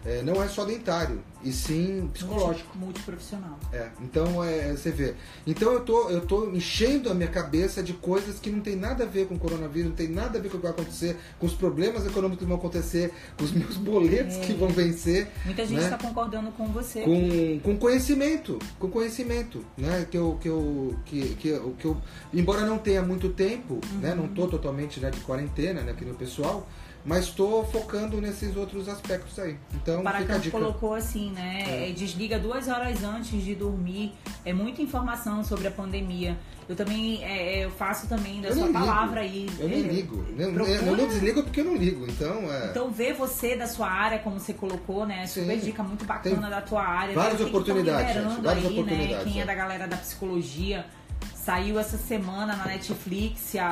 é, 0.05 0.21
não 0.21 0.41
é 0.41 0.47
só 0.47 0.63
dentário, 0.63 1.23
e 1.43 1.51
sim 1.51 2.07
psicológico. 2.13 2.77
Multiprofissional. 2.77 3.59
É, 3.73 3.89
então 4.01 4.43
é, 4.43 4.71
você 4.71 4.91
vê. 4.91 5.15
Então 5.47 5.71
eu 5.73 5.79
tô, 5.79 6.09
eu 6.09 6.21
tô 6.21 6.49
enchendo 6.51 7.09
a 7.09 7.13
minha 7.13 7.27
cabeça 7.27 7.81
de 7.81 7.93
coisas 7.93 8.39
que 8.39 8.51
não 8.51 8.61
tem 8.61 8.75
nada 8.75 9.03
a 9.03 9.07
ver 9.07 9.27
com 9.27 9.33
o 9.33 9.39
coronavírus, 9.39 9.89
não 9.89 9.95
tem 9.95 10.07
nada 10.07 10.37
a 10.37 10.41
ver 10.41 10.49
com 10.49 10.57
o 10.57 10.59
que 10.59 10.63
vai 10.63 10.71
acontecer, 10.71 11.17
com 11.39 11.47
os 11.47 11.53
problemas 11.53 12.05
econômicos 12.05 12.39
que 12.39 12.45
vão 12.45 12.57
acontecer, 12.57 13.11
com 13.35 13.43
os 13.43 13.51
meus 13.51 13.77
boletos 13.77 14.35
é. 14.35 14.39
que 14.41 14.53
vão 14.53 14.69
vencer. 14.69 15.27
Muita 15.43 15.65
gente 15.65 15.81
está 15.81 15.97
né? 15.97 16.03
concordando 16.03 16.51
com 16.51 16.67
você. 16.67 17.01
Com, 17.01 17.59
com 17.63 17.77
conhecimento, 17.77 18.59
com 18.77 18.89
conhecimento, 18.89 19.65
né? 19.75 20.07
Que 20.09 20.17
eu, 20.17 20.37
que 20.39 20.47
eu, 20.47 20.95
que, 21.05 21.35
que, 21.35 21.59
que 21.79 21.85
eu, 21.85 21.97
embora 22.31 22.65
não 22.65 22.77
tenha 22.77 23.01
muito 23.01 23.29
tempo, 23.29 23.75
uhum. 23.75 23.99
né? 24.01 24.13
Não 24.13 24.27
tô 24.27 24.47
totalmente 24.47 24.99
né, 24.99 25.09
de 25.09 25.19
quarentena, 25.21 25.81
né? 25.81 25.93
Que 25.97 26.05
no 26.05 26.13
pessoal 26.13 26.67
mas 27.05 27.25
estou 27.25 27.63
focando 27.65 28.19
nesses 28.19 28.57
outros 28.57 28.89
aspectos 28.89 29.37
aí. 29.37 29.57
Então, 29.75 30.01
Paracampo 30.01 30.41
fica 30.41 30.57
colocou 30.57 30.95
assim, 30.95 31.29
né? 31.31 31.89
É. 31.89 31.91
Desliga 31.91 32.39
duas 32.39 32.67
horas 32.67 33.03
antes 33.03 33.43
de 33.43 33.53
dormir. 33.53 34.13
É 34.43 34.51
muita 34.51 34.81
informação 34.81 35.43
sobre 35.43 35.67
a 35.67 35.71
pandemia. 35.71 36.35
Eu 36.67 36.75
também 36.75 37.23
é, 37.23 37.59
é 37.59 37.65
eu 37.65 37.69
faço 37.69 38.07
também 38.07 38.41
da 38.41 38.49
eu 38.49 38.55
sua 38.55 38.73
palavra 38.73 39.21
aí. 39.21 39.47
Eu 39.59 39.69
nem 39.69 39.85
é, 39.85 39.87
ligo. 39.87 40.23
Procura... 40.23 40.71
Eu 40.71 40.97
não 40.97 41.07
desligo 41.07 41.43
porque 41.43 41.61
eu 41.61 41.65
não 41.65 41.75
ligo. 41.75 42.07
Então, 42.07 42.51
é... 42.51 42.69
então 42.71 42.89
vê 42.89 43.13
você 43.13 43.55
da 43.55 43.67
sua 43.67 43.87
área, 43.87 44.17
como 44.17 44.39
você 44.39 44.53
colocou, 44.53 45.05
né? 45.05 45.27
Super 45.27 45.59
Sim. 45.59 45.65
dica 45.65 45.83
muito 45.83 46.05
bacana 46.05 46.41
Tem 46.41 46.49
da 46.49 46.61
tua 46.61 46.83
área. 46.83 47.13
Várias 47.13 47.39
oportunidades, 47.39 48.15
gente, 48.15 48.41
várias 48.41 48.65
aí, 48.65 48.73
né? 48.73 48.81
oportunidades. 48.81 49.25
Né? 49.25 49.31
Quem 49.31 49.41
é 49.41 49.45
da 49.45 49.53
galera 49.53 49.87
da 49.87 49.97
psicologia 49.97 50.85
Saiu 51.33 51.79
essa 51.79 51.97
semana 51.97 52.55
na 52.55 52.65
Netflix 52.65 53.55
a, 53.55 53.67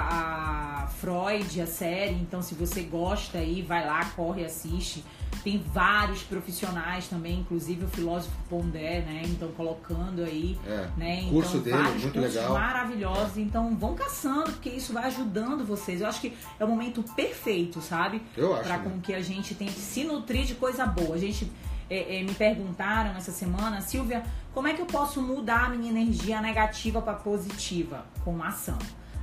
a, 0.84 0.88
Freud, 0.88 1.60
a 1.62 1.66
série. 1.68 2.14
Então, 2.16 2.42
se 2.42 2.54
você 2.56 2.82
gosta 2.84 3.40
aí, 3.40 3.62
vai 3.62 3.86
lá, 3.86 4.06
corre, 4.16 4.46
assiste. 4.46 5.04
Tem 5.44 5.58
vários 5.74 6.22
profissionais 6.24 7.08
também, 7.08 7.40
inclusive 7.40 7.84
o 7.86 7.88
filósofo 7.88 8.36
Pondé, 8.50 9.02
né? 9.02 9.24
Então 9.26 9.50
colocando 9.52 10.24
aí, 10.24 10.58
É, 10.66 10.88
né? 10.96 11.24
o 11.28 11.32
curso 11.32 11.58
então, 11.58 11.64
dele, 11.64 11.78
vários 11.84 12.04
muito 12.04 12.14
cursos 12.14 12.36
legal. 12.36 12.54
maravilhosos. 12.54 13.38
Então 13.38 13.76
vão 13.76 13.96
caçando, 13.96 14.52
porque 14.52 14.70
isso 14.70 14.94
vai 14.94 15.06
ajudando 15.06 15.66
vocês. 15.66 16.00
Eu 16.02 16.08
acho 16.08 16.22
que 16.22 16.34
é 16.60 16.64
o 16.64 16.68
momento 16.68 17.04
perfeito, 17.16 17.82
sabe? 17.82 18.22
Eu 18.38 18.54
acho, 18.54 18.64
Pra 18.64 18.78
né? 18.78 18.84
com 18.90 19.02
que 19.02 19.14
a 19.14 19.22
gente 19.22 19.56
tente 19.56 19.72
se 19.74 20.04
nutrir 20.04 20.46
de 20.46 20.54
coisa 20.56 20.86
boa. 20.86 21.16
A 21.16 21.20
gente 21.20 21.52
é, 21.90 22.20
é, 22.20 22.24
me 22.24 22.34
perguntaram 22.34 23.12
essa 23.16 23.32
semana, 23.32 23.82
Silvia, 23.82 24.24
como 24.54 24.68
é 24.68 24.74
que 24.74 24.82
eu 24.82 24.86
posso 24.86 25.22
mudar 25.22 25.66
a 25.66 25.70
minha 25.70 25.90
energia 25.90 26.42
negativa 26.42 27.02
para 27.02 27.14
positiva? 27.14 28.06
Com 28.24 28.42
ação. 28.44 28.78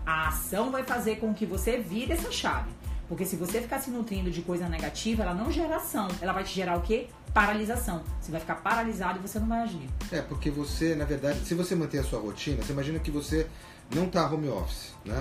A 0.04 0.28
ação 0.28 0.70
vai 0.70 0.82
fazer 0.82 1.16
com 1.16 1.32
que 1.32 1.46
você 1.46 1.78
vire 1.78 2.12
essa 2.12 2.30
chave. 2.30 2.70
Porque 3.08 3.24
se 3.24 3.34
você 3.34 3.60
ficar 3.60 3.80
se 3.80 3.90
nutrindo 3.90 4.30
de 4.30 4.40
coisa 4.40 4.68
negativa, 4.68 5.24
ela 5.24 5.34
não 5.34 5.50
gera 5.50 5.76
ação. 5.76 6.06
Ela 6.20 6.32
vai 6.32 6.44
te 6.44 6.54
gerar 6.54 6.78
o 6.78 6.80
quê? 6.80 7.08
Paralisação. 7.34 8.02
Você 8.20 8.30
vai 8.30 8.40
ficar 8.40 8.56
paralisado 8.56 9.18
e 9.18 9.22
você 9.22 9.40
não 9.40 9.48
vai 9.48 9.62
agir. 9.62 9.88
É, 10.12 10.20
porque 10.22 10.48
você, 10.48 10.94
na 10.94 11.04
verdade, 11.04 11.40
se 11.40 11.54
você 11.54 11.74
manter 11.74 11.98
a 11.98 12.04
sua 12.04 12.20
rotina, 12.20 12.62
você 12.62 12.72
imagina 12.72 13.00
que 13.00 13.10
você 13.10 13.48
não 13.92 14.08
tá 14.08 14.30
home 14.32 14.48
office, 14.48 14.94
né? 15.04 15.20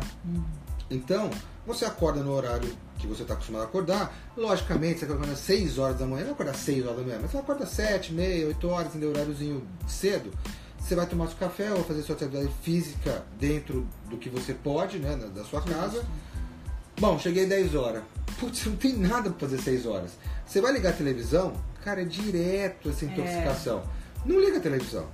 Então, 0.89 1.31
você 1.69 1.85
acorda 1.85 2.21
no 2.21 2.33
horário 2.33 2.67
que 2.97 3.05
você 3.05 3.21
está 3.21 3.35
acostumado 3.35 3.61
a 3.61 3.65
acordar. 3.65 4.11
Logicamente, 4.35 4.99
você 4.99 5.05
acorda 5.05 5.31
às 5.31 5.39
6 5.39 5.77
horas 5.77 5.99
da 5.99 6.05
manhã, 6.05 6.25
não 6.25 6.33
acorda 6.33 6.51
às 6.51 6.57
6 6.57 6.83
horas 6.85 6.97
da 6.97 7.03
manhã, 7.03 7.19
mas 7.21 7.31
você 7.31 7.37
acorda 7.37 7.63
às 7.63 7.69
7, 7.69 8.11
meia, 8.11 8.47
8 8.47 8.67
horas, 8.67 8.87
entendeu? 8.87 9.11
Horáriozinho 9.11 9.65
cedo. 9.87 10.31
Você 10.79 10.95
vai 10.95 11.05
tomar 11.05 11.27
seu 11.27 11.37
café 11.37 11.71
ou 11.71 11.83
fazer 11.83 12.01
sua 12.01 12.15
atividade 12.15 12.49
física 12.63 13.23
dentro 13.39 13.87
do 14.09 14.17
que 14.17 14.29
você 14.29 14.53
pode, 14.53 14.97
né, 14.97 15.15
da 15.15 15.43
sua 15.43 15.61
casa. 15.61 16.03
Bom, 16.99 17.19
cheguei 17.19 17.45
10 17.45 17.75
horas. 17.75 18.01
Putz, 18.39 18.65
não 18.65 18.75
tem 18.75 18.97
nada 18.97 19.29
pra 19.29 19.47
fazer 19.47 19.61
6 19.61 19.85
horas. 19.85 20.11
Você 20.45 20.59
vai 20.59 20.73
ligar 20.73 20.89
a 20.89 20.93
televisão, 20.93 21.53
cara, 21.83 22.01
é 22.01 22.05
direto 22.05 22.89
essa 22.89 23.05
intoxicação. 23.05 23.83
Não 24.25 24.39
liga 24.39 24.57
a 24.57 24.61
televisão. 24.61 25.05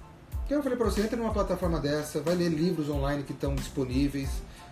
Então 0.46 0.58
eu 0.58 0.64
falei 0.64 0.78
pra 0.78 0.86
você, 0.86 1.02
entra 1.02 1.18
numa 1.18 1.34
plataforma 1.34 1.80
dessa, 1.80 2.22
vai 2.22 2.36
ler 2.36 2.50
livros 2.50 2.90
online 2.90 3.24
que 3.24 3.34
estão 3.34 3.54
disponíveis, 3.56 4.30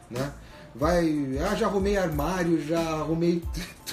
né? 0.10 0.32
Vai, 0.76 1.38
ah, 1.40 1.56
já 1.56 1.68
arrumei 1.68 1.98
armário, 1.98 2.66
já 2.66 2.80
arrumei 2.80 3.42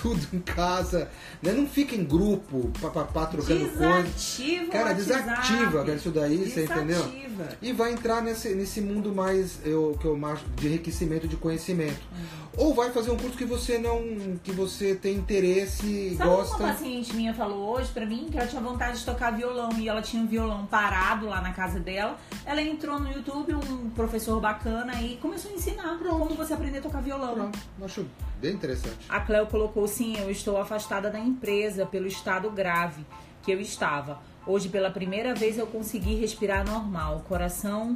tudo 0.00 0.26
em 0.32 0.40
casa, 0.40 1.08
né? 1.42 1.52
Não 1.52 1.66
fica 1.66 1.94
em 1.94 2.04
grupo, 2.04 2.70
papapá, 2.80 3.26
trocando. 3.26 3.68
Desativa 3.68 4.64
o 4.64 4.68
Cara, 4.68 4.92
desativa 4.92 5.84
cara, 5.84 5.94
isso 5.94 6.10
daí, 6.10 6.50
você 6.50 6.64
entendeu? 6.64 7.02
Desativa. 7.02 7.48
E 7.62 7.72
vai 7.72 7.92
entrar 7.92 8.22
nesse, 8.22 8.54
nesse 8.54 8.80
mundo 8.80 9.14
mais 9.14 9.58
eu, 9.64 9.96
que 10.00 10.06
eu 10.06 10.18
acho 10.26 10.44
de 10.56 10.68
enriquecimento 10.68 11.28
de 11.28 11.36
conhecimento. 11.36 12.00
Uhum. 12.12 12.40
Ou 12.56 12.74
vai 12.74 12.90
fazer 12.90 13.10
um 13.10 13.16
curso 13.16 13.36
que 13.36 13.44
você 13.44 13.78
não. 13.78 14.38
que 14.42 14.50
você 14.52 14.94
tem 14.94 15.16
interesse, 15.16 16.16
Sabe 16.16 16.30
gosta. 16.30 16.56
uma 16.56 16.72
paciente 16.72 17.14
minha 17.14 17.32
falou 17.32 17.74
hoje 17.74 17.90
pra 17.92 18.04
mim 18.04 18.28
que 18.30 18.36
ela 18.36 18.46
tinha 18.46 18.60
vontade 18.60 18.98
de 18.98 19.04
tocar 19.04 19.30
violão 19.30 19.70
e 19.78 19.88
ela 19.88 20.02
tinha 20.02 20.22
um 20.22 20.26
violão 20.26 20.66
parado 20.66 21.26
lá 21.26 21.40
na 21.40 21.52
casa 21.52 21.78
dela. 21.78 22.18
Ela 22.44 22.60
entrou 22.60 22.98
no 22.98 23.10
YouTube, 23.10 23.54
um 23.54 23.90
professor 23.90 24.40
bacana, 24.40 25.00
e 25.00 25.16
começou 25.16 25.50
a 25.50 25.54
ensinar 25.54 25.98
como 25.98 26.34
você 26.34 26.52
aprender 26.52 26.78
a 26.78 26.82
tocar 26.82 27.00
violão. 27.00 27.34
Pronto, 27.34 27.58
acho 27.82 28.06
bem 28.40 28.54
interessante. 28.54 28.98
A 29.08 29.20
Cleo 29.20 29.46
colocou 29.46 29.86
sim, 29.90 30.16
eu 30.16 30.30
estou 30.30 30.58
afastada 30.58 31.10
da 31.10 31.18
empresa 31.18 31.84
pelo 31.84 32.06
estado 32.06 32.50
grave 32.50 33.04
que 33.42 33.50
eu 33.50 33.60
estava. 33.60 34.18
Hoje, 34.46 34.68
pela 34.68 34.90
primeira 34.90 35.34
vez, 35.34 35.58
eu 35.58 35.66
consegui 35.66 36.14
respirar 36.14 36.64
normal. 36.64 37.18
O 37.18 37.20
coração, 37.20 37.94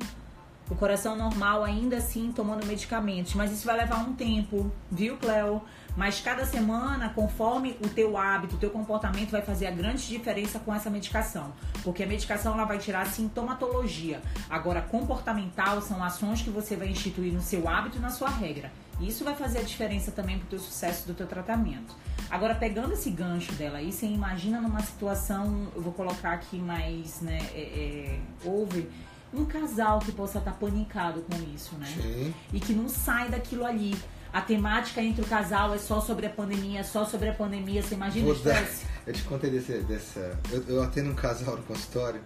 o 0.70 0.74
coração 0.74 1.16
normal 1.16 1.64
ainda 1.64 1.96
assim 1.96 2.32
tomando 2.32 2.66
medicamentos, 2.66 3.34
mas 3.34 3.52
isso 3.52 3.66
vai 3.66 3.76
levar 3.76 3.98
um 3.98 4.14
tempo, 4.14 4.70
viu, 4.90 5.16
Cleo? 5.16 5.62
Mas 5.96 6.20
cada 6.20 6.44
semana, 6.44 7.10
conforme 7.10 7.76
o 7.84 7.88
teu 7.88 8.16
hábito, 8.18 8.56
o 8.56 8.58
teu 8.58 8.70
comportamento 8.70 9.30
vai 9.30 9.42
fazer 9.42 9.66
a 9.66 9.70
grande 9.70 10.06
diferença 10.08 10.58
com 10.58 10.74
essa 10.74 10.90
medicação. 10.90 11.52
Porque 11.84 12.02
a 12.02 12.06
medicação 12.06 12.54
ela 12.54 12.64
vai 12.64 12.78
tirar 12.78 13.02
a 13.02 13.06
sintomatologia. 13.06 14.20
Agora, 14.50 14.82
comportamental 14.82 15.80
são 15.80 16.02
ações 16.02 16.42
que 16.42 16.50
você 16.50 16.74
vai 16.74 16.88
instituir 16.88 17.32
no 17.32 17.40
seu 17.40 17.68
hábito 17.68 17.98
e 17.98 18.00
na 18.00 18.10
sua 18.10 18.28
regra. 18.28 18.72
Isso 19.00 19.24
vai 19.24 19.34
fazer 19.34 19.58
a 19.58 19.62
diferença 19.62 20.10
também 20.10 20.38
pro 20.38 20.48
teu 20.48 20.58
sucesso 20.58 21.06
do 21.06 21.14
teu 21.14 21.26
tratamento. 21.26 21.94
Agora, 22.30 22.54
pegando 22.54 22.94
esse 22.94 23.10
gancho 23.10 23.52
dela 23.52 23.78
aí, 23.78 23.92
você 23.92 24.06
imagina 24.06 24.60
numa 24.60 24.80
situação, 24.82 25.68
eu 25.74 25.82
vou 25.82 25.92
colocar 25.92 26.32
aqui 26.32 26.58
mais, 26.58 27.20
né, 27.20 27.38
é, 27.54 27.60
é, 27.60 28.20
houve 28.44 28.88
um 29.32 29.44
casal 29.44 29.98
que 29.98 30.12
possa 30.12 30.38
estar 30.38 30.52
panicado 30.52 31.22
com 31.22 31.54
isso, 31.54 31.74
né? 31.76 31.86
Sim. 31.86 32.34
E 32.52 32.60
que 32.60 32.72
não 32.72 32.88
sai 32.88 33.28
daquilo 33.28 33.64
ali. 33.64 33.96
A 34.32 34.40
temática 34.40 35.00
entre 35.02 35.22
o 35.22 35.26
casal 35.26 35.74
é 35.74 35.78
só 35.78 36.00
sobre 36.00 36.26
a 36.26 36.30
pandemia, 36.30 36.80
é 36.80 36.82
só 36.82 37.04
sobre 37.04 37.28
a 37.28 37.34
pandemia. 37.34 37.82
Você 37.82 37.94
imagina 37.94 38.24
o 38.24 38.34
Vou 38.34 38.36
estresse? 38.36 38.86
Eu 39.06 39.12
te 39.12 39.22
contei 39.22 39.50
desse, 39.50 39.78
dessa. 39.82 40.38
Eu, 40.50 40.62
eu 40.66 40.82
atendo 40.82 41.10
um 41.10 41.14
casal 41.14 41.56
no 41.56 41.62
consultório 41.64 42.22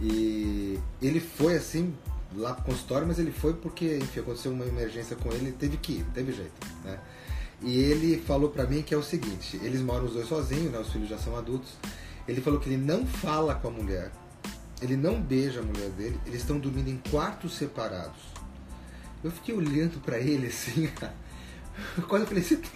e 0.00 0.78
ele 1.02 1.20
foi 1.20 1.56
assim 1.56 1.94
lá 2.36 2.54
pro 2.54 2.64
consultório, 2.64 3.06
mas 3.06 3.18
ele 3.18 3.30
foi 3.32 3.54
porque, 3.54 3.96
enfim, 3.96 4.20
aconteceu 4.20 4.52
uma 4.52 4.64
emergência 4.66 5.16
com 5.16 5.30
ele, 5.32 5.52
teve 5.52 5.76
que 5.78 5.92
ir, 5.94 6.04
teve 6.14 6.32
jeito, 6.32 6.52
né? 6.84 6.98
E 7.62 7.76
ele 7.78 8.18
falou 8.22 8.50
pra 8.50 8.64
mim 8.66 8.82
que 8.82 8.94
é 8.94 8.96
o 8.96 9.02
seguinte, 9.02 9.58
eles 9.62 9.80
moram 9.80 10.04
os 10.04 10.12
dois 10.12 10.28
sozinhos, 10.28 10.70
né? 10.70 10.78
Os 10.78 10.92
filhos 10.92 11.08
já 11.08 11.18
são 11.18 11.36
adultos. 11.36 11.70
Ele 12.28 12.40
falou 12.40 12.60
que 12.60 12.68
ele 12.68 12.76
não 12.76 13.06
fala 13.06 13.54
com 13.54 13.68
a 13.68 13.70
mulher, 13.70 14.12
ele 14.82 14.96
não 14.96 15.20
beija 15.20 15.60
a 15.60 15.62
mulher 15.62 15.88
dele, 15.90 16.20
eles 16.26 16.40
estão 16.42 16.58
dormindo 16.58 16.88
em 16.90 16.98
quartos 17.10 17.56
separados. 17.56 18.20
Eu 19.24 19.30
fiquei 19.32 19.54
olhando 19.54 19.98
pra 20.00 20.18
ele 20.18 20.46
assim, 20.48 20.88
quase 22.06 22.26
falei, 22.26 22.44
tá- 22.44 22.68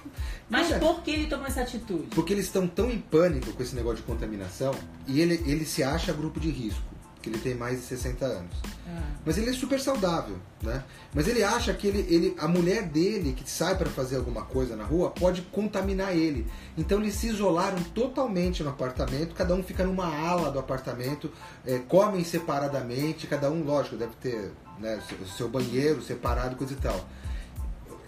Mas 0.51 0.69
Cara, 0.69 0.81
por 0.81 1.03
que 1.03 1.11
ele 1.11 1.27
tomou 1.29 1.47
essa 1.47 1.61
atitude? 1.61 2.07
porque 2.15 2.33
eles 2.33 2.47
estão 2.47 2.67
tão 2.67 2.91
em 2.91 2.99
pânico 2.99 3.53
com 3.53 3.63
esse 3.63 3.75
negócio 3.77 3.99
de 3.99 4.03
contaminação 4.05 4.75
e 5.07 5.21
ele, 5.21 5.35
ele 5.47 5.65
se 5.65 5.83
acha 5.85 6.13
grupo 6.13 6.41
de 6.41 6.51
risco, 6.51 6.83
que 7.23 7.31
ele 7.31 7.39
tem 7.39 7.55
mais 7.55 7.81
de 7.81 7.87
60 7.87 8.25
anos. 8.25 8.51
Ah, 8.87 9.01
Mas 9.25 9.39
ele 9.39 9.51
é 9.51 9.53
super 9.53 9.81
saudável, 9.81 10.37
né? 10.63 10.83
Mas 11.15 11.29
ele 11.29 11.43
acha 11.45 11.73
que 11.73 11.87
ele, 11.87 12.01
ele, 12.15 12.35
a 12.39 12.49
mulher 12.49 12.83
dele 12.83 13.33
que 13.33 13.49
sai 13.49 13.79
para 13.79 13.89
fazer 13.89 14.17
alguma 14.17 14.43
coisa 14.43 14.75
na 14.77 14.85
rua 14.85 15.11
pode 15.11 15.43
contaminar 15.43 16.15
ele. 16.17 16.47
Então 16.77 16.99
eles 17.01 17.15
se 17.15 17.29
isolaram 17.29 17.81
totalmente 17.95 18.63
no 18.63 18.71
apartamento, 18.71 19.35
cada 19.35 19.55
um 19.55 19.63
fica 19.63 19.85
numa 19.85 20.07
ala 20.07 20.51
do 20.51 20.59
apartamento, 20.59 21.31
é, 21.65 21.79
comem 21.79 22.25
separadamente, 22.25 23.27
cada 23.27 23.51
um, 23.51 23.63
lógico, 23.65 23.97
deve 23.97 24.15
ter 24.21 24.51
né, 24.79 25.01
seu, 25.09 25.27
seu 25.27 25.49
banheiro 25.49 26.03
separado, 26.03 26.57
coisa 26.57 26.73
e 26.73 26.77
tal. 26.77 27.07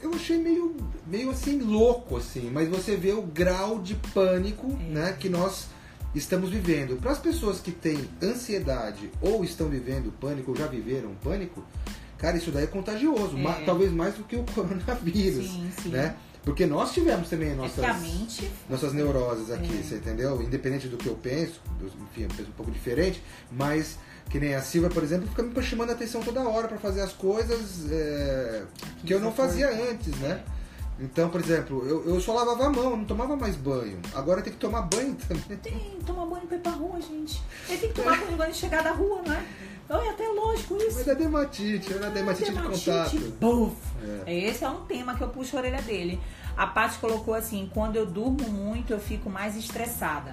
Eu 0.02 0.12
achei 0.12 0.36
meio, 0.36 0.76
meio 1.06 1.30
assim 1.30 1.60
louco, 1.60 2.18
assim, 2.18 2.50
mas 2.52 2.68
você 2.68 2.94
vê 2.94 3.12
o 3.12 3.22
grau 3.22 3.78
de 3.78 3.94
pânico 3.94 4.76
É. 4.78 4.92
né, 4.92 5.16
que 5.18 5.30
nós 5.30 5.68
estamos 6.14 6.50
vivendo. 6.50 6.96
Para 7.00 7.12
as 7.12 7.18
pessoas 7.18 7.60
que 7.60 7.70
têm 7.72 8.08
ansiedade 8.22 9.10
ou 9.20 9.44
estão 9.44 9.68
vivendo 9.68 10.12
pânico 10.20 10.50
ou 10.52 10.56
já 10.56 10.66
viveram 10.66 11.14
pânico, 11.22 11.62
cara, 12.18 12.36
isso 12.36 12.50
daí 12.50 12.64
é 12.64 12.66
contagioso, 12.66 13.36
É. 13.36 13.40
ma- 13.40 13.60
talvez 13.66 13.90
mais 13.92 14.14
do 14.14 14.24
que 14.24 14.36
o 14.36 14.44
coronavírus, 14.54 15.46
Sim, 15.50 15.70
sim. 15.82 15.88
né? 15.90 16.14
Porque 16.44 16.66
nós 16.66 16.92
tivemos 16.92 17.30
também 17.30 17.54
nossas 17.54 17.82
nossas 18.68 18.92
neuroses 18.92 19.50
aqui, 19.50 19.78
É. 19.78 19.82
você 19.82 19.94
entendeu? 19.96 20.42
Independente 20.42 20.88
do 20.88 20.96
que 20.98 21.06
eu 21.08 21.14
penso, 21.14 21.60
do- 21.78 21.86
enfim, 21.86 22.22
eu 22.24 22.28
penso 22.28 22.50
um 22.50 22.52
pouco 22.52 22.70
diferente, 22.70 23.22
mas 23.50 23.98
que 24.28 24.38
nem 24.38 24.54
a 24.54 24.60
Silvia, 24.62 24.90
por 24.90 25.02
exemplo, 25.02 25.26
fica 25.28 25.42
me 25.42 25.62
chamando 25.62 25.90
a 25.90 25.92
atenção 25.94 26.22
toda 26.22 26.40
hora 26.48 26.68
para 26.68 26.78
fazer 26.78 27.00
as 27.02 27.12
coisas 27.12 27.90
é, 27.90 28.62
que 29.04 29.12
eu 29.12 29.20
não 29.20 29.32
fazia 29.32 29.68
coisa. 29.68 29.90
antes, 29.90 30.14
né? 30.18 30.42
Então, 30.98 31.28
por 31.28 31.40
exemplo, 31.40 31.84
eu, 31.86 32.04
eu 32.08 32.20
só 32.20 32.32
lavava 32.32 32.66
a 32.66 32.70
mão, 32.70 32.90
eu 32.90 32.96
não 32.96 33.04
tomava 33.04 33.36
mais 33.36 33.56
banho. 33.56 33.98
Agora 34.14 34.42
tem 34.42 34.52
que 34.52 34.58
tomar 34.58 34.82
banho 34.82 35.16
também. 35.26 35.58
tem 35.58 35.98
tomar 36.06 36.26
banho 36.26 36.46
pra 36.46 36.56
ir 36.56 36.60
pra 36.60 36.72
rua, 36.72 37.00
gente. 37.00 37.42
Ele 37.68 37.78
tem 37.78 37.88
que 37.88 37.94
tomar 37.94 38.16
banho 38.18 38.36
quando 38.36 38.54
chegar 38.54 38.82
da 38.82 38.92
rua, 38.92 39.22
né? 39.22 39.46
Então 39.84 40.00
é 40.00 40.08
até 40.08 40.26
lógico 40.28 40.76
isso. 40.76 40.98
Mas 40.98 41.08
é 41.08 41.14
dermatite, 41.14 41.92
é 41.92 42.10
dermatite 42.10 42.52
de 42.52 42.62
contato. 42.62 43.18
Buf. 43.40 43.76
É. 44.26 44.46
Esse 44.46 44.64
é 44.64 44.68
um 44.68 44.84
tema 44.86 45.14
que 45.14 45.22
eu 45.22 45.28
puxo 45.28 45.56
a 45.56 45.60
orelha 45.60 45.82
dele. 45.82 46.20
A 46.56 46.66
Paty 46.66 46.98
colocou 46.98 47.34
assim: 47.34 47.68
quando 47.72 47.96
eu 47.96 48.06
durmo 48.06 48.48
muito, 48.48 48.92
eu 48.92 49.00
fico 49.00 49.28
mais 49.28 49.56
estressada. 49.56 50.32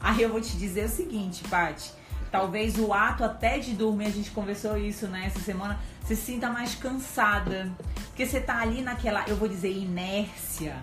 Aí 0.00 0.22
eu 0.22 0.30
vou 0.30 0.40
te 0.40 0.56
dizer 0.56 0.86
o 0.86 0.88
seguinte, 0.88 1.44
Paty. 1.48 1.92
Talvez 2.30 2.78
o 2.78 2.92
ato 2.92 3.24
até 3.24 3.58
de 3.58 3.72
dormir, 3.72 4.06
a 4.06 4.10
gente 4.10 4.30
conversou 4.30 4.76
isso 4.76 5.06
né, 5.06 5.24
essa 5.26 5.40
semana, 5.40 5.80
se 6.08 6.16
sinta 6.16 6.48
mais 6.48 6.74
cansada. 6.74 7.70
Porque 8.08 8.24
você 8.26 8.40
tá 8.40 8.60
ali 8.60 8.80
naquela, 8.80 9.24
eu 9.28 9.36
vou 9.36 9.46
dizer, 9.46 9.70
inércia, 9.70 10.76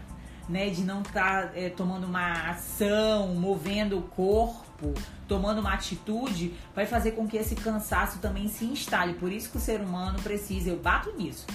né? 0.48 0.70
De 0.70 0.84
não 0.84 1.02
estar 1.02 1.52
tomando 1.76 2.06
uma 2.06 2.52
ação, 2.52 3.30
movendo 3.36 3.98
o 3.98 4.04
corpo, 4.04 4.94
tomando 5.28 5.60
uma 5.60 5.74
atitude, 5.74 6.54
vai 6.76 6.86
fazer 6.86 7.12
com 7.12 7.28
que 7.28 7.38
esse 7.38 7.56
cansaço 7.56 8.20
também 8.20 8.48
se 8.48 8.66
instale. 8.66 9.16
Por 9.16 9.32
isso 9.32 9.50
que 9.50 9.58
o 9.58 9.60
ser 9.60 9.82
humano 9.82 10.22
precisa, 10.22 10.70
eu 10.70 10.78
bato 10.78 11.12
nisso, 11.18 11.48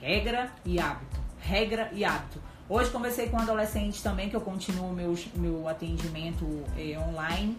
regra 0.00 0.52
e 0.64 0.78
hábito. 0.78 1.24
Regra 1.40 1.90
e 1.92 2.04
hábito. 2.04 2.40
Hoje 2.68 2.90
conversei 2.90 3.28
com 3.28 3.36
um 3.36 3.40
adolescente 3.40 4.02
também, 4.02 4.30
que 4.30 4.36
eu 4.36 4.40
continuo 4.40 4.90
meu, 4.92 5.14
meu 5.34 5.68
atendimento 5.68 6.46
eh, 6.78 6.98
online. 6.98 7.58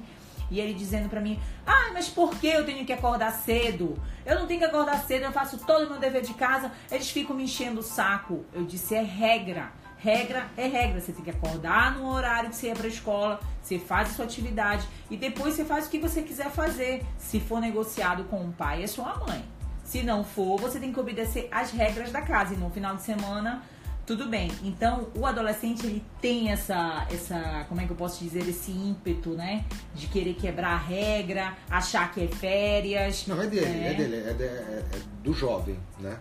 E 0.49 0.59
ele 0.59 0.73
dizendo 0.73 1.09
pra 1.09 1.21
mim: 1.21 1.39
Ah, 1.65 1.91
mas 1.93 2.07
por 2.07 2.31
que 2.37 2.47
eu 2.47 2.65
tenho 2.65 2.85
que 2.85 2.93
acordar 2.93 3.31
cedo? 3.31 3.97
Eu 4.25 4.39
não 4.39 4.47
tenho 4.47 4.59
que 4.59 4.65
acordar 4.65 5.03
cedo, 5.05 5.23
eu 5.23 5.31
faço 5.31 5.57
todo 5.59 5.85
o 5.85 5.89
meu 5.89 5.99
dever 5.99 6.21
de 6.21 6.33
casa. 6.33 6.71
Eles 6.91 7.09
ficam 7.09 7.35
me 7.35 7.43
enchendo 7.43 7.79
o 7.79 7.83
saco. 7.83 8.45
Eu 8.53 8.65
disse: 8.65 8.95
É 8.95 9.01
regra. 9.01 9.71
Regra 9.97 10.47
é 10.55 10.67
regra. 10.67 11.01
Você 11.01 11.11
tem 11.11 11.23
que 11.23 11.31
acordar 11.31 11.95
no 11.95 12.07
horário 12.09 12.49
que 12.49 12.55
você 12.55 12.67
ia 12.67 12.75
pra 12.75 12.87
escola, 12.87 13.39
você 13.61 13.79
faz 13.79 14.09
a 14.09 14.13
sua 14.13 14.25
atividade 14.25 14.87
e 15.09 15.17
depois 15.17 15.55
você 15.55 15.65
faz 15.65 15.87
o 15.87 15.89
que 15.89 15.99
você 15.99 16.21
quiser 16.21 16.51
fazer. 16.51 17.03
Se 17.17 17.39
for 17.39 17.59
negociado 17.59 18.25
com 18.25 18.45
o 18.45 18.51
pai 18.51 18.81
e 18.81 18.83
a 18.83 18.87
sua 18.87 19.15
mãe. 19.27 19.43
Se 19.83 20.01
não 20.01 20.23
for, 20.23 20.59
você 20.59 20.79
tem 20.79 20.91
que 20.91 20.99
obedecer 20.99 21.47
às 21.51 21.71
regras 21.71 22.11
da 22.11 22.21
casa. 22.21 22.55
E 22.55 22.57
no 22.57 22.69
final 22.71 22.95
de 22.95 23.03
semana, 23.03 23.63
tudo 24.05 24.27
bem. 24.27 24.51
Então, 24.63 25.07
o 25.15 25.25
adolescente, 25.25 25.85
ele 25.85 26.03
tem 26.21 26.51
essa, 26.51 27.07
essa, 27.11 27.65
como 27.67 27.81
é 27.81 27.85
que 27.85 27.91
eu 27.91 27.95
posso 27.95 28.23
dizer, 28.23 28.47
esse 28.47 28.71
ímpeto, 28.71 29.31
né? 29.31 29.65
De 29.93 30.07
querer 30.07 30.35
quebrar 30.35 30.73
a 30.73 30.77
regra, 30.77 31.57
achar 31.69 32.11
que 32.13 32.23
é 32.23 32.27
férias. 32.27 33.25
Não, 33.27 33.41
é 33.41 33.47
dele, 33.47 33.65
é, 33.65 33.91
é 33.91 33.93
dele, 33.93 34.15
é, 34.17 34.33
de, 34.33 34.43
é, 34.43 34.47
é, 34.47 34.99
do 35.23 35.33
jovem, 35.33 35.77
né? 35.99 36.19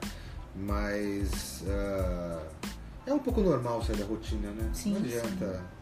Mas 0.57 1.63
uh, 1.63 2.41
é 3.07 3.13
um 3.13 3.19
pouco 3.19 3.41
normal 3.41 3.83
sair 3.83 3.97
da 3.97 4.07
rotina, 4.07 4.51
né? 4.51 4.71
Sim, 4.73 4.93
não 4.93 5.01
adianta. 5.01 5.57
Sim. 5.57 5.75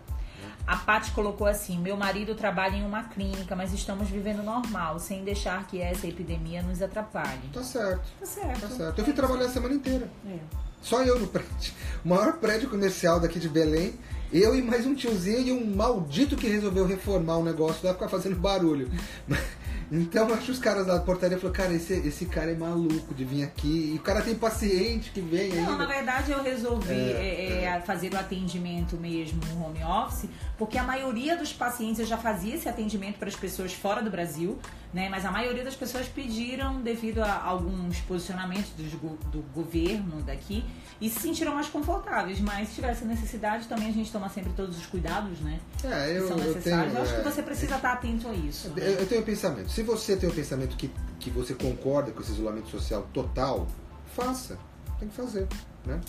A 0.67 0.77
Paty 0.77 1.11
colocou 1.12 1.47
assim: 1.47 1.79
Meu 1.79 1.97
marido 1.97 2.35
trabalha 2.35 2.77
em 2.77 2.85
uma 2.85 3.05
clínica, 3.05 3.55
mas 3.55 3.73
estamos 3.73 4.09
vivendo 4.09 4.43
normal, 4.43 4.99
sem 4.99 5.23
deixar 5.25 5.67
que 5.67 5.81
essa 5.81 6.07
epidemia 6.07 6.62
nos 6.62 6.81
atrapalhe. 6.81 7.49
Tá 7.53 7.62
certo. 7.62 8.09
Tá 8.19 8.27
certo. 8.27 8.61
Tá 8.61 8.69
certo. 8.69 8.99
Eu 8.99 9.05
fui 9.05 9.12
trabalhar 9.12 9.47
a 9.47 9.49
semana 9.49 9.75
inteira. 9.75 10.09
É. 10.27 10.38
Só 10.83 11.03
eu 11.03 11.18
no 11.18 11.29
prédio. 11.29 11.73
O 12.05 12.09
maior 12.09 12.35
prédio 12.35 12.68
comercial 12.68 13.21
daqui 13.21 13.38
de 13.38 13.49
Belém. 13.49 13.95
Eu 14.33 14.55
e 14.55 14.62
mais 14.62 14.87
um 14.87 14.95
tiozinho 14.95 15.40
e 15.40 15.53
um 15.53 15.77
maldito 15.77 16.37
que 16.37 16.49
resolveu 16.49 16.87
reformar 16.87 17.37
o 17.37 17.45
negócio 17.45 17.83
vai 17.83 17.92
ficar 17.92 18.09
fazendo 18.09 18.37
barulho. 18.37 18.90
Então 19.95 20.33
acho 20.33 20.47
que 20.47 20.51
os 20.53 20.59
caras 20.59 20.87
da 20.87 20.99
portaria 20.99 21.37
falaram, 21.37 21.55
cara, 21.55 21.75
esse, 21.75 21.92
esse 21.92 22.25
cara 22.25 22.51
é 22.51 22.55
maluco 22.55 23.12
de 23.12 23.27
vir 23.27 23.42
aqui. 23.42 23.92
E 23.92 23.97
o 23.97 24.01
cara 24.01 24.23
tem 24.23 24.35
paciente 24.35 25.11
que 25.11 25.21
vem. 25.21 25.53
Não, 25.53 25.77
na 25.77 25.85
verdade 25.85 26.33
eu 26.33 26.42
resolvi 26.42 26.95
é, 26.95 27.61
é, 27.61 27.64
é. 27.64 27.81
fazer 27.83 28.11
o 28.14 28.16
atendimento 28.16 28.97
mesmo 28.97 29.38
no 29.53 29.66
home 29.66 29.85
office, 29.85 30.31
porque 30.62 30.79
a 30.79 30.85
maioria 30.85 31.37
dos 31.37 31.53
pacientes 31.53 31.98
eu 31.98 32.07
já 32.07 32.16
fazia 32.16 32.55
esse 32.55 32.68
atendimento 32.68 33.18
para 33.18 33.27
as 33.27 33.35
pessoas 33.35 33.72
fora 33.72 34.01
do 34.01 34.09
Brasil, 34.09 34.57
né? 34.94 35.09
Mas 35.09 35.25
a 35.25 35.31
maioria 35.33 35.64
das 35.64 35.75
pessoas 35.75 36.07
pediram 36.07 36.81
devido 36.81 37.18
a 37.18 37.42
alguns 37.42 37.98
posicionamentos 38.03 38.70
do, 38.70 38.85
do 39.33 39.42
governo 39.53 40.22
daqui 40.22 40.64
e 41.01 41.11
se 41.11 41.18
sentiram 41.18 41.53
mais 41.53 41.66
confortáveis. 41.66 42.38
Mas 42.38 42.68
se 42.68 42.77
tivesse 42.77 43.05
necessidade, 43.05 43.66
também 43.66 43.88
a 43.88 43.92
gente 43.92 44.12
toma 44.12 44.29
sempre 44.29 44.53
todos 44.53 44.79
os 44.79 44.87
cuidados, 44.87 45.40
né? 45.40 45.59
É, 45.83 46.16
eu, 46.16 46.22
que 46.22 46.29
são 46.29 46.37
necessários. 46.37 46.55
Eu, 46.55 46.62
tenho, 46.62 46.96
eu 46.96 47.03
acho 47.03 47.12
é, 47.12 47.16
que 47.16 47.25
você 47.25 47.42
precisa 47.42 47.75
estar 47.75 47.92
atento 47.94 48.29
a 48.29 48.33
isso. 48.33 48.72
Eu, 48.77 48.85
eu 48.85 49.07
tenho 49.09 49.20
um 49.20 49.25
pensamento. 49.25 49.68
Se 49.68 49.83
você 49.83 50.16
tem 50.16 50.29
o 50.29 50.33
um 50.33 50.35
pensamento 50.37 50.77
que, 50.77 50.88
que 51.18 51.29
você 51.29 51.55
concorda 51.55 52.12
com 52.12 52.22
esse 52.22 52.31
isolamento 52.31 52.68
social 52.68 53.05
total, 53.12 53.66
faça. 54.14 54.57
Tem 55.01 55.09
que 55.09 55.16
fazer, 55.16 55.48
né? 55.85 56.01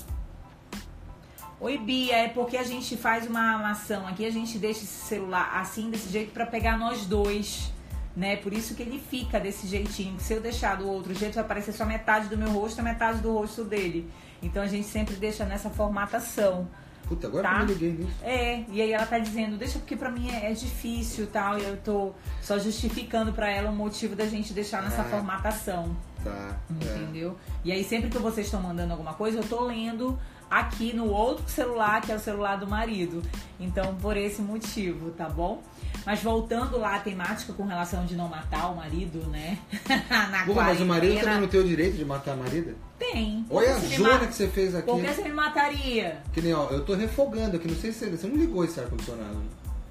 Oi, 1.64 1.78
Bia, 1.78 2.18
é 2.18 2.28
porque 2.28 2.58
a 2.58 2.64
gente 2.64 2.98
faz 2.98 3.26
uma, 3.26 3.72
ação 3.72 4.06
aqui, 4.06 4.26
a 4.26 4.30
gente 4.30 4.60
deixa 4.60 4.82
esse 4.82 5.08
celular 5.08 5.50
assim, 5.62 5.90
desse 5.90 6.10
jeito, 6.10 6.34
para 6.34 6.46
pegar 6.46 6.78
nós 6.78 7.06
dois 7.06 7.72
né? 8.14 8.36
Por 8.36 8.52
isso 8.52 8.76
que 8.76 8.84
ele 8.84 9.00
fica 9.00 9.40
desse 9.40 9.66
jeitinho. 9.66 10.20
Se 10.20 10.34
eu 10.34 10.42
deixar 10.42 10.76
do 10.76 10.88
outro 10.88 11.14
jeito, 11.14 11.36
vai 11.36 11.44
aparecer 11.46 11.72
só 11.72 11.86
metade 11.86 12.28
do 12.28 12.38
meu 12.38 12.50
rosto 12.50 12.80
e 12.80 12.84
metade 12.84 13.20
do 13.20 13.32
rosto 13.32 13.64
dele. 13.64 14.12
Então 14.42 14.62
a 14.62 14.68
gente 14.68 14.86
sempre 14.88 15.16
deixa 15.16 15.46
nessa 15.46 15.70
formatação. 15.70 16.68
Puta, 17.08 17.28
agora 17.28 17.48
tá? 17.48 17.60
eu 17.62 17.66
me 17.66 17.74
liguei 17.74 17.92
nisso. 17.94 18.14
É, 18.22 18.66
e 18.70 18.82
aí 18.82 18.92
ela 18.92 19.06
tá 19.06 19.18
dizendo, 19.18 19.58
deixa 19.58 19.80
porque 19.80 19.96
pra 19.96 20.12
mim 20.12 20.30
é, 20.32 20.52
é 20.52 20.54
difícil 20.54 21.28
tal, 21.28 21.58
e 21.58 21.64
eu 21.64 21.78
tô 21.78 22.12
só 22.42 22.60
justificando 22.60 23.32
pra 23.34 23.50
ela 23.50 23.72
o 23.72 23.76
motivo 23.76 24.16
da 24.16 24.26
gente 24.26 24.54
deixar 24.54 24.84
nessa 24.84 25.02
Ah. 25.02 25.06
formatação. 25.06 25.96
Tá. 26.24 26.58
é. 26.82 26.86
Entendeu? 26.86 27.38
E 27.64 27.72
aí 27.72 27.84
sempre 27.84 28.10
que 28.10 28.18
vocês 28.18 28.48
estão 28.48 28.62
mandando 28.62 28.92
alguma 28.92 29.14
coisa, 29.14 29.40
eu 29.40 29.44
tô 29.44 29.62
lendo 29.62 30.20
aqui 30.60 30.94
no 30.94 31.08
outro 31.10 31.50
celular, 31.50 32.02
que 32.02 32.12
é 32.12 32.16
o 32.16 32.20
celular 32.20 32.58
do 32.58 32.68
marido. 32.68 33.22
Então, 33.60 33.96
por 33.96 34.18
esse 34.18 34.42
motivo, 34.42 35.12
tá 35.12 35.30
bom? 35.30 35.62
Mas 36.06 36.22
voltando 36.22 36.78
lá 36.78 36.96
à 36.96 37.00
temática 37.00 37.54
com 37.54 37.64
relação 37.66 38.06
de 38.06 38.16
não 38.16 38.28
matar 38.28 38.72
o 38.72 38.76
marido, 38.76 39.20
né? 39.30 39.58
Na 40.10 40.46
Pô, 40.46 40.54
mas 40.54 40.82
o 40.82 40.86
marido 40.86 41.20
também 41.20 41.42
não 41.42 41.48
tem 41.48 41.60
o 41.62 41.64
direito 41.64 41.96
de 41.96 42.04
matar 42.04 42.34
a 42.34 42.36
marida? 42.36 42.76
tem. 43.00 43.46
Olha 43.50 43.76
a 43.76 43.80
zona 43.80 44.20
ma- 44.20 44.28
que 44.28 44.34
você 44.34 44.48
fez 44.48 44.76
aqui. 44.76 44.86
Por 44.86 45.02
que 45.02 45.14
você 45.14 45.24
me 45.24 45.34
mataria? 45.34 46.22
Que 46.34 46.42
nem, 46.42 46.54
ó, 46.54 46.70
eu 46.70 46.84
tô 46.86 46.94
refogando 46.94 47.58
aqui, 47.58 47.68
não 47.68 47.76
sei 47.76 47.92
se 47.92 48.10
você, 48.10 48.28
não 48.28 48.36
ligou 48.36 48.64
esse 48.64 48.80
ar-condicionado. 48.80 49.36
né? 49.36 49.46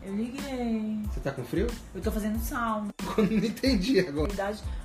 Eu 0.04 0.16
liguei. 0.16 0.98
Você 1.12 1.20
tá 1.20 1.30
com 1.30 1.44
frio? 1.44 1.68
Eu 1.94 2.00
tô 2.02 2.10
fazendo 2.10 2.36
sauna. 2.40 2.88
Não 3.16 3.24
entendi 3.24 4.00
agora. 4.00 4.32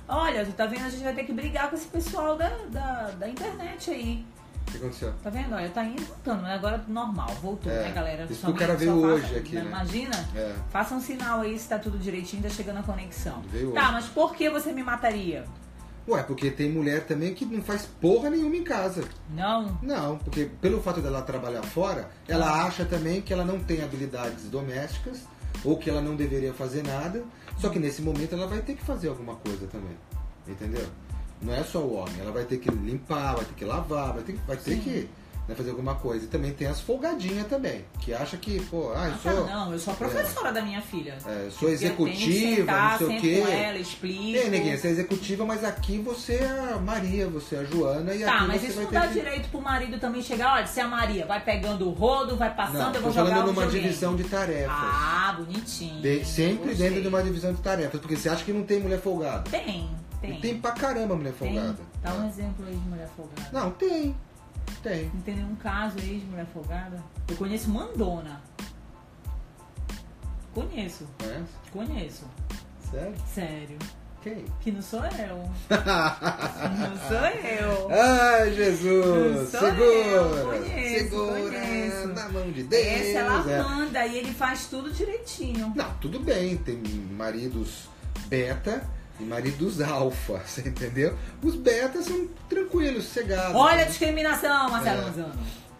Olha, 0.06 0.46
tu 0.46 0.52
tá 0.52 0.64
vendo? 0.66 0.86
A 0.86 0.90
gente 0.90 1.02
vai 1.02 1.12
ter 1.12 1.24
que 1.24 1.32
brigar 1.32 1.68
com 1.68 1.74
esse 1.74 1.86
pessoal 1.88 2.36
da, 2.36 2.48
da, 2.70 3.10
da 3.18 3.28
internet 3.28 3.90
aí. 3.90 4.24
O 4.68 4.70
que 4.70 4.76
aconteceu? 4.76 5.12
Tá 5.22 5.30
vendo? 5.30 5.54
Olha, 5.54 5.68
tá 5.70 5.82
indo 5.84 6.04
voltando, 6.04 6.42
mas 6.42 6.52
agora 6.52 6.84
normal, 6.86 7.28
voltou, 7.42 7.72
É, 7.72 7.84
né, 7.84 7.92
galera? 7.92 8.26
isso 8.30 8.44
que 8.44 8.50
o 8.50 8.54
cara 8.54 8.76
veio 8.76 8.92
faça- 9.00 9.06
hoje 9.14 9.36
aqui, 9.36 9.54
né? 9.56 9.64
Imagina? 9.64 10.28
É. 10.36 10.54
Faça 10.70 10.94
um 10.94 11.00
sinal 11.00 11.40
aí 11.40 11.58
se 11.58 11.68
tá 11.68 11.78
tudo 11.78 11.98
direitinho, 11.98 12.42
tá 12.42 12.48
chegando 12.50 12.78
a 12.78 12.82
conexão. 12.82 13.42
Veio 13.50 13.72
tá, 13.72 13.82
hoje. 13.84 13.92
mas 13.92 14.04
por 14.06 14.34
que 14.36 14.48
você 14.50 14.70
me 14.72 14.82
mataria? 14.82 15.44
Ué, 16.06 16.22
porque 16.22 16.50
tem 16.50 16.70
mulher 16.70 17.04
também 17.04 17.34
que 17.34 17.44
não 17.44 17.62
faz 17.62 17.86
porra 18.00 18.30
nenhuma 18.30 18.56
em 18.56 18.64
casa. 18.64 19.04
Não? 19.30 19.78
Não, 19.82 20.16
porque 20.18 20.44
pelo 20.60 20.80
fato 20.82 21.00
dela 21.02 21.20
trabalhar 21.22 21.62
fora, 21.62 22.08
ela 22.26 22.64
acha 22.64 22.84
também 22.84 23.20
que 23.20 23.32
ela 23.32 23.44
não 23.44 23.58
tem 23.60 23.82
habilidades 23.82 24.44
domésticas 24.44 25.20
ou 25.64 25.76
que 25.76 25.90
ela 25.90 26.00
não 26.00 26.14
deveria 26.16 26.54
fazer 26.54 26.82
nada. 26.82 27.22
Só 27.58 27.68
que 27.68 27.78
nesse 27.78 28.00
momento 28.00 28.34
ela 28.34 28.46
vai 28.46 28.60
ter 28.60 28.74
que 28.74 28.82
fazer 28.84 29.08
alguma 29.08 29.34
coisa 29.36 29.66
também. 29.66 29.96
Entendeu? 30.46 30.86
Não 31.40 31.54
é 31.54 31.62
só 31.62 31.78
o 31.80 31.94
homem, 31.94 32.14
ela 32.20 32.32
vai 32.32 32.44
ter 32.44 32.58
que 32.58 32.70
limpar, 32.70 33.34
vai 33.36 33.44
ter 33.44 33.54
que 33.54 33.64
lavar, 33.64 34.12
vai 34.14 34.22
ter, 34.22 34.32
que- 34.32 34.40
vai 34.46 34.56
ter 34.56 34.72
Sim. 34.74 34.80
que 34.80 35.08
né, 35.48 35.54
fazer 35.54 35.70
alguma 35.70 35.94
coisa. 35.94 36.26
E 36.26 36.28
também 36.28 36.52
tem 36.52 36.66
as 36.66 36.78
folgadinhas 36.78 37.46
também, 37.46 37.82
que 38.00 38.12
acha 38.12 38.36
que, 38.36 38.60
pô, 38.66 38.92
ah, 38.94 39.06
eu 39.08 39.14
Ah, 39.14 39.18
sou. 39.22 39.46
tá, 39.46 39.54
não, 39.54 39.72
eu 39.72 39.78
sou 39.78 39.94
a 39.94 39.96
professora 39.96 40.52
da 40.52 40.60
minha 40.60 40.82
filha. 40.82 41.16
É, 41.24 41.48
sou 41.50 41.70
executiva, 41.70 42.56
sentar 42.56 42.90
não 43.00 43.08
sei 43.08 43.16
o 43.16 43.20
quê. 43.22 43.40
com 43.40 43.48
ela, 43.50 43.78
explico. 43.78 44.36
É, 44.46 44.50
neguinha, 44.50 44.76
você 44.76 44.88
é 44.88 44.90
executiva, 44.90 45.46
mas 45.46 45.64
aqui 45.64 45.96
você 45.96 46.34
é 46.34 46.72
a 46.74 46.76
Maria, 46.78 47.28
você 47.28 47.54
é 47.56 47.58
a 47.60 47.64
Joana 47.64 48.14
e 48.14 48.18
Tá, 48.24 48.34
aqui 48.36 48.46
mas 48.46 48.60
você 48.60 48.66
isso 48.66 48.80
não 48.82 48.90
dá 48.90 49.06
que... 49.06 49.14
direito 49.14 49.48
pro 49.48 49.62
marido 49.62 49.98
também 49.98 50.20
chegar, 50.20 50.52
olha, 50.52 50.66
se 50.66 50.80
é 50.80 50.82
a 50.82 50.88
Maria 50.88 51.24
vai 51.24 51.42
pegando 51.42 51.88
o 51.88 51.92
rodo, 51.92 52.36
vai 52.36 52.54
passando, 52.54 52.78
Não, 52.88 52.94
eu 52.96 53.00
vou 53.02 53.12
jogar 53.12 53.30
falando 53.30 53.46
numa 53.46 53.62
videogame. 53.62 53.88
divisão 53.88 54.16
de 54.16 54.24
tarefas. 54.24 54.76
Ah, 54.76 55.34
bonitinho. 55.38 56.02
De- 56.02 56.26
sempre 56.26 56.68
Gostei. 56.68 56.88
dentro 56.88 57.00
de 57.00 57.08
uma 57.08 57.22
divisão 57.22 57.54
de 57.54 57.62
tarefas, 57.62 57.98
porque 58.00 58.16
você 58.16 58.28
acha 58.28 58.44
que 58.44 58.52
não 58.52 58.64
tem 58.64 58.80
mulher 58.80 59.00
folgada. 59.00 59.48
Tem, 59.50 59.88
tem. 60.20 60.38
E 60.38 60.40
tem 60.40 60.60
pra 60.60 60.72
caramba 60.72 61.14
mulher 61.16 61.32
Tem. 61.34 61.54
folgada. 61.54 61.78
Dá 62.02 62.14
um 62.14 62.28
exemplo 62.28 62.66
aí 62.66 62.74
de 62.74 62.88
mulher 62.88 63.08
folgada. 63.16 63.48
Não, 63.52 63.70
tem. 63.72 64.14
Tem. 64.82 65.10
Não 65.14 65.20
tem 65.22 65.36
nenhum 65.36 65.56
caso 65.56 65.98
aí 65.98 66.18
de 66.18 66.26
mulher 66.26 66.46
folgada? 66.52 67.02
Eu 67.28 67.36
conheço 67.36 67.70
Mandona. 67.70 68.40
Conheço, 70.54 71.06
É? 71.22 71.42
conheço. 71.72 72.24
Sério? 72.90 73.14
Sério. 73.32 73.78
Quem? 74.22 74.44
Que 74.60 74.72
não 74.72 74.82
sou 74.82 75.04
eu. 75.04 75.36
não 75.70 76.96
sou 77.06 77.26
eu. 77.26 77.88
Ai, 77.90 78.52
Jesus! 78.52 79.48
Segura! 79.50 79.74
eu, 79.84 80.46
conheço, 80.46 81.04
Segura 81.04 81.40
conheço. 81.40 82.08
na 82.08 82.28
mão 82.30 82.50
de 82.50 82.62
Deus! 82.64 82.84
Essa 82.84 83.18
ela 83.20 83.50
é. 83.50 83.62
manda 83.62 84.06
e 84.06 84.18
ele 84.18 84.32
faz 84.32 84.66
tudo 84.66 84.90
direitinho. 84.92 85.72
Não, 85.76 85.94
tudo 86.00 86.18
bem, 86.18 86.56
tem 86.56 86.82
maridos 87.16 87.88
beta 88.26 88.84
e 89.20 89.24
maridos 89.24 89.80
alfa, 89.80 90.40
você 90.46 90.62
entendeu? 90.68 91.16
Os 91.42 91.54
betas 91.54 92.06
são 92.06 92.26
tranquilos, 92.48 93.04
sossegados. 93.04 93.54
Olha 93.56 93.82
a 93.82 93.86
discriminação, 93.86 94.70
Marcelo 94.70 95.00
É. 95.00 95.04
Manzano. 95.04 95.32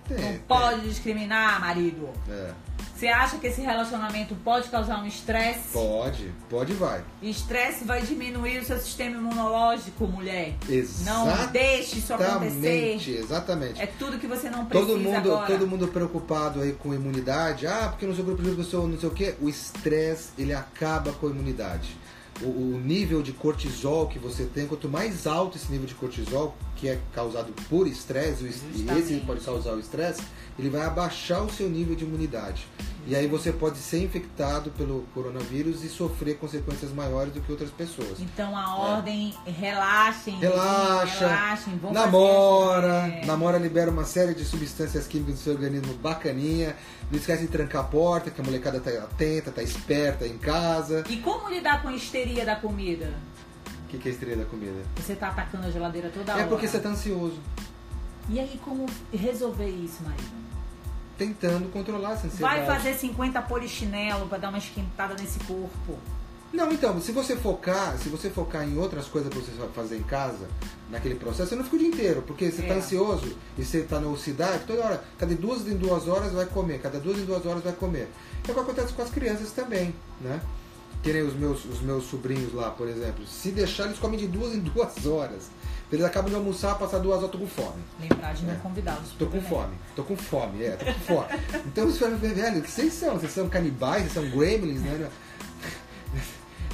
Tem, 0.08 0.16
Não 0.16 0.28
tem. 0.28 0.38
pode 0.48 0.80
discriminar, 0.88 1.60
marido. 1.60 2.08
É, 2.30 2.50
Você 2.96 3.08
acha 3.08 3.36
que 3.36 3.46
esse 3.46 3.60
relacionamento 3.60 4.34
pode 4.36 4.68
causar 4.70 5.02
um 5.02 5.06
estresse? 5.06 5.68
pode, 5.70 6.32
pode 6.48 6.72
e 6.72 6.74
vai. 6.74 7.04
Estresse 7.22 7.84
vai 7.84 8.00
diminuir 8.00 8.58
o 8.58 8.64
seu 8.64 8.78
sistema 8.78 9.16
imunológico, 9.16 10.06
mulher. 10.06 10.54
Não 10.66 11.26
Exatamente, 11.26 11.52
deixe 11.52 11.98
isso 11.98 12.14
acontecer. 12.14 13.18
exatamente. 13.18 13.80
É 13.82 13.86
tudo 13.86 14.18
que 14.18 14.26
você 14.26 14.48
não 14.48 14.64
precisa 14.64 14.90
Todo 14.90 14.98
mundo, 14.98 15.16
agora. 15.32 15.46
todo 15.46 15.66
mundo 15.66 15.88
preocupado 15.88 16.62
aí 16.62 16.72
com 16.72 16.94
imunidade. 16.94 17.66
Ah, 17.66 17.88
porque 17.90 18.06
no 18.06 18.14
seu 18.16 18.24
grupo 18.24 18.42
de 18.42 18.48
risco 18.50 18.78
não 18.86 18.98
sei 18.98 19.08
o 19.10 19.12
que. 19.12 19.34
O 19.42 19.48
estresse, 19.48 20.30
ele 20.38 20.54
acaba 20.54 21.12
com 21.12 21.26
a 21.26 21.30
imunidade. 21.30 21.96
O, 22.40 22.46
o 22.46 22.80
nível 22.84 23.22
de 23.22 23.32
cortisol 23.32 24.06
que 24.06 24.18
você 24.18 24.44
tem, 24.44 24.66
quanto 24.66 24.88
mais 24.88 25.26
alto 25.26 25.56
esse 25.56 25.70
nível 25.70 25.86
de 25.86 25.94
cortisol, 25.94 26.56
que 26.78 26.88
é 26.88 26.98
causado 27.12 27.52
por 27.68 27.86
estresse, 27.86 28.44
e 28.44 28.98
esse 28.98 29.16
pode 29.26 29.40
causar 29.40 29.72
o 29.72 29.80
estresse, 29.80 30.22
ele 30.58 30.70
vai 30.70 30.82
abaixar 30.82 31.44
o 31.44 31.50
seu 31.50 31.68
nível 31.68 31.94
de 31.94 32.04
imunidade. 32.04 32.66
E 33.06 33.16
aí 33.16 33.26
você 33.26 33.50
pode 33.50 33.78
ser 33.78 34.02
infectado 34.02 34.70
pelo 34.72 35.02
coronavírus 35.14 35.82
e 35.82 35.88
sofrer 35.88 36.36
consequências 36.36 36.92
maiores 36.92 37.32
do 37.32 37.40
que 37.40 37.50
outras 37.50 37.70
pessoas. 37.70 38.20
Então 38.20 38.54
a 38.54 38.76
ordem, 38.76 39.34
relaxem. 39.46 40.38
Relaxa, 40.38 41.26
Relaxem, 41.26 41.78
vão 41.78 41.90
namora, 41.90 43.00
fazer 43.00 43.12
é. 43.14 43.24
namora 43.24 43.56
libera 43.56 43.90
uma 43.90 44.04
série 44.04 44.34
de 44.34 44.44
substâncias 44.44 45.06
químicas 45.06 45.36
do 45.36 45.40
seu 45.40 45.54
organismo 45.54 45.94
bacaninha. 45.94 46.76
Não 47.10 47.18
esquece 47.18 47.42
de 47.42 47.48
trancar 47.48 47.82
a 47.82 47.84
porta, 47.84 48.30
que 48.30 48.40
a 48.40 48.44
molecada 48.44 48.78
tá 48.78 48.90
atenta, 48.90 49.50
tá 49.50 49.62
esperta 49.62 50.26
em 50.26 50.36
casa. 50.36 51.04
E 51.08 51.16
como 51.16 51.48
lidar 51.48 51.80
com 51.80 51.88
a 51.88 51.94
histeria 51.94 52.44
da 52.44 52.56
comida? 52.56 53.14
O 53.88 53.90
que, 53.90 53.96
que 53.96 54.08
é 54.08 54.10
a 54.10 54.14
estrela 54.14 54.44
da 54.44 54.50
comida? 54.50 54.84
Você 54.96 55.14
tá 55.16 55.28
atacando 55.28 55.66
a 55.66 55.70
geladeira 55.70 56.10
toda 56.10 56.32
é 56.32 56.34
hora. 56.34 56.46
porque 56.46 56.68
você 56.68 56.78
tá 56.78 56.90
ansioso. 56.90 57.38
E 58.28 58.38
aí, 58.38 58.60
como 58.62 58.84
resolver 59.10 59.66
isso, 59.68 60.02
marido? 60.02 60.48
tentando 61.16 61.68
controlar 61.72 62.12
essa 62.12 62.28
ansiedade. 62.28 62.60
Vai 62.60 62.64
fazer 62.64 62.94
50 62.94 63.42
polichinelo 63.42 64.28
pra 64.28 64.38
dar 64.38 64.50
uma 64.50 64.58
esquentada 64.58 65.14
nesse 65.18 65.40
corpo. 65.40 65.98
Não, 66.52 66.70
então, 66.70 67.00
se 67.00 67.10
você 67.12 67.34
focar, 67.34 67.98
se 67.98 68.08
você 68.08 68.30
focar 68.30 68.62
em 68.62 68.78
outras 68.78 69.06
coisas 69.06 69.32
que 69.32 69.38
você 69.38 69.50
vai 69.52 69.68
fazer 69.70 69.96
em 69.96 70.02
casa, 70.02 70.46
naquele 70.90 71.16
processo, 71.16 71.48
você 71.50 71.56
não 71.56 71.64
fica 71.64 71.76
o 71.76 71.78
dia 71.78 71.88
inteiro, 71.88 72.22
porque 72.22 72.50
você 72.50 72.62
está 72.62 72.74
É. 72.74 72.76
ansioso 72.78 73.36
e 73.58 73.64
você 73.64 73.78
está 73.78 73.98
na 74.00 74.08
ociosidade, 74.08 74.64
toda 74.64 74.82
hora, 74.82 75.04
cada 75.18 75.34
duas 75.34 75.66
em 75.66 75.76
duas 75.76 76.06
horas 76.06 76.32
vai 76.32 76.46
comer, 76.46 76.80
cada 76.80 77.00
duas 77.00 77.18
em 77.18 77.24
duas 77.24 77.44
horas 77.44 77.62
vai 77.64 77.72
comer. 77.72 78.08
É 78.46 78.50
o 78.50 78.54
que 78.54 78.60
acontece 78.60 78.92
com 78.92 79.02
as 79.02 79.10
crianças 79.10 79.50
também, 79.50 79.92
né? 80.20 80.40
Que 81.02 81.12
nem 81.12 81.22
os 81.22 81.34
meus, 81.34 81.64
os 81.64 81.80
meus 81.80 82.04
sobrinhos 82.04 82.52
lá, 82.52 82.70
por 82.70 82.88
exemplo. 82.88 83.24
Se 83.26 83.50
deixar, 83.50 83.84
eles 83.86 83.98
comem 83.98 84.18
de 84.18 84.26
duas 84.26 84.54
em 84.54 84.60
duas 84.60 85.06
horas. 85.06 85.44
Eles 85.90 86.04
acabam 86.04 86.28
de 86.28 86.36
almoçar, 86.36 86.76
passar 86.78 86.98
duas 86.98 87.18
horas, 87.18 87.30
tô 87.30 87.38
com 87.38 87.46
fome. 87.46 87.82
Lembrar 88.00 88.34
de 88.34 88.44
não 88.44 88.52
É. 88.52 88.56
convidá-los. 88.56 89.10
Tô 89.18 89.26
com 89.26 89.40
fome, 89.40 89.74
tô 89.96 90.02
com 90.02 90.16
fome, 90.16 90.62
é, 90.64 90.72
tô 90.72 90.84
com 90.84 90.92
fome. 91.00 91.28
Então 91.66 91.88
vai 91.90 92.10
ver, 92.16 92.34
velho, 92.34 92.66
vocês 92.68 92.92
são? 92.92 93.14
Vocês 93.18 93.32
são 93.32 93.48
canibais, 93.48 94.02
vocês 94.02 94.12
são 94.12 94.38
gremlins, 94.38 94.80
né? 94.82 95.08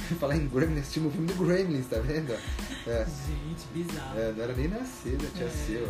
Falar 0.19 0.35
em 0.35 0.47
gremlins, 0.47 0.91
tinha 0.91 1.07
um 1.07 1.11
filme 1.11 1.27
do 1.27 1.33
gremlins, 1.45 1.85
tá 1.87 1.97
vendo? 1.99 2.33
É. 2.87 3.05
Gente, 3.27 3.65
bizarro. 3.73 4.19
É, 4.19 4.31
não 4.35 4.43
era 4.43 4.53
nem 4.53 4.67
nascida, 4.67 5.25
tinha 5.33 5.47
É. 5.47 5.49
seu. 5.49 5.87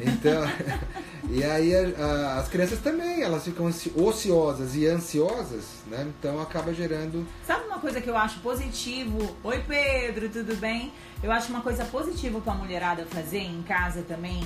Então, 0.00 0.42
e 1.30 1.44
aí 1.44 1.74
a- 1.74 2.04
a- 2.04 2.38
as 2.40 2.48
crianças 2.48 2.80
também, 2.80 3.22
elas 3.22 3.44
ficam 3.44 3.70
ociosas 3.96 4.74
e 4.74 4.86
ansiosas, 4.86 5.64
né? 5.86 6.06
Então 6.18 6.40
acaba 6.40 6.72
gerando. 6.74 7.26
Sabe 7.46 7.66
uma 7.66 7.78
coisa 7.78 8.00
que 8.00 8.08
eu 8.10 8.16
acho 8.16 8.40
positivo? 8.40 9.36
Oi, 9.44 9.58
Pedro, 9.66 10.28
tudo 10.28 10.56
bem? 10.56 10.92
Eu 11.22 11.30
acho 11.30 11.48
uma 11.50 11.60
coisa 11.60 11.84
positiva 11.84 12.40
pra 12.40 12.54
mulherada 12.54 13.04
fazer 13.06 13.38
em 13.38 13.62
casa 13.62 14.02
também. 14.02 14.42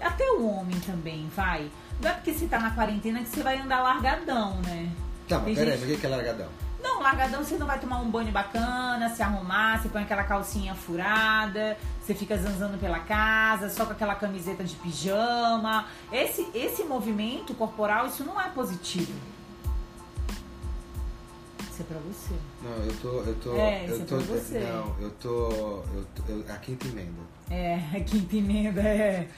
Até 0.00 0.24
o 0.32 0.46
homem 0.48 0.78
também, 0.80 1.28
vai. 1.34 1.70
Não 2.00 2.10
é 2.10 2.14
porque 2.14 2.32
você 2.32 2.46
tá 2.46 2.58
na 2.58 2.70
quarentena 2.72 3.20
que 3.20 3.28
você 3.28 3.42
vai 3.42 3.58
andar 3.60 3.82
largadão, 3.82 4.56
né? 4.62 4.90
Tá, 5.28 5.38
mas 5.38 5.56
peraí, 5.56 5.78
gente- 5.78 5.86
que 5.88 5.96
que 5.98 6.06
é 6.06 6.08
largadão? 6.08 6.48
Não, 6.82 7.00
largadão 7.00 7.44
você 7.44 7.56
não 7.56 7.66
vai 7.66 7.78
tomar 7.78 7.98
um 8.00 8.10
banho 8.10 8.32
bacana, 8.32 9.08
se 9.14 9.22
arrumar, 9.22 9.80
você 9.80 9.88
põe 9.88 10.02
aquela 10.02 10.24
calcinha 10.24 10.74
furada, 10.74 11.78
você 12.00 12.14
fica 12.14 12.36
zanzando 12.36 12.76
pela 12.78 12.98
casa, 12.98 13.70
só 13.70 13.86
com 13.86 13.92
aquela 13.92 14.14
camiseta 14.16 14.64
de 14.64 14.74
pijama. 14.76 15.86
Esse, 16.10 16.48
esse 16.54 16.82
movimento 16.84 17.54
corporal, 17.54 18.06
isso 18.06 18.24
não 18.24 18.40
é 18.40 18.48
positivo. 18.48 19.12
Isso 21.60 21.80
é 21.80 21.84
pra 21.84 21.98
você. 22.00 22.34
Não, 22.62 22.84
eu 22.84 22.96
tô. 23.00 23.08
Eu 23.30 23.34
tô. 23.36 23.56
É, 23.56 23.84
eu 23.88 23.94
isso 23.94 24.02
é 24.02 24.04
tô 24.04 24.16
pra 24.16 24.24
você. 24.36 24.60
Não, 24.60 24.96
eu 25.00 25.10
tô. 25.12 25.48
Eu 25.94 26.06
tô 26.14 26.22
eu- 26.32 26.44
a 26.52 26.58
quinta 26.58 26.86
emenda. 26.88 27.12
É, 27.52 27.78
a 27.94 28.00
quinta 28.00 28.34
emenda, 28.36 28.80
é. 28.80 29.28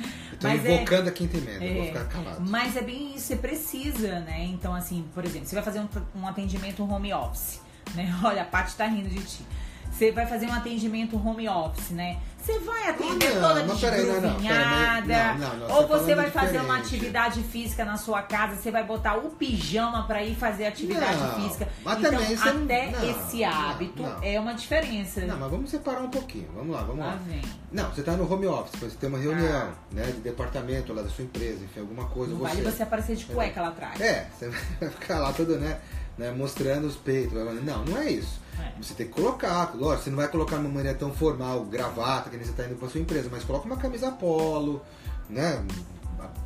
Mas 0.40 0.64
é- 0.64 0.74
invocando 0.76 1.08
a 1.08 1.12
quinta 1.12 1.36
emenda, 1.36 1.64
eu 1.64 1.74
vou 1.74 1.82
É, 1.82 1.86
ficar 1.88 2.04
calado. 2.04 2.48
Mas 2.48 2.76
é 2.76 2.82
bem 2.82 3.16
isso, 3.16 3.26
você 3.26 3.36
precisa, 3.36 4.20
né? 4.20 4.44
Então, 4.44 4.72
assim, 4.72 5.04
por 5.12 5.24
exemplo, 5.24 5.48
você 5.48 5.54
vai 5.56 5.64
fazer 5.64 5.80
um, 5.80 5.88
um 6.14 6.26
atendimento 6.28 6.84
home 6.88 7.12
office, 7.12 7.60
né? 7.94 8.14
Olha, 8.22 8.42
a 8.42 8.44
Paty 8.44 8.76
tá 8.76 8.86
rindo 8.86 9.08
de 9.08 9.20
ti. 9.20 9.42
Você 9.90 10.12
vai 10.12 10.26
fazer 10.26 10.46
um 10.46 10.52
atendimento 10.52 11.16
home 11.16 11.48
office, 11.48 11.90
né? 11.90 12.18
Você 12.44 12.58
vai 12.58 12.90
atender 12.90 13.38
Ah, 13.38 13.40
toda 13.40 13.62
desgruvinhada, 13.62 15.36
ou 15.70 15.86
você 15.88 16.14
tá 16.14 16.22
vai 16.22 16.30
fazer 16.30 16.58
uma 16.60 16.76
atividade 16.76 17.42
física 17.42 17.84
na 17.86 17.96
sua 17.96 18.20
casa, 18.22 18.56
você 18.56 18.70
vai 18.70 18.84
botar 18.84 19.16
o 19.16 19.30
pijama 19.30 20.06
pra 20.06 20.22
ir 20.22 20.34
fazer 20.34 20.66
atividade 20.66 21.16
Não, 21.18 21.40
física. 21.42 21.66
mas 21.82 21.98
então, 21.98 22.10
também 22.12 22.36
você 22.36 22.48
até 22.48 22.90
não, 22.90 23.10
esse 23.10 23.44
hábito 23.44 24.02
não. 24.02 24.22
é 24.22 24.38
uma 24.38 24.52
diferença. 24.52 25.22
Não, 25.22 25.38
mas 25.38 25.50
vamos 25.50 25.70
separar 25.70 26.02
um 26.02 26.10
pouquinho. 26.10 26.48
Vamos 26.54 26.74
lá, 26.76 26.82
vamos 26.82 26.98
Lá 26.98 27.06
lá. 27.12 27.18
vem. 27.26 27.40
Não, 27.72 27.90
você 27.90 28.02
tá 28.02 28.12
no 28.12 28.30
home 28.30 28.46
office, 28.46 28.78
você 28.78 28.96
tem 28.96 29.08
uma 29.08 29.18
reunião, 29.18 29.68
Ah. 29.70 29.72
né, 29.90 30.04
de 30.04 30.20
departamento 30.20 30.92
lá 30.92 31.00
da 31.02 31.08
sua 31.08 31.24
empresa, 31.24 31.64
enfim, 31.64 31.80
alguma 31.80 32.04
coisa. 32.06 32.32
Não 32.32 32.40
você... 32.40 32.56
vale 32.56 32.70
você 32.70 32.82
aparecer 32.82 33.16
de 33.16 33.24
cueca 33.24 33.62
lá 33.62 33.68
atrás. 33.68 33.98
É, 34.00 34.26
você 34.38 34.50
vai 34.80 34.90
ficar 34.90 35.18
lá 35.18 35.32
todo, 35.32 35.56
né, 35.58 35.78
né, 36.16 36.30
mostrando 36.30 36.86
os 36.86 36.96
peitos. 36.96 37.34
Não, 37.62 37.84
não 37.84 37.98
é 37.98 38.10
isso. 38.10 38.40
É. 38.58 38.72
Você 38.80 38.94
tem 38.94 39.06
que 39.06 39.12
colocar, 39.12 39.74
lógico, 39.74 40.04
você 40.04 40.10
não 40.10 40.16
vai 40.16 40.28
colocar 40.28 40.56
de 40.56 40.62
uma 40.62 40.70
maneira 40.70 40.96
tão 40.96 41.12
formal, 41.12 41.64
gravata, 41.64 42.30
que 42.30 42.36
nem 42.36 42.46
você 42.46 42.52
tá 42.52 42.64
indo 42.64 42.76
pra 42.76 42.88
sua 42.88 43.00
empresa, 43.00 43.28
mas 43.30 43.44
coloca 43.44 43.66
uma 43.66 43.76
camisa 43.76 44.12
polo, 44.12 44.80
né, 45.28 45.64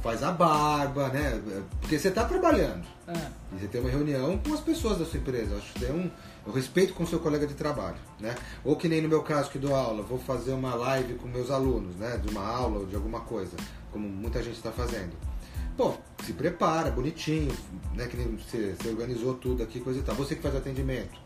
faz 0.03 0.23
a 0.23 0.33
barba, 0.33 1.09
né, 1.09 1.41
porque 1.81 1.99
você 1.99 2.11
tá 2.11 2.25
trabalhando. 2.25 2.85
Ah. 3.07 3.31
E 3.53 3.61
você 3.61 3.67
tem 3.67 3.81
uma 3.81 3.91
reunião 3.91 4.39
com 4.39 4.55
as 4.55 4.61
pessoas 4.61 4.99
da 4.99 5.05
sua 5.05 5.19
empresa. 5.19 5.53
Eu 5.53 5.59
Acho 5.59 5.73
que 5.73 5.81
tem 5.81 5.93
um, 5.93 6.11
eu 6.47 6.53
respeito 6.53 6.95
com 6.95 7.05
o 7.05 7.07
seu 7.07 7.19
colega 7.19 7.47
de 7.47 7.55
trabalho, 7.55 7.97
né? 8.21 8.35
Ou 8.65 8.77
que 8.77 8.89
nem 8.89 9.01
no 9.01 9.09
meu 9.09 9.23
caso 9.23 9.51
que 9.51 9.59
dou 9.59 9.75
aula, 9.75 10.03
vou 10.03 10.19
fazer 10.19 10.53
uma 10.53 10.75
live 10.75 11.15
com 11.15 11.27
meus 11.29 11.51
alunos, 11.51 11.97
né? 11.97 12.19
De 12.19 12.29
uma 12.31 12.47
aula 12.47 12.81
ou 12.81 12.87
de 12.87 12.95
alguma 12.95 13.21
coisa, 13.21 13.57
como 13.91 14.07
muita 14.07 14.43
gente 14.43 14.57
está 14.57 14.71
fazendo. 14.71 15.13
Pô, 15.79 15.95
se 16.25 16.33
prepara, 16.33 16.91
bonitinho, 16.91 17.57
né? 17.95 18.07
Que 18.09 18.17
nem 18.17 18.37
você, 18.37 18.75
você 18.79 18.89
organizou 18.89 19.35
tudo 19.35 19.63
aqui, 19.63 19.79
coisa 19.81 20.01
e 20.01 20.03
tal. 20.03 20.15
Você 20.17 20.35
que 20.35 20.43
faz 20.43 20.57
atendimento. 20.57 21.17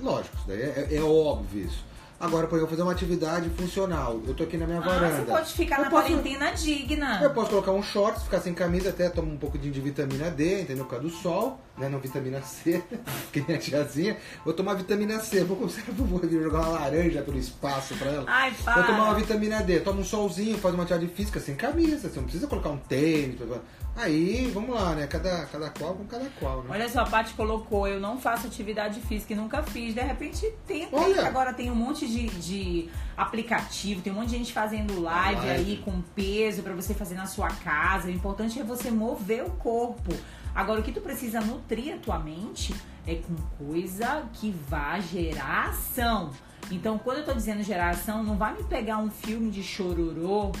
Lógico, 0.00 0.36
isso 0.36 0.46
daí 0.46 0.60
é, 0.60 0.88
é 0.96 1.00
óbvio 1.02 1.64
isso. 1.64 1.82
Agora, 2.20 2.46
por 2.46 2.54
exemplo, 2.56 2.70
fazer 2.70 2.82
uma 2.82 2.92
atividade 2.92 3.50
funcional. 3.50 4.20
Eu 4.26 4.34
tô 4.34 4.44
aqui 4.44 4.56
na 4.56 4.66
minha 4.66 4.78
Ah, 4.78 4.82
varanda. 4.82 5.16
você 5.16 5.24
pode 5.32 5.52
ficar 5.52 5.78
Eu 5.78 5.84
na 5.84 5.90
posso- 5.90 6.06
quarentena 6.08 6.52
digna. 6.52 7.20
eu 7.22 7.30
posso 7.30 7.50
colocar 7.50 7.72
um 7.72 7.82
shorts, 7.82 8.22
ficar 8.22 8.40
sem 8.40 8.54
camisa, 8.54 8.90
até 8.90 9.08
tomar 9.10 9.32
um 9.32 9.36
pouco 9.36 9.58
de 9.58 9.68
vitamina 9.80 10.30
D, 10.30 10.62
entendeu? 10.62 10.84
Por 10.84 10.90
causa 10.92 11.04
do 11.06 11.10
sol, 11.10 11.58
né? 11.76 11.88
Não 11.88 11.98
vitamina 11.98 12.40
C, 12.42 12.82
que 13.32 13.44
nem 13.46 13.56
a 13.56 13.58
tiazinha. 13.58 14.16
Vou 14.44 14.54
tomar 14.54 14.74
vitamina 14.74 15.18
C, 15.20 15.44
vou, 15.44 15.56
vou 15.56 16.20
jogar 16.30 16.60
uma 16.60 16.68
laranja 16.78 17.20
pelo 17.22 17.36
espaço 17.38 17.94
pra 17.96 18.10
ela. 18.10 18.24
Ai, 18.28 18.54
para. 18.64 18.74
Vou 18.74 18.84
tomar 18.84 19.04
uma 19.04 19.14
vitamina 19.14 19.62
D, 19.62 19.80
toma 19.80 20.00
um 20.00 20.04
solzinho, 20.04 20.56
faz 20.58 20.74
uma 20.74 20.84
atividade 20.84 21.12
física 21.14 21.40
sem 21.40 21.54
camisa, 21.56 22.08
você 22.08 22.16
não 22.16 22.24
precisa 22.24 22.46
colocar 22.46 22.70
um 22.70 22.78
tênis. 22.78 23.36
pra- 23.36 23.58
Aí, 23.96 24.50
vamos 24.52 24.74
lá, 24.74 24.94
né? 24.94 25.06
Cada, 25.06 25.46
cada 25.46 25.70
qual 25.70 25.94
com 25.94 26.04
cada 26.04 26.28
qual, 26.40 26.62
né? 26.62 26.70
Olha 26.70 26.88
só, 26.88 27.02
a 27.02 27.06
Paty 27.06 27.32
colocou, 27.34 27.86
eu 27.86 28.00
não 28.00 28.18
faço 28.18 28.48
atividade 28.48 29.00
física 29.00 29.32
e 29.32 29.36
nunca 29.36 29.62
fiz. 29.62 29.94
De 29.94 30.00
repente 30.00 30.52
tem, 30.66 30.88
agora 31.24 31.52
tem 31.54 31.70
um 31.70 31.76
monte 31.76 32.06
de, 32.08 32.26
de 32.26 32.90
aplicativo, 33.16 34.02
tem 34.02 34.12
um 34.12 34.16
monte 34.16 34.30
de 34.30 34.38
gente 34.38 34.52
fazendo 34.52 35.00
live, 35.00 35.46
Live. 35.46 35.50
aí 35.50 35.82
com 35.84 36.02
peso 36.14 36.62
pra 36.62 36.74
você 36.74 36.92
fazer 36.92 37.14
na 37.14 37.26
sua 37.26 37.48
casa. 37.48 38.08
O 38.08 38.10
importante 38.10 38.58
é 38.58 38.64
você 38.64 38.90
mover 38.90 39.44
o 39.44 39.50
corpo. 39.50 40.12
Agora, 40.54 40.80
o 40.80 40.82
que 40.82 40.92
tu 40.92 41.00
precisa 41.00 41.40
nutrir 41.40 41.94
a 41.94 41.98
tua 41.98 42.18
mente 42.18 42.74
é 43.06 43.16
com 43.16 43.34
coisa 43.64 44.24
que 44.32 44.50
vá 44.50 44.98
gerar 44.98 45.68
ação. 45.68 46.30
Então, 46.70 46.98
quando 46.98 47.18
eu 47.18 47.24
tô 47.24 47.32
dizendo 47.32 47.62
gerar 47.62 47.90
ação, 47.90 48.22
não 48.22 48.36
vai 48.36 48.54
me 48.54 48.64
pegar 48.64 48.98
um 48.98 49.10
filme 49.10 49.50
de 49.50 49.62
chororô 49.62 50.52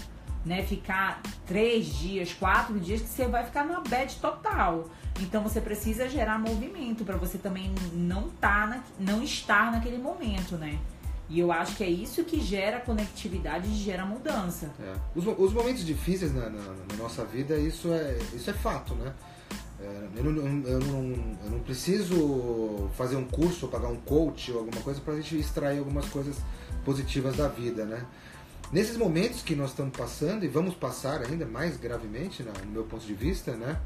né, 0.44 0.62
ficar 0.62 1.20
três 1.46 1.86
dias, 1.86 2.32
quatro 2.32 2.78
dias, 2.78 3.00
que 3.00 3.08
você 3.08 3.26
vai 3.26 3.44
ficar 3.44 3.64
numa 3.64 3.80
bad 3.80 4.14
total. 4.16 4.88
Então 5.20 5.42
você 5.42 5.60
precisa 5.60 6.08
gerar 6.08 6.38
movimento 6.38 7.04
para 7.04 7.16
você 7.16 7.38
também 7.38 7.72
não 7.92 8.28
tá 8.40 8.66
na, 8.66 8.82
não 8.98 9.22
estar 9.22 9.70
naquele 9.72 9.98
momento, 9.98 10.56
né? 10.56 10.78
E 11.30 11.38
eu 11.40 11.50
acho 11.50 11.76
que 11.76 11.82
é 11.84 11.88
isso 11.88 12.22
que 12.24 12.38
gera 12.40 12.80
conectividade 12.80 13.68
e 13.70 13.74
gera 13.74 14.04
mudança. 14.04 14.70
É. 14.78 14.92
Os, 15.14 15.24
os 15.26 15.52
momentos 15.54 15.84
difíceis 15.84 16.34
na, 16.34 16.50
na- 16.50 16.74
na 16.90 16.96
nossa 16.98 17.24
vida, 17.24 17.56
isso 17.56 17.92
é, 17.92 18.18
isso 18.34 18.50
é 18.50 18.52
fato, 18.52 18.94
né? 18.96 19.12
É, 19.80 20.06
eu, 20.16 20.24
não, 20.24 20.42
eu, 20.68 20.78
não, 20.80 21.36
eu 21.44 21.50
não 21.50 21.58
preciso 21.60 22.90
fazer 22.96 23.16
um 23.16 23.24
curso 23.24 23.68
pagar 23.68 23.88
um 23.88 23.96
coach 23.96 24.52
ou 24.52 24.58
alguma 24.60 24.80
coisa 24.82 25.00
para 25.00 25.14
a 25.14 25.16
gente 25.16 25.36
extrair 25.38 25.78
algumas 25.78 26.06
coisas 26.08 26.36
positivas 26.84 27.36
da 27.36 27.48
vida, 27.48 27.84
né? 27.84 28.04
Nesses 28.74 28.96
momentos 28.96 29.40
que 29.40 29.54
nós 29.54 29.70
estamos 29.70 29.96
passando 29.96 30.44
e 30.44 30.48
vamos 30.48 30.74
passar 30.74 31.22
ainda 31.22 31.46
mais 31.46 31.76
gravemente, 31.76 32.42
no 32.42 32.72
meu 32.72 32.82
ponto 32.82 33.06
de 33.06 33.14
vista, 33.14 33.52
né? 33.52 33.80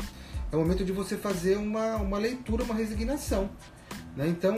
É 0.51 0.57
o 0.57 0.61
momento 0.61 0.83
de 0.83 0.93
você 0.93 1.15
fazer 1.15 1.59
uma, 1.59 1.97
uma 1.97 2.17
leitura, 2.17 2.65
uma 2.65 2.75
resignação. 2.75 3.51
Né? 4.17 4.27
Então, 4.29 4.57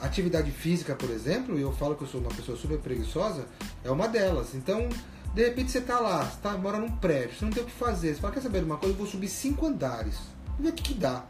atividade 0.00 0.50
física, 0.50 0.94
por 0.94 1.10
exemplo, 1.10 1.58
e 1.58 1.60
eu 1.60 1.70
falo 1.70 1.94
que 1.96 2.04
eu 2.04 2.08
sou 2.08 2.22
uma 2.22 2.30
pessoa 2.30 2.56
super 2.56 2.78
preguiçosa, 2.78 3.44
é 3.84 3.90
uma 3.90 4.08
delas. 4.08 4.54
Então, 4.54 4.88
de 5.34 5.44
repente 5.44 5.70
você 5.70 5.82
tá 5.82 6.00
lá, 6.00 6.24
você 6.24 6.38
tá, 6.40 6.56
mora 6.56 6.78
num 6.78 6.96
prédio, 6.96 7.36
você 7.38 7.44
não 7.44 7.52
tem 7.52 7.62
o 7.62 7.66
que 7.66 7.72
fazer. 7.72 8.14
Você 8.14 8.20
fala, 8.22 8.32
quer 8.32 8.40
saber 8.40 8.64
uma 8.64 8.78
coisa? 8.78 8.94
Eu 8.94 8.98
vou 8.98 9.06
subir 9.06 9.28
cinco 9.28 9.66
andares. 9.66 10.16
Vamos 10.46 10.62
ver 10.62 10.70
o 10.70 10.72
que, 10.72 10.82
que 10.82 10.94
dá. 10.94 11.26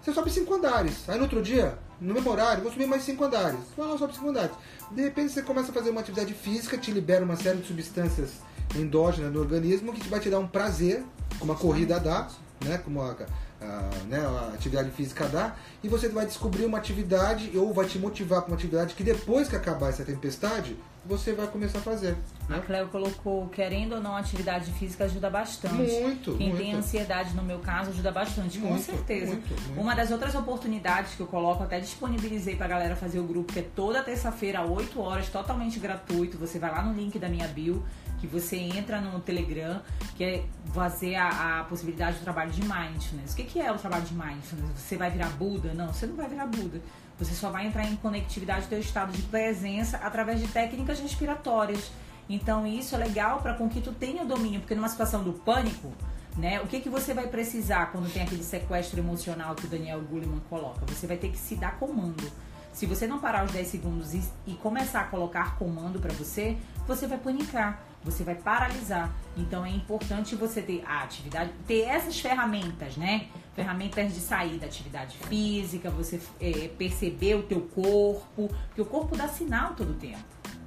Você 0.00 0.12
sobe 0.12 0.30
cinco 0.30 0.54
andares. 0.54 1.08
Aí 1.08 1.16
no 1.16 1.24
outro 1.24 1.42
dia, 1.42 1.76
no 2.00 2.14
mesmo 2.14 2.30
horário, 2.30 2.62
vou 2.62 2.70
subir 2.70 2.86
mais 2.86 3.02
cinco 3.02 3.24
andares. 3.24 3.58
Você 3.74 3.82
vai 3.88 3.98
sobe 3.98 4.14
cinco 4.14 4.28
andares. 4.28 4.52
De 4.90 5.02
repente 5.02 5.32
você 5.32 5.42
começa 5.42 5.70
a 5.70 5.74
fazer 5.74 5.90
uma 5.90 6.00
atividade 6.00 6.34
física, 6.34 6.76
te 6.76 6.90
libera 6.90 7.24
uma 7.24 7.36
série 7.36 7.58
de 7.58 7.66
substâncias 7.66 8.40
endógenas 8.76 9.32
no 9.32 9.40
organismo 9.40 9.92
que 9.92 10.08
vai 10.08 10.18
te 10.20 10.28
dar 10.28 10.38
um 10.38 10.48
prazer, 10.48 11.04
como 11.38 11.52
a 11.52 11.56
corrida 11.56 12.00
dá, 12.00 12.28
né? 12.64 12.78
Como 12.78 13.00
a, 13.00 13.16
a, 13.60 13.90
né, 14.08 14.18
a 14.18 14.52
atividade 14.54 14.90
física 14.90 15.26
dá, 15.26 15.54
e 15.82 15.88
você 15.88 16.08
vai 16.08 16.26
descobrir 16.26 16.64
uma 16.64 16.78
atividade 16.78 17.56
ou 17.56 17.72
vai 17.72 17.86
te 17.86 17.98
motivar 17.98 18.42
para 18.42 18.50
uma 18.50 18.56
atividade 18.56 18.94
que 18.94 19.04
depois 19.04 19.48
que 19.48 19.56
acabar 19.56 19.90
essa 19.90 20.04
tempestade, 20.04 20.76
você 21.04 21.32
vai 21.32 21.46
começar 21.46 21.78
a 21.78 21.82
fazer. 21.82 22.16
A 22.48 22.54
Né? 22.54 22.62
Cleo 22.66 22.88
colocou, 22.88 23.48
querendo 23.48 23.94
ou 23.94 24.00
não, 24.00 24.16
atividade 24.16 24.70
física 24.72 25.04
ajuda 25.04 25.30
bastante. 25.30 25.74
Muito, 25.74 26.36
Quem 26.36 26.48
muito. 26.48 26.62
tem 26.62 26.74
ansiedade, 26.74 27.34
no 27.34 27.42
meu 27.42 27.58
caso, 27.60 27.90
ajuda 27.90 28.10
bastante, 28.12 28.58
com 28.58 28.68
Muito, 28.68 28.82
certeza. 28.84 29.32
muito, 29.32 29.48
muito. 29.48 29.80
Uma 29.80 29.94
das 29.94 30.10
outras 30.10 30.34
oportunidades 30.34 31.14
que 31.14 31.20
eu 31.20 31.26
coloco, 31.26 31.62
até 31.62 31.80
disponibilizei 31.80 32.56
pra 32.56 32.68
galera 32.68 32.94
fazer 32.96 33.18
o 33.18 33.24
grupo, 33.24 33.52
que 33.52 33.60
é 33.60 33.62
toda 33.74 34.02
terça-feira, 34.02 34.62
8 34.62 35.00
horas, 35.00 35.28
totalmente 35.28 35.78
gratuito. 35.78 36.36
Você 36.38 36.58
vai 36.58 36.70
lá 36.70 36.82
no 36.82 36.92
link 36.92 37.18
da 37.18 37.28
minha 37.28 37.48
bio, 37.48 37.84
que 38.20 38.26
você 38.26 38.56
entra 38.56 39.00
no 39.00 39.18
Telegram, 39.20 39.80
que 40.16 40.22
é 40.24 40.44
fazer 40.74 41.14
a, 41.14 41.60
a 41.60 41.64
possibilidade 41.64 42.18
do 42.18 42.22
trabalho 42.24 42.50
de 42.50 42.60
mindfulness. 42.60 43.32
O 43.32 43.36
que, 43.36 43.44
que 43.44 43.60
é 43.60 43.72
o 43.72 43.78
trabalho 43.78 44.04
de 44.04 44.12
mindfulness? 44.14 44.70
Você 44.76 44.96
vai 44.96 45.10
virar 45.10 45.30
Buda? 45.30 45.72
Não, 45.72 45.92
você 45.92 46.06
não 46.06 46.16
vai 46.16 46.28
virar 46.28 46.46
Buda. 46.46 46.80
Você 47.20 47.34
só 47.34 47.50
vai 47.50 47.66
entrar 47.66 47.84
em 47.84 47.96
conectividade 47.96 48.62
do 48.62 48.70
seu 48.70 48.80
estado 48.80 49.12
de 49.12 49.20
presença 49.22 49.98
através 49.98 50.40
de 50.40 50.48
técnicas 50.48 50.98
respiratórias. 50.98 51.92
Então 52.30 52.66
isso 52.66 52.94
é 52.94 52.98
legal 52.98 53.40
para 53.42 53.54
com 53.54 53.68
que 53.68 53.82
tu 53.82 53.92
tenha 53.92 54.22
o 54.22 54.26
domínio, 54.26 54.60
porque 54.60 54.74
numa 54.74 54.88
situação 54.88 55.22
do 55.22 55.34
pânico, 55.34 55.92
né? 56.34 56.60
O 56.62 56.66
que, 56.66 56.80
que 56.80 56.88
você 56.88 57.12
vai 57.12 57.26
precisar 57.26 57.92
quando 57.92 58.10
tem 58.10 58.22
aquele 58.22 58.42
sequestro 58.42 58.98
emocional 58.98 59.54
que 59.54 59.66
o 59.66 59.68
Daniel 59.68 60.00
Goleman 60.00 60.40
coloca? 60.48 60.86
Você 60.86 61.06
vai 61.06 61.18
ter 61.18 61.30
que 61.30 61.36
se 61.36 61.56
dar 61.56 61.78
comando. 61.78 62.32
Se 62.72 62.86
você 62.86 63.06
não 63.06 63.18
parar 63.18 63.44
os 63.44 63.52
10 63.52 63.66
segundos 63.66 64.14
e, 64.14 64.22
e 64.46 64.54
começar 64.54 65.02
a 65.02 65.04
colocar 65.04 65.56
comando 65.56 66.00
para 66.00 66.14
você, 66.14 66.56
você 66.86 67.06
vai 67.06 67.18
panicar, 67.18 67.82
você 68.02 68.24
vai 68.24 68.36
paralisar. 68.36 69.12
Então 69.36 69.66
é 69.66 69.70
importante 69.70 70.34
você 70.36 70.62
ter 70.62 70.82
a 70.86 71.02
atividade, 71.02 71.52
ter 71.66 71.80
essas 71.80 72.18
ferramentas, 72.18 72.96
né? 72.96 73.26
Ferramentas 73.62 74.14
de 74.14 74.20
sair 74.20 74.58
da 74.58 74.66
atividade 74.66 75.18
física, 75.28 75.90
você 75.90 76.20
é, 76.40 76.68
perceber 76.68 77.34
o 77.34 77.42
teu 77.42 77.60
corpo, 77.60 78.48
porque 78.66 78.80
o 78.80 78.86
corpo 78.86 79.16
dá 79.16 79.28
sinal 79.28 79.74
todo 79.74 79.90
o 79.90 79.94
tempo. 79.94 80.24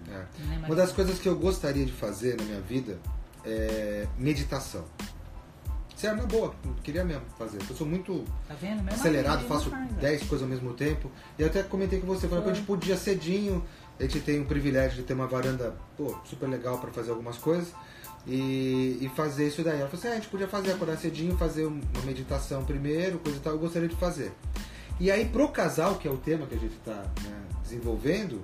É. 0.10 0.44
Né, 0.44 0.64
Uma 0.66 0.76
das 0.76 0.92
coisas 0.92 1.20
que 1.20 1.28
eu 1.28 1.36
gostaria 1.38 1.86
de 1.86 1.92
fazer 1.92 2.38
na 2.38 2.44
minha 2.44 2.62
vida 2.62 3.00
é 3.46 4.08
meditação. 4.18 4.86
Sério, 5.96 6.18
na 6.18 6.26
boa, 6.26 6.54
eu 6.66 6.74
queria 6.84 7.06
mesmo 7.06 7.24
fazer. 7.38 7.60
Eu 7.70 7.76
sou 7.76 7.88
muito 7.88 8.26
tá 8.48 8.56
acelerado, 8.92 9.46
faço 9.46 9.72
10 10.02 10.24
coisas 10.24 10.42
ao 10.42 10.50
mesmo 10.50 10.74
tempo. 10.74 11.10
E 11.40 11.42
eu 11.42 11.48
até 11.48 11.64
comentei 11.64 12.00
com 12.00 12.08
você, 12.08 12.28
falando 12.28 12.44
que 12.44 12.50
a 12.50 12.54
gente 12.54 12.66
podia 12.66 12.98
cedinho, 12.98 13.64
a 13.98 14.04
gente 14.04 14.20
tem 14.20 14.42
o 14.42 14.46
privilégio 14.46 14.98
de 14.98 15.04
ter 15.04 15.14
uma 15.14 15.28
varanda 15.28 15.76
pô, 15.96 16.14
super 16.26 16.50
legal 16.50 16.78
para 16.80 16.92
fazer 16.92 17.12
algumas 17.12 17.38
coisas. 17.38 17.74
E, 18.26 19.00
e, 19.02 19.12
fazer 19.16 19.48
isso 19.48 19.64
daí. 19.64 19.80
Ela 19.80 19.90
falou 19.90 20.00
assim: 20.00 20.08
ah, 20.08 20.12
a 20.12 20.16
gente 20.16 20.30
podia 20.30 20.48
fazer, 20.48 20.72
acordar 20.72 20.98
cedinho, 20.98 21.38
fazer 21.38 21.66
uma 21.66 21.82
meditação 22.06 22.64
primeiro, 22.64 23.20
coisa 23.20 23.38
e 23.38 23.42
tal. 23.42 23.54
Eu 23.54 23.60
gostaria 23.60 23.90
de 23.90 23.96
fazer. 23.96 24.32
E 25.00 25.12
aí, 25.12 25.26
pro 25.26 25.50
casal, 25.50 25.96
que 25.96 26.08
é 26.08 26.12
o 26.12 26.18
tema 26.18 26.46
que 26.46 26.56
a 26.56 26.58
gente 26.58 26.76
está 26.76 27.04
né, 27.24 27.42
desenvolvendo, 27.64 28.42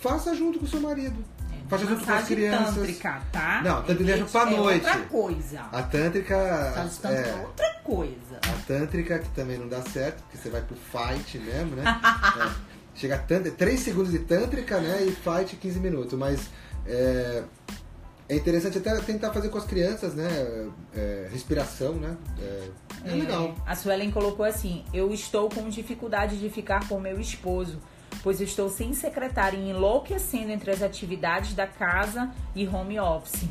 faça 0.00 0.34
junto 0.34 0.58
com 0.60 0.66
o 0.66 0.68
seu 0.68 0.80
marido. 0.80 1.24
É, 1.50 1.68
faça 1.68 1.84
junto 1.84 2.04
com 2.04 2.12
as 2.12 2.28
crianças. 2.28 2.74
Tântrica, 2.74 3.22
tá? 3.32 3.62
Não, 3.64 3.82
tântrica 3.82 4.04
deixa 4.04 4.24
pra 4.26 4.42
é 4.42 4.56
noite. 4.56 4.86
outra 4.86 5.00
coisa. 5.06 5.60
A 5.72 5.82
tântrica. 5.82 6.34
É, 6.36 7.40
outra 7.42 7.74
coisa. 7.82 8.40
A 8.42 8.66
tântrica, 8.66 9.18
que 9.18 9.30
também 9.30 9.58
não 9.58 9.68
dá 9.68 9.82
certo, 9.82 10.22
porque 10.22 10.36
você 10.36 10.48
vai 10.48 10.62
pro 10.62 10.76
fight 10.76 11.38
mesmo, 11.38 11.74
né? 11.74 11.82
é. 12.64 12.78
Chega 12.94 13.14
a 13.14 13.18
tântrica, 13.18 13.56
3 13.56 13.80
segundos 13.80 14.12
de 14.12 14.18
tântrica, 14.20 14.80
né? 14.80 15.04
E 15.04 15.12
fight 15.12 15.56
15 15.56 15.80
minutos. 15.80 16.18
Mas 16.18 16.48
é, 16.86 17.42
é 18.28 18.36
interessante 18.36 18.78
até 18.78 18.94
tentar 19.00 19.32
fazer 19.32 19.48
com 19.48 19.58
as 19.58 19.64
crianças, 19.64 20.14
né? 20.14 20.28
É, 20.94 21.28
respiração, 21.30 21.94
né? 21.94 22.16
É, 22.40 22.68
é, 23.06 23.14
legal. 23.14 23.54
A 23.66 23.74
Suelen 23.74 24.10
colocou 24.10 24.44
assim: 24.44 24.84
Eu 24.92 25.12
estou 25.12 25.48
com 25.48 25.68
dificuldade 25.68 26.38
de 26.38 26.50
ficar 26.50 26.88
com 26.88 27.00
meu 27.00 27.20
esposo 27.20 27.78
pois 28.22 28.40
estou 28.40 28.68
sem 28.68 28.92
secretária 28.92 29.56
e 29.56 29.70
enlouquecendo 29.70 30.50
entre 30.50 30.70
as 30.70 30.82
atividades 30.82 31.54
da 31.54 31.66
casa 31.66 32.30
e 32.54 32.66
home 32.66 32.98
office. 32.98 33.44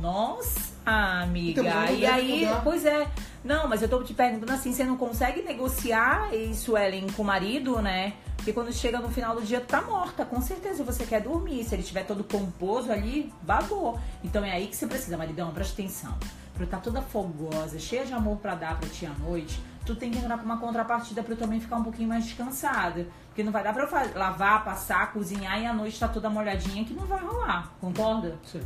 Nossa, 0.00 0.74
amiga. 0.84 1.62
Então, 1.62 1.96
e 1.96 2.04
aí, 2.04 2.44
mudar. 2.44 2.60
pois 2.62 2.84
é. 2.84 3.08
Não, 3.42 3.66
mas 3.66 3.80
eu 3.80 3.88
tô 3.88 4.02
te 4.02 4.12
perguntando 4.12 4.52
assim, 4.52 4.72
você 4.72 4.84
não 4.84 4.96
consegue 4.96 5.40
negociar 5.40 6.34
isso, 6.34 6.76
Ellen, 6.76 7.06
com 7.16 7.22
o 7.22 7.24
marido, 7.24 7.80
né? 7.80 8.12
Porque 8.40 8.54
quando 8.54 8.72
chega 8.72 8.98
no 8.98 9.10
final 9.10 9.34
do 9.34 9.42
dia, 9.42 9.60
tá 9.60 9.82
morta. 9.82 10.24
Com 10.24 10.40
certeza 10.40 10.82
você 10.82 11.04
quer 11.04 11.20
dormir. 11.20 11.62
Se 11.62 11.74
ele 11.74 11.82
estiver 11.82 12.06
todo 12.06 12.24
composto 12.24 12.90
ali, 12.90 13.30
babou. 13.42 14.00
Então 14.24 14.42
é 14.42 14.52
aí 14.52 14.66
que 14.66 14.74
você 14.74 14.86
precisa, 14.86 15.18
maridão, 15.18 15.52
presta 15.52 15.74
atenção. 15.74 16.16
Pra 16.54 16.62
eu 16.62 16.64
estar 16.64 16.78
tá 16.78 16.82
toda 16.82 17.02
fogosa, 17.02 17.78
cheia 17.78 18.06
de 18.06 18.14
amor 18.14 18.38
para 18.38 18.54
dar 18.54 18.80
pra 18.80 18.88
ti 18.88 19.04
à 19.04 19.10
noite, 19.10 19.62
tu 19.84 19.94
tem 19.94 20.10
que 20.10 20.18
entrar 20.18 20.38
com 20.38 20.46
uma 20.46 20.56
contrapartida 20.56 21.22
pra 21.22 21.34
eu 21.34 21.36
também 21.36 21.60
ficar 21.60 21.76
um 21.76 21.84
pouquinho 21.84 22.08
mais 22.08 22.24
descansada. 22.24 23.06
Porque 23.26 23.42
não 23.42 23.52
vai 23.52 23.62
dar 23.62 23.74
pra 23.74 23.82
eu 23.84 24.18
lavar, 24.18 24.64
passar, 24.64 25.12
cozinhar 25.12 25.60
e 25.60 25.66
a 25.66 25.74
noite 25.74 26.00
tá 26.00 26.08
toda 26.08 26.30
molhadinha 26.30 26.82
que 26.82 26.94
não 26.94 27.04
vai 27.04 27.22
rolar. 27.22 27.74
Concorda? 27.78 28.38
Sim. 28.42 28.62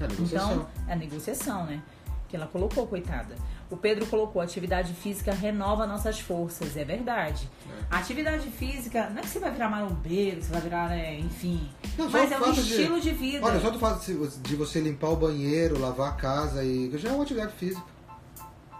É 0.00 0.06
negociação. 0.06 0.52
Então, 0.52 0.68
é 0.86 0.96
negociação, 0.96 1.64
né? 1.64 1.82
Que 2.28 2.36
ela 2.36 2.46
colocou, 2.46 2.86
coitada. 2.86 3.34
O 3.74 3.76
Pedro 3.76 4.06
colocou, 4.06 4.40
atividade 4.40 4.94
física 4.94 5.32
renova 5.32 5.84
nossas 5.84 6.20
forças. 6.20 6.76
É 6.76 6.84
verdade. 6.84 7.50
É. 7.90 7.96
Atividade 7.96 8.48
física, 8.48 9.10
não 9.10 9.18
é 9.18 9.22
que 9.22 9.28
você 9.28 9.40
vai 9.40 9.50
virar 9.50 9.68
marombeiro, 9.68 10.40
você 10.40 10.52
vai 10.52 10.60
virar, 10.60 10.96
é, 10.96 11.18
enfim. 11.18 11.68
Não, 11.98 12.08
mas 12.08 12.30
é 12.30 12.38
um 12.38 12.52
estilo 12.52 13.00
de, 13.00 13.10
de, 13.10 13.16
vida. 13.16 13.44
Olha, 13.44 13.60
só 13.60 13.70
do 13.70 13.80
fato 13.80 14.00
de 14.42 14.54
você 14.54 14.80
limpar 14.80 15.08
o 15.08 15.16
banheiro, 15.16 15.76
lavar 15.80 16.10
a 16.10 16.12
casa, 16.12 16.62
e 16.62 16.96
já 16.96 17.08
é 17.08 17.12
uma 17.12 17.24
atividade 17.24 17.52
física. 17.54 17.84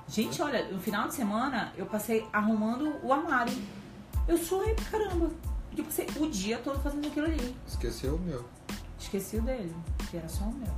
Gente, 0.06 0.40
olha, 0.40 0.64
no 0.70 0.78
final 0.78 1.08
de 1.08 1.14
semana 1.14 1.72
eu 1.76 1.86
passei 1.86 2.24
arrumando 2.32 2.94
o 3.02 3.12
armário. 3.12 3.52
Eu 4.28 4.38
suei 4.38 4.74
pra 4.74 4.84
caramba. 4.84 5.28
Eu 5.76 5.82
passei 5.82 6.06
o 6.20 6.30
dia 6.30 6.58
todo 6.58 6.78
fazendo 6.78 7.08
aquilo 7.08 7.26
ali. 7.26 7.56
Esqueceu 7.66 8.14
o 8.14 8.20
meu. 8.20 8.44
Esqueci 8.96 9.38
o 9.38 9.42
dele, 9.42 9.74
que 10.08 10.16
era 10.16 10.28
só 10.28 10.44
o 10.44 10.54
meu. 10.54 10.72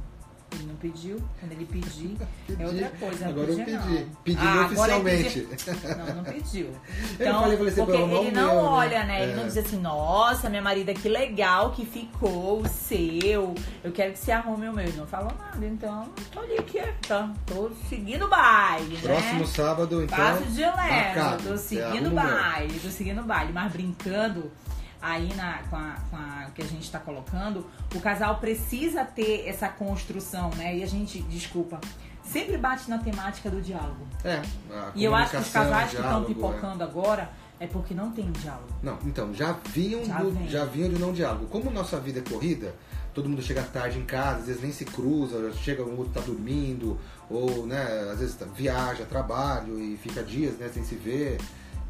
Ele 0.57 0.69
não 0.69 0.77
pediu, 0.77 1.23
quando 1.39 1.53
ele 1.53 1.65
pedir, 1.67 2.17
pedi. 2.47 2.63
é 2.63 2.67
outra 2.67 2.89
coisa. 2.99 3.29
Agora 3.29 3.51
eu 3.51 3.57
pedi. 3.57 4.07
Pedi 4.25 4.41
ah, 4.41 4.67
oficialmente. 4.67 5.41
Pedi. 5.41 5.97
Não, 5.97 6.15
não 6.15 6.25
pediu. 6.25 6.71
Então, 7.15 7.27
eu 7.27 7.41
falei, 7.41 7.57
falei 7.57 7.73
assim, 7.73 7.85
porque 7.85 8.03
ele 8.03 8.31
não 8.31 8.47
meu, 8.47 8.63
né? 8.63 8.69
olha, 8.69 9.05
né? 9.05 9.21
É. 9.21 9.23
Ele 9.25 9.35
não 9.35 9.47
diz 9.47 9.57
assim, 9.59 9.81
nossa, 9.81 10.49
minha 10.49 10.63
marida, 10.63 10.95
que 10.95 11.09
legal 11.09 11.73
que 11.73 11.85
ficou 11.85 12.61
o 12.61 12.69
seu. 12.69 13.55
Eu 13.85 13.93
quero 13.93 14.13
que 14.13 14.19
você 14.19 14.33
arrume 14.33 14.69
o 14.69 14.73
meu. 14.73 14.85
Ele 14.85 14.97
não 14.97 15.07
falou 15.07 15.33
nada, 15.39 15.65
então 15.65 16.09
tô 16.33 16.41
ali 16.41 16.63
quieta. 16.63 17.31
Tô 17.47 17.71
seguindo 17.89 18.25
o 18.25 18.29
baile, 18.29 18.97
Próximo 18.99 19.41
né? 19.41 19.47
sábado, 19.47 20.03
então. 20.03 20.17
Passo 20.17 20.45
de 20.45 20.61
leve. 20.61 21.43
Tô 21.47 21.57
seguindo 21.57 22.09
o 22.09 22.15
baile, 22.15 22.81
tô 22.81 22.89
seguindo 22.89 23.21
o 23.21 23.25
baile. 23.25 23.53
Mas 23.53 23.73
brincando 23.73 24.51
aí 25.01 25.33
na, 25.35 25.59
com, 25.65 25.77
a, 25.77 25.97
com 26.11 26.17
a, 26.17 26.51
que 26.55 26.63
a 26.63 26.67
gente 26.67 26.83
está 26.83 26.99
colocando, 26.99 27.67
o 27.95 28.01
casal 28.01 28.39
precisa 28.39 29.05
ter 29.05 29.47
essa 29.47 29.69
construção, 29.69 30.51
né? 30.57 30.77
E 30.77 30.83
a 30.83 30.87
gente, 30.87 31.21
desculpa, 31.23 31.81
sempre 32.23 32.57
bate 32.57 32.89
na 32.91 32.99
temática 32.99 33.51
do 33.51 33.61
diálogo. 33.61 34.07
É. 34.25 34.43
E 34.95 35.05
eu 35.05 35.15
acho 35.15 35.33
que 35.33 35.37
os 35.37 35.51
casais 35.51 35.91
que 35.91 35.97
estão 35.97 36.25
pipocando 36.25 36.83
é. 36.83 36.87
agora 36.87 37.31
é 37.59 37.67
porque 37.67 37.95
não 37.95 38.11
tem 38.11 38.31
diálogo. 38.33 38.69
Não, 38.83 38.99
então, 39.05 39.33
já 39.33 39.53
vinham, 39.53 40.05
já, 40.05 40.19
do, 40.19 40.49
já 40.49 40.65
vinham 40.65 40.91
de 40.91 40.99
não 40.99 41.13
diálogo. 41.13 41.47
Como 41.47 41.71
nossa 41.71 41.99
vida 41.99 42.19
é 42.19 42.23
corrida, 42.23 42.75
todo 43.15 43.29
mundo 43.29 43.41
chega 43.41 43.63
tarde 43.63 43.99
em 43.99 44.05
casa, 44.05 44.41
às 44.41 44.47
vezes 44.47 44.63
nem 44.63 44.73
se 44.73 44.85
cruza, 44.85 45.51
chega 45.55 45.83
o 45.83 45.97
outro 45.97 46.13
tá 46.13 46.21
dormindo, 46.21 46.99
ou, 47.31 47.67
né, 47.67 48.11
às 48.13 48.19
vezes 48.19 48.37
viaja, 48.55 49.05
trabalho 49.05 49.81
e 49.81 49.97
fica 49.97 50.23
dias, 50.23 50.57
né, 50.59 50.69
sem 50.73 50.85
se 50.85 50.95
ver. 50.95 51.39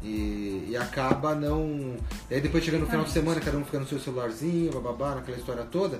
E, 0.07 0.69
e, 0.69 0.77
acaba 0.77 1.35
não. 1.35 1.97
E 2.29 2.35
aí 2.35 2.41
depois 2.41 2.63
chega 2.63 2.77
no 2.77 2.85
final 2.85 3.03
de 3.03 3.11
semana, 3.11 3.41
cada 3.41 3.57
um 3.57 3.65
fica 3.65 3.79
no 3.79 3.87
seu 3.87 3.99
celularzinho, 3.99 4.71
bababá, 4.71 5.15
naquela 5.15 5.37
história 5.37 5.63
toda. 5.63 5.99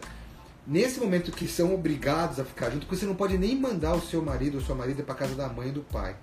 Nesse 0.66 1.00
momento 1.00 1.32
que 1.32 1.48
são 1.48 1.74
obrigados 1.74 2.40
a 2.40 2.46
ficar 2.46 2.70
junto, 2.70 2.86
porque 2.86 2.98
você 2.98 3.06
não 3.06 3.16
pode 3.16 3.38
nem 3.38 3.58
mandar 3.60 3.96
o 3.96 4.02
seu 4.02 4.22
marido 4.22 4.56
ou 4.56 4.62
sua 4.62 4.76
marida 4.76 5.04
para 5.04 5.16
casa 5.16 5.36
da 5.36 5.48
mãe 5.48 5.70
e 5.70 5.72
do 5.72 5.82
pai. 5.82 6.16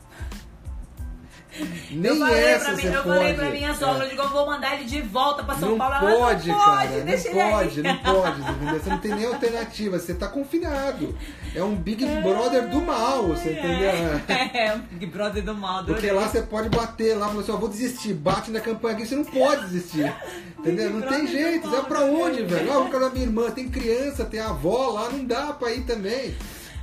Nem 1.91 2.13
eu 2.13 2.19
falei 2.19 2.45
essa 2.45 2.65
pra 2.65 2.77
mim, 2.77 2.85
eu 2.85 3.03
pode. 3.03 3.19
falei 3.19 3.35
pra 3.35 3.51
minha 3.51 3.75
sogra, 3.75 4.07
é. 4.07 4.09
digo, 4.09 4.23
eu 4.23 4.29
vou 4.29 4.47
mandar 4.47 4.75
ele 4.75 4.85
de 4.85 5.01
volta 5.03 5.45
pra 5.45 5.55
São 5.55 5.71
não 5.71 5.79
Paulo. 5.79 5.95
Pode, 6.01 6.49
não 6.49 6.57
pode, 6.57 6.79
cara, 6.79 7.05
não 7.05 7.51
pode, 7.51 7.83
não 7.83 7.97
pode, 7.99 8.41
entendeu? 8.41 8.81
Você 8.81 8.91
não 8.91 8.99
tem 8.99 9.15
nem 9.15 9.27
alternativa, 9.27 9.99
você 9.99 10.15
tá 10.15 10.29
confinado. 10.29 11.17
É 11.55 11.63
um 11.63 11.77
Big 11.77 12.05
é, 12.05 12.21
Brother 12.21 12.69
do 12.69 12.81
mal, 12.81 13.29
você 13.29 13.51
é, 13.51 13.53
entendeu? 13.53 13.91
É, 14.55 14.75
um 14.75 14.81
Big 14.81 15.07
Brother 15.07 15.43
do 15.43 15.55
mal. 15.55 15.85
Porque 15.85 16.11
lá 16.11 16.29
você 16.29 16.43
pode 16.43 16.69
bater 16.69 17.15
lá, 17.17 17.29
falar 17.29 17.41
assim, 17.41 17.53
ó, 17.53 17.57
vou 17.57 17.69
desistir, 17.69 18.15
bate 18.15 18.51
na 18.51 18.61
campanha 18.61 18.97
aqui, 18.97 19.07
você 19.07 19.17
não 19.17 19.25
pode 19.25 19.67
desistir. 19.67 20.13
entendeu? 20.59 20.91
Não 20.91 21.03
tem 21.03 21.27
jeito, 21.27 21.69
você 21.69 21.77
vai 21.77 21.85
pra 21.85 22.01
onde, 22.01 22.43
velho? 22.43 22.71
Ó, 22.71 22.81
vou 22.81 22.89
casa 22.89 23.09
da 23.09 23.11
minha 23.11 23.27
irmã, 23.27 23.51
tem 23.51 23.69
criança, 23.69 24.25
tem 24.25 24.41
avó 24.41 24.91
lá, 24.91 25.11
não 25.11 25.25
dá 25.25 25.53
pra 25.53 25.73
ir 25.73 25.83
também. 25.83 26.35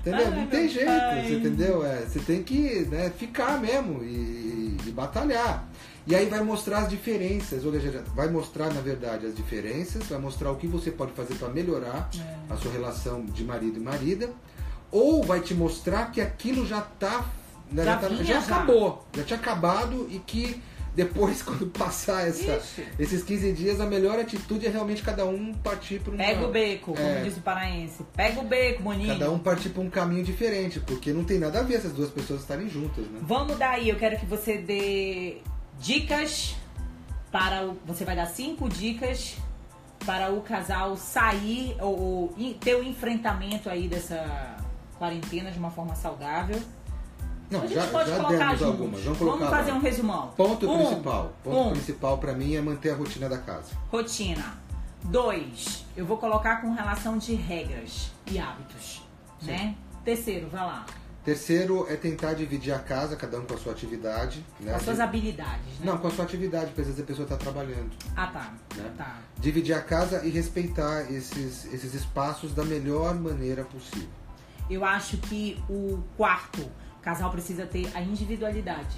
Entendeu? 0.02 0.28
Ai, 0.28 0.40
não 0.40 0.48
tem 0.48 0.68
jeito, 0.68 0.88
pai. 0.88 1.24
você 1.24 1.34
entendeu? 1.36 1.86
É, 1.86 1.98
você 2.02 2.20
tem 2.20 2.44
que 2.44 2.88
né, 2.90 3.12
ficar 3.18 3.62
mesmo 3.62 4.04
e, 4.04 4.78
e, 4.86 4.92
batalhar. 4.92 5.68
E 6.08 6.16
aí 6.16 6.26
vai 6.26 6.44
mostrar 6.44 6.80
as 6.80 6.90
diferenças, 6.90 7.64
ou 7.64 7.72
seja, 7.72 8.04
vai 8.16 8.28
mostrar 8.28 8.74
na 8.74 8.82
verdade 8.82 9.28
as 9.28 9.36
diferenças, 9.36 10.04
vai 10.08 10.18
mostrar 10.18 10.52
o 10.52 10.56
que 10.56 10.66
você 10.66 10.90
pode 10.90 11.12
fazer 11.12 11.36
para 11.36 11.50
melhorar 11.50 12.10
é. 12.18 12.54
a 12.54 12.58
sua 12.58 12.72
relação 12.72 13.24
de 13.24 13.44
marido 13.44 13.78
e 13.78 13.80
marida, 13.80 14.32
ou 14.92 15.24
vai 15.24 15.40
te 15.40 15.54
mostrar 15.54 16.12
que 16.12 16.20
aquilo 16.20 16.66
já 16.66 16.80
está 16.80 17.24
né, 17.72 17.86
já, 17.86 17.94
já, 17.94 17.98
tá, 18.00 18.24
já, 18.24 18.40
acabou, 18.40 19.06
já 19.16 19.24
tinha 19.24 19.40
acabado 19.40 20.08
e 20.10 20.18
que 20.18 20.62
depois, 20.96 21.42
quando 21.44 21.68
passar 21.68 22.28
essa, 22.28 22.62
esses 23.00 23.24
15 23.24 23.54
dias, 23.54 23.80
a 23.80 23.86
melhor 23.86 24.20
atitude 24.20 24.66
é 24.66 24.70
realmente 24.70 25.02
cada 25.02 25.26
um 25.26 25.54
partir 25.54 26.00
para 26.00 26.14
um. 26.14 26.18
Pega 26.18 26.46
o 26.46 26.52
beco, 26.52 26.94
como 26.94 27.08
é, 27.08 27.24
diz 27.24 27.38
o 27.38 27.42
paraense. 27.42 28.04
Pega 28.16 28.40
o 28.40 28.44
beco, 28.44 28.84
boninho. 28.84 29.14
Cada 29.14 29.32
um 29.32 29.40
partir 29.40 29.70
para 29.70 29.82
um 29.82 29.90
caminho 29.90 30.24
diferente, 30.24 30.80
porque 30.80 31.14
não 31.14 31.24
tem 31.24 31.40
nada 31.40 31.60
a 31.60 31.64
ver 31.64 31.76
essas 31.76 31.94
duas 31.94 32.10
pessoas 32.10 32.42
estarem 32.42 32.68
juntas, 32.70 33.06
né? 33.06 33.20
Vamos 33.22 33.58
daí, 33.58 33.90
eu 33.90 33.96
quero 33.96 34.20
que 34.20 34.26
você 34.26 34.58
dê 34.58 35.38
dicas 35.80 36.56
para 37.32 37.66
o. 37.66 37.78
Você 37.86 38.04
vai 38.04 38.16
dar 38.16 38.28
cinco 38.28 38.68
dicas 38.68 39.38
para 40.06 40.32
o 40.32 40.42
casal 40.42 40.98
sair 40.98 41.76
ou, 41.80 42.34
ou 42.38 42.54
ter 42.60 42.76
o 42.76 42.84
enfrentamento 42.84 43.70
aí 43.70 43.88
dessa 43.88 44.58
quarentena 44.98 45.52
de 45.52 45.60
uma 45.60 45.72
forma 45.72 45.96
saudável. 45.96 46.60
Não, 47.52 47.60
a 47.60 47.68
gente 47.68 47.76
já, 47.76 47.88
pode 47.88 48.10
já 48.10 48.16
colocar 48.16 48.50
juntos. 48.56 48.64
algumas. 48.68 49.02
Vamos 49.04 49.20
colocar 49.20 49.50
fazer 49.50 49.72
lá. 49.72 49.78
um 49.78 49.82
resumão. 49.82 50.28
Ponto 50.38 50.72
Um, 50.72 50.78
principal. 50.78 51.34
Ponto 51.44 51.58
um, 51.60 51.72
principal 51.72 52.18
pra 52.18 52.34
mim 52.34 52.56
é 52.56 52.62
manter 52.62 52.92
a 52.92 52.96
rotina 52.96 53.28
da 53.30 53.38
casa. 53.38 53.74
rotina. 53.92 54.60
Dois, 55.04 55.86
eu 55.98 56.06
vou 56.06 56.18
colocar 56.18 56.62
com 56.62 56.72
relação 56.74 57.18
de 57.18 57.34
regras 57.34 58.12
e 58.28 58.38
hábitos, 58.40 59.02
Sim. 59.40 59.48
né? 59.48 59.76
Terceiro, 60.06 60.48
vai 60.50 60.62
lá. 60.62 60.86
Terceiro 61.26 61.86
é 61.90 61.96
tentar 61.96 62.34
dividir 62.34 62.72
a 62.74 62.80
casa, 62.80 63.16
cada 63.16 63.40
um 63.40 63.46
com 63.46 63.54
a 63.54 63.58
sua 63.58 63.72
atividade. 63.74 64.44
Né? 64.60 64.72
Com 64.72 64.78
as 64.78 64.84
suas 64.84 65.00
habilidades, 65.00 65.80
né? 65.80 65.86
Não, 65.86 65.98
com 66.00 66.08
a 66.08 66.12
sua 66.12 66.26
atividade, 66.26 66.68
porque 66.68 66.82
às 66.82 66.88
vezes 66.88 67.02
a 67.02 67.06
pessoa 67.06 67.24
está 67.26 67.38
trabalhando. 67.38 67.92
Ah, 68.16 68.28
tá. 68.28 68.54
Né? 68.76 68.92
Tá. 68.98 69.18
Dividir 69.38 69.76
a 69.76 69.82
casa 69.82 70.26
e 70.26 70.30
respeitar 70.30 71.12
esses, 71.12 71.66
esses 71.72 71.94
espaços 71.94 72.54
da 72.54 72.64
melhor 72.64 73.14
maneira 73.16 73.64
possível. 73.64 74.10
Eu 74.70 74.84
acho 74.86 75.18
que 75.18 75.62
o 75.70 76.00
quarto, 76.18 76.68
o 77.02 77.04
casal 77.04 77.32
precisa 77.32 77.66
ter 77.66 77.90
a 77.96 78.02
individualidade. 78.02 78.96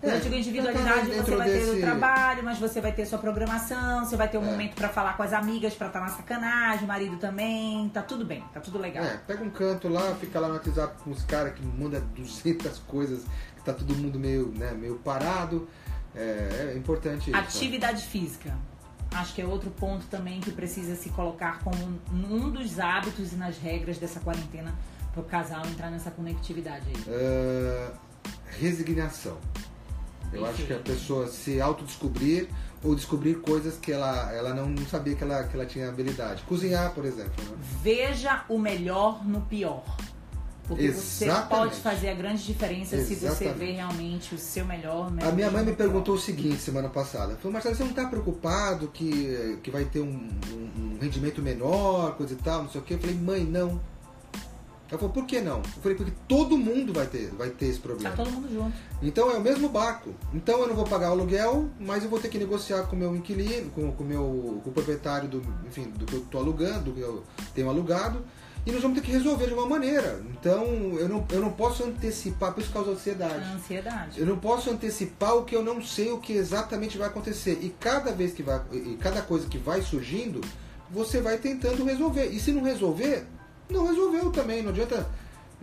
Quando 0.00 0.12
É, 0.12 0.16
eu 0.16 0.20
digo 0.20 0.34
individualidade, 0.36 1.06
você 1.10 1.36
vai 1.36 1.48
ter 1.50 1.62
o 1.62 1.66
desse- 1.66 1.80
trabalho, 1.80 2.42
mas 2.44 2.58
você 2.58 2.80
vai 2.80 2.92
ter 2.92 3.04
sua 3.06 3.18
programação, 3.18 4.04
você 4.04 4.16
vai 4.16 4.28
ter 4.28 4.38
um 4.38 4.46
É. 4.46 4.50
momento 4.50 4.74
pra 4.76 4.88
falar 4.88 5.16
com 5.16 5.22
as 5.24 5.32
amigas, 5.32 5.74
pra 5.74 5.88
estar 5.88 6.00
na 6.00 6.08
sacanagem, 6.08 6.84
o 6.84 6.88
marido 6.88 7.16
também, 7.18 7.88
tá 7.88 8.00
tudo 8.02 8.24
bem, 8.24 8.44
tá 8.54 8.60
tudo 8.60 8.78
legal. 8.78 9.04
É, 9.04 9.16
pega 9.26 9.42
um 9.44 9.50
canto 9.50 9.88
lá, 9.88 10.14
fica 10.16 10.38
lá 10.40 10.48
no 10.48 10.54
WhatsApp 10.54 11.02
com 11.02 11.10
os 11.10 11.24
caras 11.24 11.52
que 11.54 11.62
manda 11.64 12.00
200 12.00 12.78
coisas, 12.80 13.24
que 13.56 13.62
tá 13.64 13.72
todo 13.72 13.94
mundo 13.96 14.18
meio, 14.20 14.52
né, 14.56 14.70
meio 14.72 14.96
parado. 14.96 15.68
É, 16.14 16.72
é 16.74 16.76
importante 16.78 17.22
isso. 17.22 17.30
né? 17.32 17.38
Atividade 17.38 18.04
física. 18.06 18.54
Acho 19.14 19.34
que 19.34 19.42
é 19.42 19.46
outro 19.46 19.70
ponto 19.70 20.06
também 20.06 20.40
que 20.40 20.50
precisa 20.52 20.94
se 20.96 21.10
colocar 21.10 21.58
como 21.60 22.00
um 22.12 22.50
dos 22.50 22.78
hábitos 22.80 23.32
e 23.32 23.36
nas 23.36 23.58
regras 23.58 23.98
dessa 23.98 24.20
quarentena 24.20 24.72
para 25.12 25.20
o 25.20 25.24
casal 25.24 25.62
entrar 25.66 25.90
nessa 25.90 26.10
conectividade 26.10 26.84
aí. 26.88 27.04
Ah, 27.08 27.92
resignação. 28.58 29.36
Eu 30.32 30.46
acho 30.46 30.62
que 30.64 30.72
a 30.72 30.78
pessoa 30.78 31.26
se 31.28 31.60
autodescobrir 31.60 32.48
ou 32.82 32.94
descobrir 32.94 33.34
coisas 33.40 33.76
que 33.76 33.92
ela, 33.92 34.32
ela 34.32 34.54
não 34.54 34.74
sabia 34.86 35.14
que 35.14 35.22
ela, 35.22 35.44
que 35.44 35.54
ela 35.54 35.66
tinha 35.66 35.88
habilidade. 35.88 36.42
Cozinhar, 36.44 36.92
por 36.94 37.04
exemplo. 37.04 37.32
Né? 37.44 37.56
Veja 37.82 38.44
o 38.48 38.58
melhor 38.58 39.24
no 39.26 39.42
pior. 39.42 39.84
Porque 40.66 40.90
você 40.90 41.26
Exatamente. 41.26 41.48
pode 41.50 41.80
fazer 41.82 42.08
a 42.08 42.14
grande 42.14 42.42
diferença 42.46 42.96
se 42.96 43.14
você 43.14 43.26
Exatamente. 43.26 43.58
vê 43.58 43.72
realmente 43.72 44.34
o 44.34 44.38
seu 44.38 44.64
melhor. 44.64 45.12
A 45.22 45.32
minha 45.32 45.50
mãe 45.50 45.64
me 45.66 45.74
perguntou 45.74 46.14
o 46.14 46.18
seguinte 46.18 46.56
semana 46.62 46.88
passada. 46.88 47.36
Falou, 47.36 47.52
Marcelo, 47.52 47.74
você 47.74 47.82
não 47.82 47.90
está 47.90 48.06
preocupado 48.06 48.88
que, 48.88 49.58
que 49.62 49.70
vai 49.70 49.84
ter 49.84 50.00
um, 50.00 50.06
um- 50.50 50.94
um 50.94 50.98
rendimento 51.00 51.42
menor, 51.42 52.16
coisa 52.16 52.32
e 52.32 52.36
tal, 52.36 52.62
não 52.62 52.70
sei 52.70 52.80
o 52.80 52.84
quê? 52.84 52.94
Eu 52.94 53.00
falei, 53.00 53.16
mãe, 53.16 53.44
não. 53.44 53.78
Ela 54.92 54.98
falou, 54.98 55.14
por 55.14 55.24
que 55.24 55.40
não? 55.40 55.56
Eu 55.56 55.82
falei, 55.82 55.96
porque 55.96 56.12
todo 56.28 56.54
mundo 56.58 56.92
vai 56.92 57.06
ter, 57.06 57.30
vai 57.30 57.48
ter 57.48 57.64
esse 57.64 57.78
Tá 57.78 57.88
problema. 57.88 58.14
todo 58.14 58.30
mundo 58.30 58.46
junto. 58.52 58.76
Então 59.00 59.30
é 59.30 59.38
o 59.38 59.40
mesmo 59.40 59.70
barco. 59.70 60.14
Então 60.34 60.60
eu 60.60 60.68
não 60.68 60.74
vou 60.74 60.84
pagar 60.84 61.08
o 61.08 61.12
aluguel, 61.12 61.70
mas 61.80 62.04
eu 62.04 62.10
vou 62.10 62.20
ter 62.20 62.28
que 62.28 62.36
negociar 62.36 62.82
com 62.82 62.94
o 62.94 62.98
meu 62.98 63.16
inquilino, 63.16 63.70
com, 63.70 63.90
com 63.90 64.04
o 64.04 64.06
meu 64.06 64.60
com 64.62 64.68
o 64.68 64.72
proprietário 64.72 65.30
do, 65.30 65.42
enfim, 65.66 65.84
do 65.96 66.04
que 66.04 66.12
eu 66.12 66.20
estou 66.20 66.42
alugando, 66.42 66.90
do 66.90 66.92
que 66.92 67.00
eu 67.00 67.24
tenho 67.54 67.70
alugado, 67.70 68.22
e 68.66 68.70
nós 68.70 68.82
vamos 68.82 68.98
ter 69.00 69.04
que 69.06 69.10
resolver 69.10 69.46
de 69.46 69.54
uma 69.54 69.64
maneira. 69.66 70.22
Então 70.30 70.62
eu 70.98 71.08
não, 71.08 71.24
eu 71.30 71.40
não 71.40 71.52
posso 71.52 71.82
antecipar, 71.84 72.52
por 72.52 72.60
isso 72.62 72.70
causa 72.70 72.90
ansiedade. 72.90 73.44
A 73.46 73.54
ansiedade. 73.54 74.20
Eu 74.20 74.26
não 74.26 74.36
posso 74.36 74.68
antecipar 74.70 75.34
o 75.36 75.44
que 75.46 75.56
eu 75.56 75.64
não 75.64 75.82
sei 75.82 76.10
o 76.12 76.18
que 76.18 76.34
exatamente 76.34 76.98
vai 76.98 77.08
acontecer. 77.08 77.58
E 77.62 77.70
cada 77.80 78.12
vez 78.12 78.34
que 78.34 78.42
vai, 78.42 78.60
e 78.70 78.98
cada 79.00 79.22
coisa 79.22 79.46
que 79.48 79.56
vai 79.56 79.80
surgindo, 79.80 80.42
você 80.90 81.18
vai 81.22 81.38
tentando 81.38 81.82
resolver. 81.82 82.26
E 82.26 82.38
se 82.38 82.52
não 82.52 82.62
resolver, 82.62 83.24
não 83.72 83.86
resolveu 83.86 84.30
também. 84.30 84.62
Não 84.62 84.70
adianta. 84.70 85.08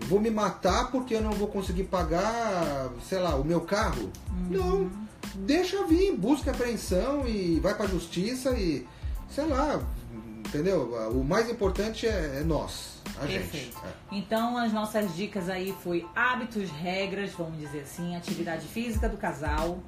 Vou 0.07 0.19
me 0.19 0.29
matar 0.31 0.91
porque 0.91 1.13
eu 1.15 1.21
não 1.21 1.31
vou 1.31 1.47
conseguir 1.49 1.83
pagar, 1.83 2.89
sei 3.03 3.19
lá, 3.19 3.35
o 3.35 3.43
meu 3.43 3.61
carro. 3.61 4.09
Não. 4.49 4.89
Deixa 5.35 5.85
vir, 5.85 6.15
busca 6.15 6.51
apreensão 6.51 7.27
e 7.27 7.59
vai 7.59 7.75
pra 7.75 7.85
justiça 7.85 8.51
e, 8.57 8.87
sei 9.29 9.45
lá, 9.45 9.81
entendeu? 10.39 10.93
O 11.11 11.23
mais 11.23 11.49
importante 11.49 12.07
é, 12.07 12.37
é 12.39 12.43
nós, 12.45 13.01
a 13.21 13.27
gente. 13.27 13.41
Perfeito. 13.41 13.77
É. 13.85 14.15
Então 14.15 14.57
as 14.57 14.71
nossas 14.71 15.13
dicas 15.15 15.49
aí 15.49 15.75
foi 15.83 16.07
hábitos, 16.15 16.69
regras, 16.71 17.31
vamos 17.33 17.59
dizer 17.59 17.81
assim, 17.81 18.15
atividade 18.15 18.65
física 18.67 19.07
do 19.09 19.17
casal, 19.17 19.79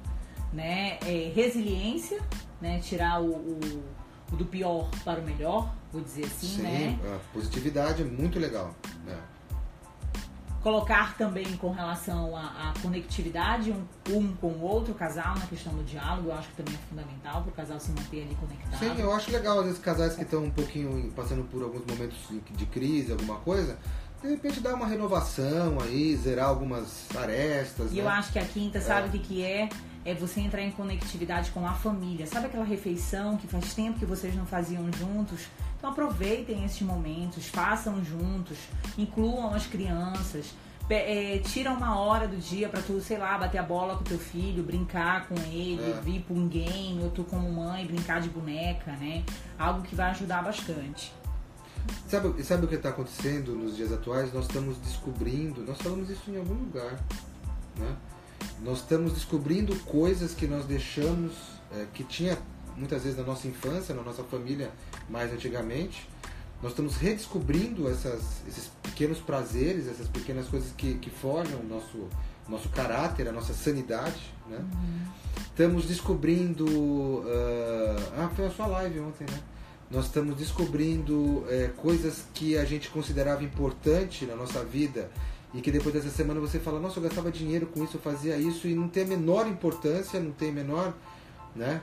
né? 0.52 0.98
É, 1.06 1.32
resiliência, 1.34 2.20
né? 2.60 2.78
Tirar 2.80 3.20
o, 3.22 3.30
o- 3.32 3.82
o 4.30 4.36
do 4.36 4.44
pior 4.44 4.88
para 5.04 5.20
o 5.20 5.24
melhor, 5.24 5.74
vou 5.92 6.00
dizer 6.02 6.24
assim, 6.24 6.46
Sim, 6.46 6.62
né? 6.62 6.98
a 7.04 7.18
positividade 7.34 8.02
é 8.02 8.04
muito 8.04 8.38
legal. 8.38 8.74
né? 9.04 9.16
Colocar 10.62 11.16
também 11.18 11.56
com 11.56 11.72
relação 11.72 12.36
à, 12.36 12.72
conectividade 12.80 13.72
um, 13.72 13.82
um 14.16 14.32
com 14.36 14.46
o 14.46 14.62
outro 14.62 14.94
casal 14.94 15.34
na 15.36 15.44
questão 15.46 15.74
do 15.74 15.82
diálogo, 15.82 16.28
eu 16.28 16.34
acho 16.34 16.48
que 16.50 16.54
também 16.54 16.74
é 16.74 16.88
fundamental 16.88 17.42
para 17.42 17.50
o 17.50 17.52
casal 17.52 17.80
se 17.80 17.90
manter 17.90 18.22
ali 18.22 18.36
conectado. 18.36 18.78
Sim, 18.78 18.94
eu 19.00 19.12
acho 19.12 19.32
legal, 19.32 19.58
às 19.58 19.64
vezes, 19.64 19.80
casais 19.80 20.14
que 20.14 20.22
estão 20.22 20.44
um 20.44 20.50
pouquinho 20.50 21.10
passando 21.16 21.42
por 21.50 21.64
alguns 21.64 21.84
momentos 21.84 22.16
de- 22.52 22.66
crise, 22.66 23.10
alguma 23.10 23.38
coisa, 23.40 23.76
de 24.22 24.28
repente 24.28 24.60
dar 24.60 24.74
uma 24.74 24.86
renovação 24.86 25.78
aí, 25.82 26.14
zerar 26.14 26.46
algumas 26.48 27.08
arestas. 27.16 27.90
E 27.90 27.96
né? 27.96 28.02
eu 28.02 28.08
acho 28.08 28.32
que 28.32 28.38
a 28.38 28.44
quinta, 28.44 28.78
É. 28.78 28.80
sabe 28.80 29.08
o 29.08 29.10
que, 29.10 29.18
que 29.18 29.42
é? 29.44 29.68
É 30.04 30.14
você 30.14 30.40
entrar 30.40 30.62
em 30.62 30.70
conectividade 30.70 31.50
com 31.50 31.66
a 31.66 31.72
família. 31.74 32.24
Sabe 32.28 32.46
aquela 32.46 32.64
refeição 32.64 33.36
que 33.36 33.48
faz 33.48 33.74
tempo 33.74 33.98
que 33.98 34.06
vocês 34.06 34.32
não 34.36 34.46
faziam 34.46 34.84
juntos? 34.92 35.46
Então 35.82 35.90
aproveitem 35.90 36.64
esses 36.64 36.80
momentos, 36.82 37.48
façam 37.48 38.04
juntos, 38.04 38.56
incluam 38.96 39.52
as 39.52 39.66
crianças. 39.66 40.54
É, 40.88 41.40
tira 41.44 41.72
uma 41.72 41.98
hora 41.98 42.28
do 42.28 42.36
dia 42.36 42.68
pra 42.68 42.80
tu, 42.80 43.00
sei 43.00 43.18
lá, 43.18 43.36
bater 43.36 43.58
a 43.58 43.64
bola 43.64 43.96
com 43.96 44.04
teu 44.04 44.18
filho, 44.18 44.62
brincar 44.62 45.26
com 45.26 45.34
ele, 45.50 45.82
É. 45.82 46.00
vir 46.00 46.20
pra 46.22 46.36
um 46.36 46.46
game, 46.46 47.00
ou 47.02 47.10
tu 47.10 47.24
como 47.24 47.50
mãe 47.50 47.84
brincar 47.84 48.20
de 48.20 48.28
boneca, 48.28 48.92
né? 48.92 49.24
Algo 49.58 49.82
que 49.82 49.96
vai 49.96 50.10
ajudar 50.10 50.44
bastante. 50.44 51.12
Sabe, 52.06 52.44
sabe 52.44 52.66
o 52.66 52.68
que 52.68 52.76
está 52.76 52.90
acontecendo 52.90 53.52
nos 53.56 53.74
dias 53.76 53.90
atuais? 53.90 54.32
Nós 54.32 54.44
estamos 54.44 54.76
descobrindo, 54.78 55.62
nós 55.62 55.78
falamos 55.82 56.08
isso 56.10 56.30
em 56.30 56.36
algum 56.36 56.54
lugar, 56.54 56.96
né? 57.76 57.96
Nós 58.60 58.78
estamos 58.78 59.14
descobrindo 59.14 59.74
coisas 59.80 60.32
que 60.32 60.46
nós 60.46 60.64
deixamos, 60.64 61.32
é, 61.74 61.86
que 61.92 62.04
tinha 62.04 62.38
muitas 62.76 63.02
vezes 63.02 63.18
na 63.18 63.24
nossa 63.24 63.46
infância, 63.46 63.94
na 63.94 64.02
nossa 64.02 64.22
família 64.24 64.70
mais 65.08 65.32
antigamente. 65.32 66.08
Nós 66.62 66.72
estamos 66.72 66.96
redescobrindo 66.96 67.88
essas, 67.88 68.22
esses 68.46 68.70
pequenos 68.82 69.18
prazeres, 69.18 69.88
essas 69.88 70.06
pequenas 70.06 70.46
coisas 70.46 70.72
que, 70.76 70.94
que 70.94 71.10
forjam 71.10 71.58
o 71.58 71.64
nosso, 71.64 72.08
nosso 72.48 72.68
caráter, 72.68 73.28
a 73.28 73.32
nossa 73.32 73.52
sanidade, 73.52 74.32
né? 74.48 74.64
Estamos 75.46 75.86
descobrindo. 75.86 77.24
ah, 78.16 78.24
ah, 78.24 78.30
foi 78.36 78.46
a 78.46 78.50
sua 78.50 78.66
live 78.66 79.00
ontem, 79.00 79.26
né? 79.28 79.40
Nós 79.90 80.06
estamos 80.06 80.36
descobrindo 80.36 81.44
eh, 81.50 81.70
coisas 81.76 82.24
que 82.32 82.56
a 82.56 82.64
gente 82.64 82.88
considerava 82.88 83.44
importante 83.44 84.24
na 84.24 84.34
nossa 84.34 84.64
vida 84.64 85.10
e 85.52 85.60
que 85.60 85.70
depois 85.70 85.94
dessa 85.94 86.08
semana 86.08 86.40
você 86.40 86.58
fala, 86.58 86.80
nossa, 86.80 86.98
eu 86.98 87.02
gastava 87.02 87.30
dinheiro 87.30 87.66
com 87.66 87.84
isso, 87.84 87.98
eu 87.98 88.00
fazia 88.00 88.36
isso 88.38 88.66
e 88.66 88.74
não 88.74 88.88
tem 88.88 89.02
a 89.02 89.06
menor 89.06 89.46
importância, 89.46 90.18
não 90.18 90.32
tem 90.32 90.48
a 90.48 90.52
menor, 90.52 90.94
né? 91.54 91.82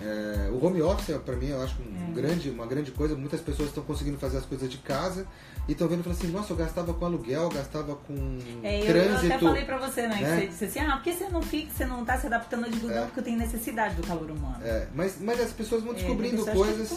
Eh, 0.00 0.48
o 0.52 0.64
home 0.64 0.80
office, 0.80 1.16
para 1.24 1.36
mim, 1.36 1.48
eu 1.48 1.60
acho 1.62 1.76
um 1.82 2.10
É. 2.10 2.14
grande, 2.14 2.50
uma 2.50 2.66
grande 2.66 2.90
coisa. 2.92 3.16
Muitas 3.16 3.40
pessoas 3.40 3.68
estão 3.68 3.82
conseguindo 3.82 4.16
fazer 4.16 4.38
as 4.38 4.44
coisas 4.46 4.70
de 4.70 4.78
casa 4.78 5.26
e 5.68 5.72
estão 5.72 5.88
vendo 5.88 6.00
e 6.00 6.02
falando 6.04 6.18
assim, 6.18 6.30
nossa, 6.32 6.52
eu 6.52 6.56
gastava 6.56 6.94
com 6.94 7.04
aluguel, 7.04 7.42
eu 7.42 7.48
gastava 7.48 7.96
com 7.96 8.38
É, 8.62 8.76
eu, 8.80 8.84
eu 8.84 8.86
trânsito. 8.86 9.26
até 9.34 9.38
falei 9.38 9.64
pra 9.64 9.78
você, 9.78 10.02
né? 10.02 10.08
né? 10.08 10.16
Que 10.18 10.40
você 10.40 10.46
disse 10.46 10.64
assim, 10.66 10.78
ah, 10.80 10.96
por 10.96 11.02
que 11.02 11.12
você 11.12 11.28
não 11.28 11.42
fica, 11.42 11.70
você 11.76 11.84
não 11.84 12.04
tá 12.04 12.16
se 12.16 12.26
adaptando 12.26 12.66
a 12.66 12.68
divulgar 12.68 13.02
É. 13.02 13.06
porque 13.06 13.22
tem 13.22 13.36
necessidade 13.36 13.94
do 13.96 14.06
calor 14.06 14.30
humano. 14.30 14.58
É, 14.64 14.86
mas, 14.94 15.18
mas 15.20 15.40
as 15.40 15.50
pessoas 15.52 15.82
vão 15.82 15.92
É, 15.92 15.96
descobrindo 15.96 16.46
coisas 16.46 16.92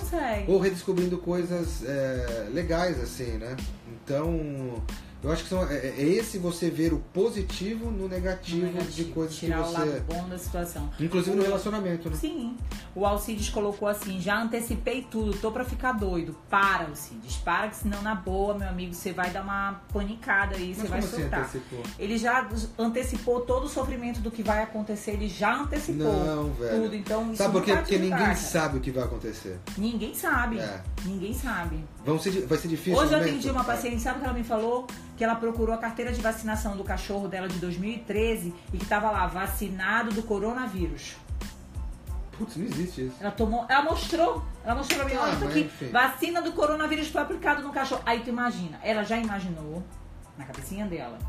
ou 0.47 0.59
redescobrindo 0.59 1.17
coisas 1.17 1.83
é, 1.83 2.47
legais 2.53 3.01
assim, 3.01 3.31
né? 3.37 3.57
Então, 4.03 4.81
eu 5.23 5.31
acho 5.31 5.43
que 5.43 5.49
são, 5.49 5.63
é, 5.69 5.75
é 5.87 6.01
esse 6.01 6.37
você 6.37 6.69
ver 6.69 6.93
o 6.93 6.99
positivo 7.13 7.91
no 7.91 8.07
negativo, 8.07 8.65
Negativo, 8.65 8.91
de 8.91 9.05
coisas 9.05 9.33
que 9.37 9.45
tirar 9.45 9.67
o 9.67 9.71
lado 9.71 9.91
você, 9.91 9.99
bom 10.01 10.27
da 10.27 10.37
situação. 10.37 10.89
inclusive 10.99 11.35
no 11.35 11.43
relacionamento, 11.43 12.09
né? 12.09 12.15
Sim. 12.15 12.57
O 12.95 13.05
Alcides 13.05 13.49
colocou 13.49 13.87
assim: 13.87 14.19
já 14.19 14.41
antecipei 14.41 15.03
tudo, 15.09 15.33
tô 15.37 15.51
pra 15.51 15.63
ficar 15.63 15.91
doido. 15.93 16.35
Para, 16.49 16.87
Alcides, 16.87 17.35
para, 17.37 17.67
que 17.69 17.75
senão 17.77 18.01
na 18.01 18.15
boa, 18.15 18.57
meu 18.57 18.67
amigo, 18.67 18.93
você 18.93 19.13
vai 19.13 19.29
dar 19.31 19.43
uma 19.43 19.81
panicada 19.93 20.55
aí, 20.55 20.73
você 20.73 20.81
Mas 20.81 20.89
vai 20.89 20.99
como 21.01 21.11
assim 21.13 21.21
surtar. 21.21 21.39
antecipou? 21.41 21.83
Ele 21.99 22.17
já 22.17 22.49
antecipou 22.77 23.41
todo 23.41 23.65
o 23.65 23.69
sofrimento 23.69 24.19
do 24.21 24.31
que 24.31 24.43
vai 24.43 24.63
acontecer, 24.63 25.11
ele 25.11 25.27
já 25.27 25.55
antecipou 25.55 26.11
Não, 26.11 26.51
velho. 26.53 26.83
tudo. 26.83 26.95
Então, 26.95 27.35
Sabe 27.35 27.53
por 27.53 27.63
quê? 27.63 27.75
Porque 27.75 27.95
te 27.95 28.01
ninguém 28.01 28.35
sabe 28.35 28.77
o 28.77 28.81
que 28.81 28.91
vai 28.91 29.03
acontecer. 29.03 29.59
Ninguém 29.77 30.13
sabe. 30.13 30.59
É. 30.59 30.81
Ninguém 31.05 31.33
sabe. 31.33 31.83
Vão 32.03 32.17
ser, 32.19 32.47
vai 32.47 32.57
ser 32.57 32.67
difícil. 32.67 32.93
Hoje 32.95 33.13
eu 33.13 33.19
momento? 33.19 33.29
atendi 33.29 33.49
uma 33.49 33.63
paciente, 33.63 34.01
sabe 34.01 34.17
o 34.17 34.19
que 34.21 34.25
ela 34.25 34.37
me 34.37 34.43
falou? 34.43 34.87
Que 35.15 35.23
ela 35.23 35.35
procurou 35.35 35.75
a 35.75 35.77
carteira 35.77 36.11
de 36.11 36.19
vacinação 36.21 36.75
do 36.75 36.83
cachorro 36.83 37.27
dela 37.27 37.47
de 37.47 37.59
2013 37.59 38.53
e 38.73 38.77
que 38.77 38.85
tava 38.85 39.11
lá, 39.11 39.27
vacinado 39.27 40.11
do 40.11 40.23
coronavírus. 40.23 41.15
Putz, 42.37 42.55
não 42.55 42.65
existe 42.65 43.05
isso. 43.05 43.15
Ela 43.19 43.31
tomou, 43.31 43.65
ela 43.69 43.83
mostrou, 43.83 44.43
ela 44.65 44.75
mostrou 44.75 44.99
pra 44.99 45.09
mim, 45.09 45.15
Ah, 45.15 45.23
olha 45.23 45.33
isso 45.33 45.45
aqui, 45.45 45.59
enfim. 45.61 45.89
vacina 45.89 46.41
do 46.41 46.53
coronavírus 46.53 47.07
foi 47.09 47.21
aplicado 47.21 47.61
no 47.61 47.71
cachorro. 47.71 48.01
Aí 48.03 48.21
tu 48.21 48.29
imagina, 48.29 48.79
ela 48.81 49.03
já 49.03 49.17
imaginou 49.17 49.83
na 50.37 50.45
cabecinha 50.45 50.87
dela. 50.87 51.19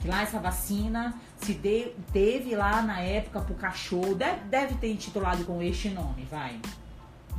Que 0.00 0.06
lá 0.06 0.22
essa 0.22 0.38
vacina 0.38 1.14
se 1.38 1.54
de, 1.54 1.92
teve 2.12 2.54
lá 2.54 2.82
na 2.82 3.00
época 3.00 3.40
pro 3.40 3.54
cachorro, 3.54 4.14
deve, 4.14 4.40
deve 4.42 4.74
ter 4.74 4.92
intitulado 4.92 5.44
com 5.44 5.60
este 5.62 5.88
nome, 5.88 6.28
vai. 6.30 6.60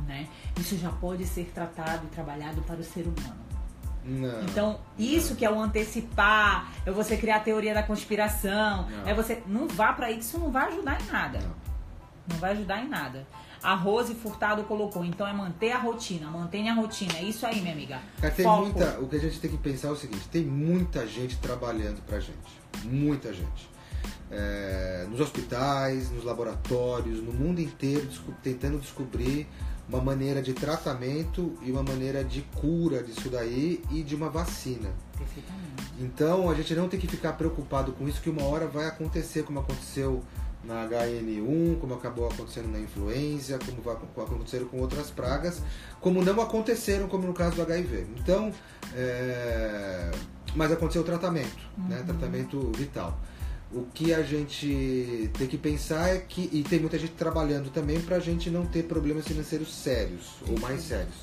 Né? 0.06 0.28
Isso 0.58 0.76
já 0.76 0.90
pode 0.90 1.26
ser 1.26 1.50
tratado 1.54 2.06
e 2.06 2.08
trabalhado 2.08 2.62
para 2.62 2.80
o 2.80 2.84
ser 2.84 3.02
humano. 3.02 3.50
Não. 4.04 4.42
Então, 4.44 4.80
isso 4.98 5.36
que 5.36 5.44
é 5.44 5.50
o 5.50 5.60
antecipar, 5.60 6.72
é 6.86 6.90
você 6.90 7.16
criar 7.16 7.36
a 7.36 7.40
teoria 7.40 7.74
da 7.74 7.82
conspiração, 7.82 8.88
Não. 8.88 9.08
é 9.08 9.14
você. 9.14 9.42
Não 9.46 9.68
vá 9.68 9.92
pra 9.92 10.10
isso, 10.10 10.20
isso 10.20 10.38
não 10.38 10.50
vai 10.50 10.68
ajudar 10.68 11.00
em 11.00 11.06
nada. 11.06 11.38
Não. 11.38 11.54
Não 12.28 12.36
vai 12.38 12.52
ajudar 12.52 12.82
em 12.82 12.88
nada. 12.88 13.26
A 13.62 13.74
Rose 13.74 14.14
Furtado 14.14 14.64
colocou, 14.64 15.04
então 15.04 15.26
é 15.26 15.32
manter 15.34 15.72
a 15.72 15.78
rotina, 15.78 16.30
mantenha 16.30 16.72
a 16.72 16.74
rotina. 16.74 17.18
É 17.18 17.24
isso 17.24 17.44
aí, 17.44 17.60
minha 17.60 17.74
amiga. 17.74 18.00
Cara, 18.18 18.32
tem 18.32 18.44
Foco. 18.44 18.62
muita. 18.62 18.98
O 19.00 19.08
que 19.08 19.16
a 19.16 19.20
gente 19.20 19.38
tem 19.38 19.50
que 19.50 19.58
pensar 19.58 19.88
é 19.88 19.90
o 19.90 19.96
seguinte: 19.96 20.26
tem 20.28 20.44
muita 20.44 21.06
gente 21.06 21.36
trabalhando 21.36 22.00
pra 22.02 22.18
gente. 22.20 22.60
Muita 22.84 23.34
gente. 23.34 23.68
É, 24.30 25.06
nos 25.10 25.20
hospitais, 25.20 26.10
nos 26.10 26.24
laboratórios, 26.24 27.20
no 27.20 27.32
mundo 27.32 27.60
inteiro, 27.60 28.08
tentando 28.42 28.78
descobrir 28.78 29.46
uma 29.90 30.00
maneira 30.00 30.40
de 30.40 30.52
tratamento 30.52 31.58
e 31.62 31.70
uma 31.70 31.82
maneira 31.82 32.22
de 32.22 32.42
cura 32.54 33.02
disso 33.02 33.28
daí 33.28 33.82
e 33.90 34.02
de 34.04 34.14
uma 34.14 34.30
vacina. 34.30 34.88
Perfeitamente. 35.18 35.92
Então 35.98 36.48
a 36.48 36.54
gente 36.54 36.74
não 36.74 36.88
tem 36.88 36.98
que 36.98 37.08
ficar 37.08 37.32
preocupado 37.32 37.92
com 37.92 38.08
isso, 38.08 38.20
que 38.20 38.30
uma 38.30 38.44
hora 38.44 38.68
vai 38.68 38.86
acontecer, 38.86 39.42
como 39.42 39.58
aconteceu 39.58 40.22
na 40.62 40.86
HN1, 40.86 41.80
como 41.80 41.94
acabou 41.94 42.28
acontecendo 42.28 42.70
na 42.70 42.78
influenza, 42.78 43.58
como 43.58 43.82
vai 43.82 43.96
como 43.96 44.26
aconteceram 44.26 44.66
com 44.68 44.78
outras 44.78 45.10
pragas, 45.10 45.60
como 46.00 46.22
não 46.22 46.40
aconteceram, 46.40 47.08
como 47.08 47.26
no 47.26 47.34
caso 47.34 47.56
do 47.56 47.62
HIV. 47.62 48.06
Então, 48.16 48.52
é, 48.94 50.10
mas 50.54 50.70
aconteceu 50.70 51.02
o 51.02 51.04
tratamento, 51.04 51.68
né? 51.88 52.02
Tratamento 52.06 52.70
vital. 52.76 53.18
O 53.72 53.84
que 53.94 54.12
a 54.12 54.22
gente 54.22 55.30
tem 55.38 55.46
que 55.46 55.56
pensar 55.56 56.08
é 56.08 56.18
que, 56.18 56.50
e 56.52 56.64
tem 56.64 56.80
muita 56.80 56.98
gente 56.98 57.12
trabalhando 57.12 57.70
também 57.70 58.00
para 58.00 58.16
a 58.16 58.20
gente 58.20 58.50
não 58.50 58.66
ter 58.66 58.84
problemas 58.84 59.26
financeiros 59.26 59.72
sérios 59.72 60.34
ou 60.48 60.58
mais 60.58 60.82
sérios. 60.82 61.14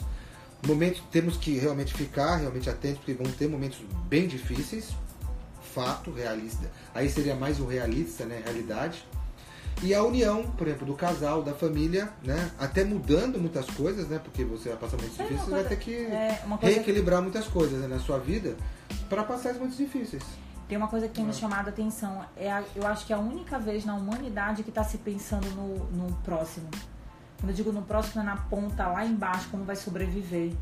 Momentos 0.65 1.03
temos 1.11 1.35
que 1.35 1.57
realmente 1.57 1.93
ficar 1.93 2.37
realmente 2.37 2.69
atentos, 2.69 2.99
porque 2.99 3.13
vão 3.13 3.29
ter 3.33 3.49
momentos 3.49 3.79
bem 4.07 4.27
difíceis, 4.27 4.91
fato, 5.73 6.09
realista. 6.11 6.71
Aí 6.95 7.09
seria 7.09 7.35
mais 7.35 7.59
o 7.59 7.65
realista, 7.65 8.25
né? 8.25 8.41
Realidade. 8.43 9.05
E 9.83 9.93
a 9.93 10.01
união, 10.01 10.43
por 10.57 10.67
exemplo, 10.67 10.87
do 10.87 10.95
casal, 10.95 11.43
da 11.43 11.53
família, 11.53 12.09
né? 12.23 12.49
Até 12.57 12.83
mudando 12.83 13.39
muitas 13.39 13.65
coisas, 13.67 14.07
né? 14.07 14.19
Porque 14.23 14.43
você 14.43 14.69
vai 14.69 14.77
passar 14.77 14.97
momentos 14.97 15.17
Sabe 15.17 15.29
difíceis, 15.29 15.49
você 15.49 15.61
vai 15.61 15.69
ter 15.69 15.77
que 15.77 15.95
é, 15.95 16.41
reequilibrar 16.61 17.21
muitas 17.21 17.45
coisas 17.45 17.79
né, 17.81 17.87
na 17.87 17.99
sua 17.99 18.17
vida 18.17 18.55
para 19.09 19.23
passar 19.23 19.49
esses 19.49 19.59
momentos 19.59 19.77
difíceis. 19.77 20.23
Tem 20.67 20.77
uma 20.77 20.87
coisa 20.87 21.07
que 21.07 21.13
tem 21.15 21.23
me 21.23 21.29
Ah. 21.31 21.33
chamado 21.33 21.67
a 21.67 21.69
atenção. 21.69 22.23
É 22.35 22.51
a- 22.51 22.63
eu 22.75 22.85
acho 22.85 23.05
que 23.05 23.13
é 23.13 23.15
a 23.15 23.19
única 23.19 23.57
vez 23.57 23.85
na 23.85 23.95
humanidade 23.95 24.63
que 24.63 24.69
está 24.69 24.83
se 24.83 24.97
pensando 24.97 25.47
no, 25.51 25.85
no 25.91 26.13
próximo. 26.17 26.67
Quando 27.39 27.49
eu 27.49 27.55
digo 27.55 27.71
no 27.71 27.81
próximo, 27.83 28.21
é 28.21 28.25
na 28.25 28.35
ponta 28.35 28.87
lá 28.87 29.05
embaixo, 29.05 29.47
como 29.49 29.63
vai 29.63 29.75
sobreviver. 29.75 30.53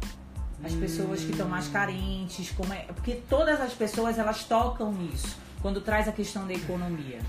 As 0.63 0.73
pessoas 0.73 1.21
que 1.21 1.31
estão 1.31 1.47
mais 1.49 1.67
carentes, 1.67 2.49
como 2.51 2.71
é. 2.73 2.83
Porque 2.83 3.15
todas 3.29 3.59
as 3.59 3.73
pessoas 3.73 4.17
elas 4.17 4.43
tocam 4.45 4.91
nisso 4.91 5.37
quando 5.61 5.81
traz 5.81 6.07
a 6.07 6.11
questão 6.11 6.45
da 6.47 6.53
economia. 6.53 7.19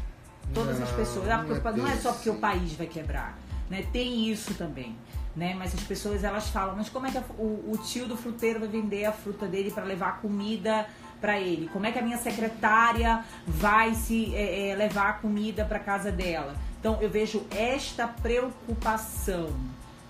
Todas 0.55 0.81
as 0.81 0.89
Não, 0.91 0.97
pessoas. 0.97 1.29
Ah, 1.29 1.39
porque 1.47 1.61
não 1.71 1.75
é 1.75 1.77
não 1.79 1.89
é 1.89 1.97
só 1.97 2.13
porque 2.13 2.31
o 2.31 2.37
país 2.39 2.73
vai 2.75 2.87
quebrar. 2.87 3.37
Né? 3.69 3.85
Tem 3.93 4.31
isso 4.31 4.55
também. 4.55 4.97
Né? 5.35 5.55
Mas 5.55 5.75
as 5.75 5.81
pessoas 5.81 6.23
elas 6.25 6.49
falam, 6.49 6.77
mas 6.77 6.89
como 6.89 7.07
é 7.07 7.11
que 7.11 7.19
a- 7.19 7.25
o, 7.37 7.73
o 7.73 7.79
tio 7.85 8.07
do 8.07 8.17
fruteiro 8.17 8.61
vai 8.61 8.69
vender 8.69 9.05
a 9.05 9.13
fruta 9.13 9.47
dele 9.47 9.71
para 9.73 9.83
levar 9.85 10.21
comida 10.21 10.87
para 11.21 11.39
ele? 11.39 11.69
Como 11.73 11.87
é 11.87 11.93
que 11.93 11.99
a 11.99 12.03
minha 12.03 12.19
secretária 12.19 13.25
vai 13.47 13.95
se 13.95 14.35
é, 14.35 14.71
é, 14.71 14.75
levar 14.75 15.09
a 15.09 15.13
comida 15.15 15.65
para 15.65 15.79
casa 15.79 16.11
dela? 16.13 16.55
Então 16.79 16.99
eu 17.01 17.11
vejo 17.11 17.45
esta 17.51 18.07
preocupação, 18.07 19.49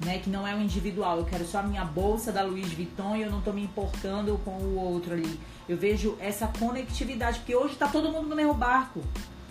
né, 0.05 0.19
que 0.19 0.29
não 0.29 0.47
é 0.47 0.55
o 0.55 0.61
individual. 0.61 1.19
Eu 1.19 1.25
quero 1.25 1.45
só 1.45 1.59
a 1.59 1.63
minha 1.63 1.85
bolsa 1.85 2.31
da 2.31 2.43
Louis 2.43 2.73
Vuitton 2.73 3.17
e 3.17 3.23
eu 3.23 3.31
não 3.31 3.41
tô 3.41 3.53
me 3.53 3.63
importando 3.63 4.41
com 4.45 4.51
o 4.51 4.77
outro 4.77 5.15
ali. 5.15 5.41
Eu 5.69 5.77
vejo 5.77 6.17
essa 6.21 6.47
conectividade, 6.47 7.39
porque 7.39 7.55
hoje 7.55 7.77
tá 7.77 7.89
todo 7.89 8.11
mundo 8.11 8.29
no 8.29 8.37
mesmo 8.37 8.55
barco. 8.55 9.03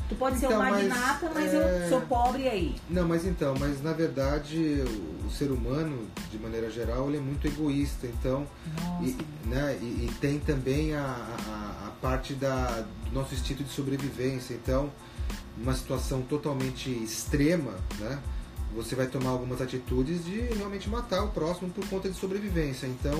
Tu 0.07 0.15
pode 0.15 0.37
ser 0.37 0.45
Então, 0.45 0.59
um 0.59 0.63
mas, 0.63 0.87
magnata, 0.87 1.31
mas, 1.33 1.53
é, 1.53 1.85
eu 1.85 1.89
sou 1.89 2.01
pobre 2.01 2.47
aí. 2.47 2.75
Não, 2.89 3.07
mas 3.07 3.25
então, 3.25 3.55
mas 3.59 3.81
na 3.81 3.91
verdade 3.91 4.83
o, 5.25 5.29
ser 5.31 5.51
humano, 5.51 6.07
de 6.31 6.37
maneira 6.37 6.69
geral, 6.69 7.07
ele 7.07 7.17
é 7.17 7.21
muito 7.21 7.47
egoísta. 7.47 8.05
Então, 8.05 8.47
Nossa. 8.75 9.03
e, 9.03 9.17
né, 9.47 9.77
e, 9.81 10.05
e 10.05 10.11
tem 10.21 10.39
também 10.39 10.93
a, 10.93 11.01
a, 11.01 11.87
a 11.87 11.91
parte 12.01 12.33
da, 12.33 12.85
do 13.05 13.11
nosso 13.13 13.33
instinto 13.33 13.63
de 13.63 13.71
sobrevivência. 13.71 14.53
Então, 14.53 14.91
numa 15.57 15.73
situação 15.73 16.21
totalmente 16.21 16.89
extrema, 16.89 17.73
né, 17.99 18.19
você 18.75 18.93
vai 18.93 19.07
tomar 19.07 19.29
algumas 19.31 19.61
atitudes 19.61 20.23
de 20.25 20.39
realmente 20.41 20.89
matar 20.89 21.23
o 21.23 21.29
próximo 21.29 21.71
por 21.71 21.87
conta 21.87 22.09
de 22.09 22.15
sobrevivência. 22.15 22.85
Então, 22.85 23.17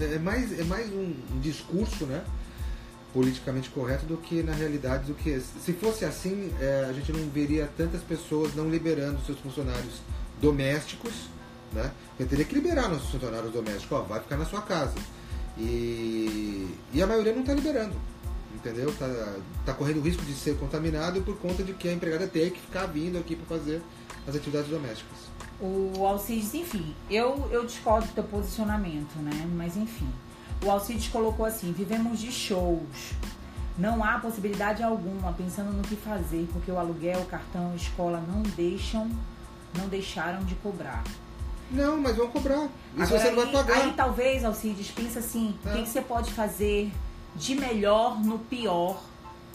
é 0.00 0.18
mais, 0.18 0.58
é 0.58 0.64
mais 0.64 0.90
um, 0.90 1.12
um 1.34 1.40
discurso, 1.40 2.06
né? 2.06 2.24
Politicamente 3.14 3.70
correto 3.70 4.04
do 4.04 4.16
que 4.18 4.42
na 4.42 4.52
realidade 4.52 5.04
do 5.04 5.14
que 5.14 5.40
se 5.40 5.72
fosse 5.72 6.04
assim 6.04 6.52
é, 6.60 6.86
a 6.90 6.92
gente 6.92 7.12
não 7.12 7.30
veria 7.30 7.70
tantas 7.76 8.02
pessoas 8.02 8.54
não 8.54 8.68
liberando 8.68 9.24
seus 9.24 9.38
funcionários 9.38 10.02
domésticos 10.42 11.32
né? 11.74 11.90
Eu 12.18 12.26
teria 12.26 12.44
que 12.44 12.54
liberar 12.54 12.88
nossos 12.88 13.10
funcionários 13.10 13.52
domésticos. 13.52 13.98
Ó 13.98 14.02
vai 14.02 14.20
ficar 14.20 14.36
na 14.36 14.46
sua 14.46 14.62
casa. 14.62 14.94
E, 15.58 16.68
e 16.92 17.02
a 17.02 17.06
maioria 17.06 17.32
não 17.32 17.40
está 17.40 17.52
liberando 17.52 17.94
entendeu? 18.54 18.92
Tá, 18.96 19.34
tá 19.66 19.74
correndo 19.74 19.98
o 19.98 20.00
risco 20.00 20.24
de 20.24 20.32
ser 20.32 20.56
contaminado 20.56 21.20
por 21.22 21.36
conta 21.38 21.62
de 21.62 21.74
que 21.74 21.88
a 21.88 21.92
empregada 21.92 22.26
tem 22.26 22.50
que 22.50 22.60
ficar 22.60 22.86
vindo 22.86 23.18
aqui 23.18 23.36
para 23.36 23.58
fazer 23.58 23.82
as 24.26 24.34
atividades 24.34 24.70
domésticas. 24.70 25.18
O 25.60 26.06
Alcides, 26.06 26.54
enfim, 26.54 26.94
eu, 27.10 27.48
eu 27.50 27.66
discordo 27.66 28.06
do 28.06 28.14
teu 28.14 28.24
posicionamento, 28.24 29.16
né? 29.18 29.48
Mas 29.54 29.76
enfim. 29.76 30.08
O 30.64 30.70
Alcides 30.70 31.08
colocou 31.08 31.44
assim: 31.46 31.72
vivemos 31.72 32.18
de 32.20 32.32
shows. 32.32 33.12
Não 33.76 34.04
há 34.04 34.18
possibilidade 34.18 34.82
alguma, 34.82 35.32
pensando 35.32 35.72
no 35.72 35.82
que 35.82 35.96
fazer, 35.96 36.48
porque 36.52 36.70
o 36.70 36.78
aluguel, 36.78 37.20
o 37.20 37.26
cartão, 37.26 37.72
a 37.72 37.76
escola 37.76 38.22
não 38.28 38.40
deixam, 38.42 39.10
não 39.76 39.88
deixaram 39.88 40.44
de 40.44 40.54
cobrar. 40.56 41.02
não 41.72 42.00
mas 42.00 42.16
vão 42.16 42.28
cobrar 42.28 42.68
isso 42.96 43.02
Agora, 43.02 43.20
você 43.20 43.30
não 43.32 43.42
vai 43.42 43.52
pagar 43.52 43.82
aí 43.82 43.92
talvez, 43.96 44.44
Alcides, 44.44 44.92
pensa 44.92 45.18
assim, 45.18 45.56
o 45.64 45.68
É. 45.70 45.72
que, 45.72 45.82
que 45.82 45.88
você 45.88 46.00
pode 46.00 46.30
fazer 46.32 46.92
de 47.34 47.56
melhor 47.56 48.20
no 48.22 48.38
pior 48.38 49.02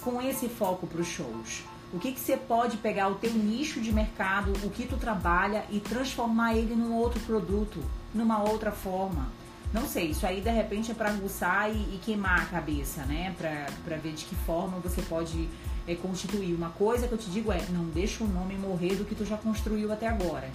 com 0.01 0.21
esse 0.21 0.49
foco 0.49 0.85
para 0.85 0.99
os 0.99 1.07
shows? 1.07 1.63
O 1.93 1.97
que, 1.97 2.11
que 2.11 2.19
você 2.19 2.35
pode 2.35 2.75
pegar 2.77 3.07
o 3.07 3.15
teu 3.15 3.31
nicho 3.33 3.79
de 3.79 3.91
mercado, 3.93 4.51
o 4.65 4.69
que 4.69 4.85
tu 4.85 4.97
trabalha 4.97 5.63
e 5.71 5.79
transformar 5.79 6.55
ele 6.55 6.75
num 6.75 6.93
outro 6.93 7.21
produto, 7.21 7.81
numa 8.13 8.43
outra 8.43 8.71
forma? 8.73 9.27
Não 9.71 9.87
sei, 9.87 10.07
isso 10.07 10.25
aí 10.25 10.41
de 10.41 10.49
repente 10.49 10.91
é 10.91 10.93
para 10.95 11.09
aguçar 11.09 11.69
e, 11.69 11.77
e 11.95 11.99
queimar 12.03 12.41
a 12.41 12.45
cabeça, 12.45 13.03
né? 13.05 13.35
Pra, 13.37 13.67
pra 13.85 13.97
ver 13.97 14.13
de 14.13 14.25
que 14.25 14.35
forma 14.35 14.79
você 14.79 15.01
pode 15.03 15.47
é, 15.87 15.95
constituir. 15.95 16.55
Uma 16.55 16.69
coisa 16.69 17.07
que 17.07 17.13
eu 17.13 17.17
te 17.17 17.29
digo 17.29 17.51
é, 17.51 17.63
não 17.69 17.85
deixa 17.85 18.23
o 18.23 18.27
nome 18.27 18.55
morrer 18.55 18.95
do 18.95 19.05
que 19.05 19.13
tu 19.13 19.25
já 19.25 19.37
construiu 19.37 19.91
até 19.91 20.07
agora. 20.07 20.49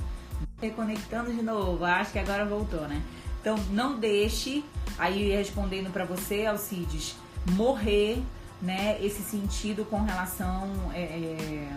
Reconectando 0.60 1.32
de 1.32 1.42
novo, 1.42 1.84
acho 1.84 2.12
que 2.12 2.18
agora 2.18 2.44
voltou, 2.44 2.88
né? 2.88 3.02
Então 3.40 3.56
não 3.70 4.00
deixe, 4.00 4.64
aí 4.98 5.30
respondendo 5.30 5.92
para 5.92 6.04
você, 6.04 6.46
Alcides, 6.46 7.14
morrer, 7.52 8.22
né, 8.60 8.96
esse 9.00 9.22
sentido 9.22 9.84
com 9.84 10.02
relação. 10.02 10.68
é, 10.92 11.02
é... 11.02 11.68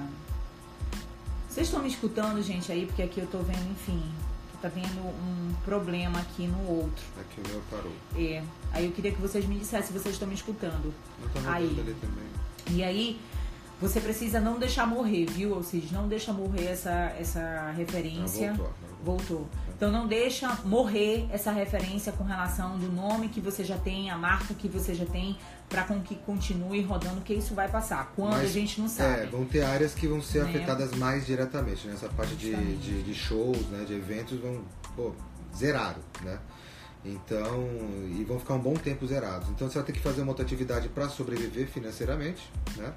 Vocês 1.49 1.67
estão 1.67 1.81
me 1.81 1.89
escutando, 1.89 2.41
gente, 2.41 2.71
aí, 2.71 2.85
porque 2.85 3.01
aqui 3.01 3.19
eu 3.19 3.27
tô 3.27 3.39
vendo, 3.39 3.71
enfim, 3.71 4.01
tá 4.62 4.68
vendo 4.68 4.99
um 5.01 5.53
problema 5.64 6.20
aqui 6.20 6.47
no 6.47 6.68
outro. 6.70 7.03
aqui 7.20 7.41
o 7.41 7.51
meu 7.51 7.62
parou 7.70 7.91
É. 8.16 8.43
Aí 8.72 8.86
eu 8.86 8.91
queria 8.91 9.12
que 9.12 9.22
vocês 9.22 9.45
me 9.45 9.58
dissessem 9.58 9.88
se 9.88 9.93
vocês 9.93 10.16
estão 10.16 10.28
me 10.28 10.36
escultando. 10.36 10.93
não 11.22 11.43
tá 11.43 11.53
Aí. 11.53 11.66
ali 11.80 11.95
também 12.01 12.76
E 12.76 12.84
aí, 12.84 13.20
você 13.80 14.01
precisa 14.01 14.39
não 14.39 14.58
deixar 14.58 14.88
morrer, 14.88 15.26
viu, 15.26 15.53
Alcides? 15.53 15.91
Não 15.91 16.08
deixa 16.08 16.34
morrer 16.34 16.66
essa, 16.66 17.14
essa 17.20 17.72
referência. 17.76 18.51
Ah, 18.51 18.55
voltou, 18.55 18.74
Voltou. 19.03 19.49
Então 19.76 19.91
não 19.91 20.08
deixa 20.08 20.51
morrer 20.66 21.28
essa 21.32 21.51
referência 21.51 22.12
com 22.12 22.24
relação 22.24 22.80
do 22.80 22.91
nome 22.91 23.30
que 23.30 23.39
você 23.39 23.64
já 23.64 23.78
tem, 23.78 24.10
a 24.10 24.18
marca 24.18 24.55
que 24.55 24.68
você 24.68 24.95
já 24.95 25.05
tem, 25.05 25.38
para 25.70 25.84
com 25.84 26.01
que 26.01 26.15
continue 26.15 26.82
rodando, 26.82 27.22
que 27.22 27.34
isso 27.34 27.53
vai 27.53 27.68
passar. 27.70 28.13
Quando 28.15 28.32
Mas, 28.32 28.49
a 28.49 28.53
gente 28.53 28.80
não 28.80 28.88
sabe. 28.88 29.24
É, 29.24 29.26
vão 29.26 29.45
ter 29.45 29.63
áreas 29.63 29.93
que 29.93 30.07
vão 30.07 30.22
ser 30.22 30.43
Né? 30.43 30.49
afetadas 30.49 30.91
mais 30.95 31.26
diretamente. 31.26 31.88
Nessa 31.88 32.07
parte 32.09 32.36
de, 32.36 32.55
de, 32.78 33.03
de 33.03 33.13
shows, 33.13 33.68
né, 33.68 33.84
de 33.86 33.93
eventos, 33.93 34.39
vão 34.39 34.61
pô, 34.95 35.13
zeraram, 35.55 36.01
né? 36.24 36.39
Então, 37.05 37.68
e 38.18 38.24
vão 38.24 38.39
ficar 38.39 38.55
um 38.55 38.59
bom 38.59 38.74
tempo 38.74 39.05
zerados. 39.07 39.49
Então 39.49 39.70
você 39.70 39.76
vai 39.76 39.86
ter 39.86 39.93
que 39.93 39.99
fazer 39.99 40.22
uma 40.22 40.30
outra 40.32 40.43
atividade 40.43 40.89
para 40.89 41.07
sobreviver 41.07 41.68
financeiramente, 41.68 42.51
né? 42.76 42.93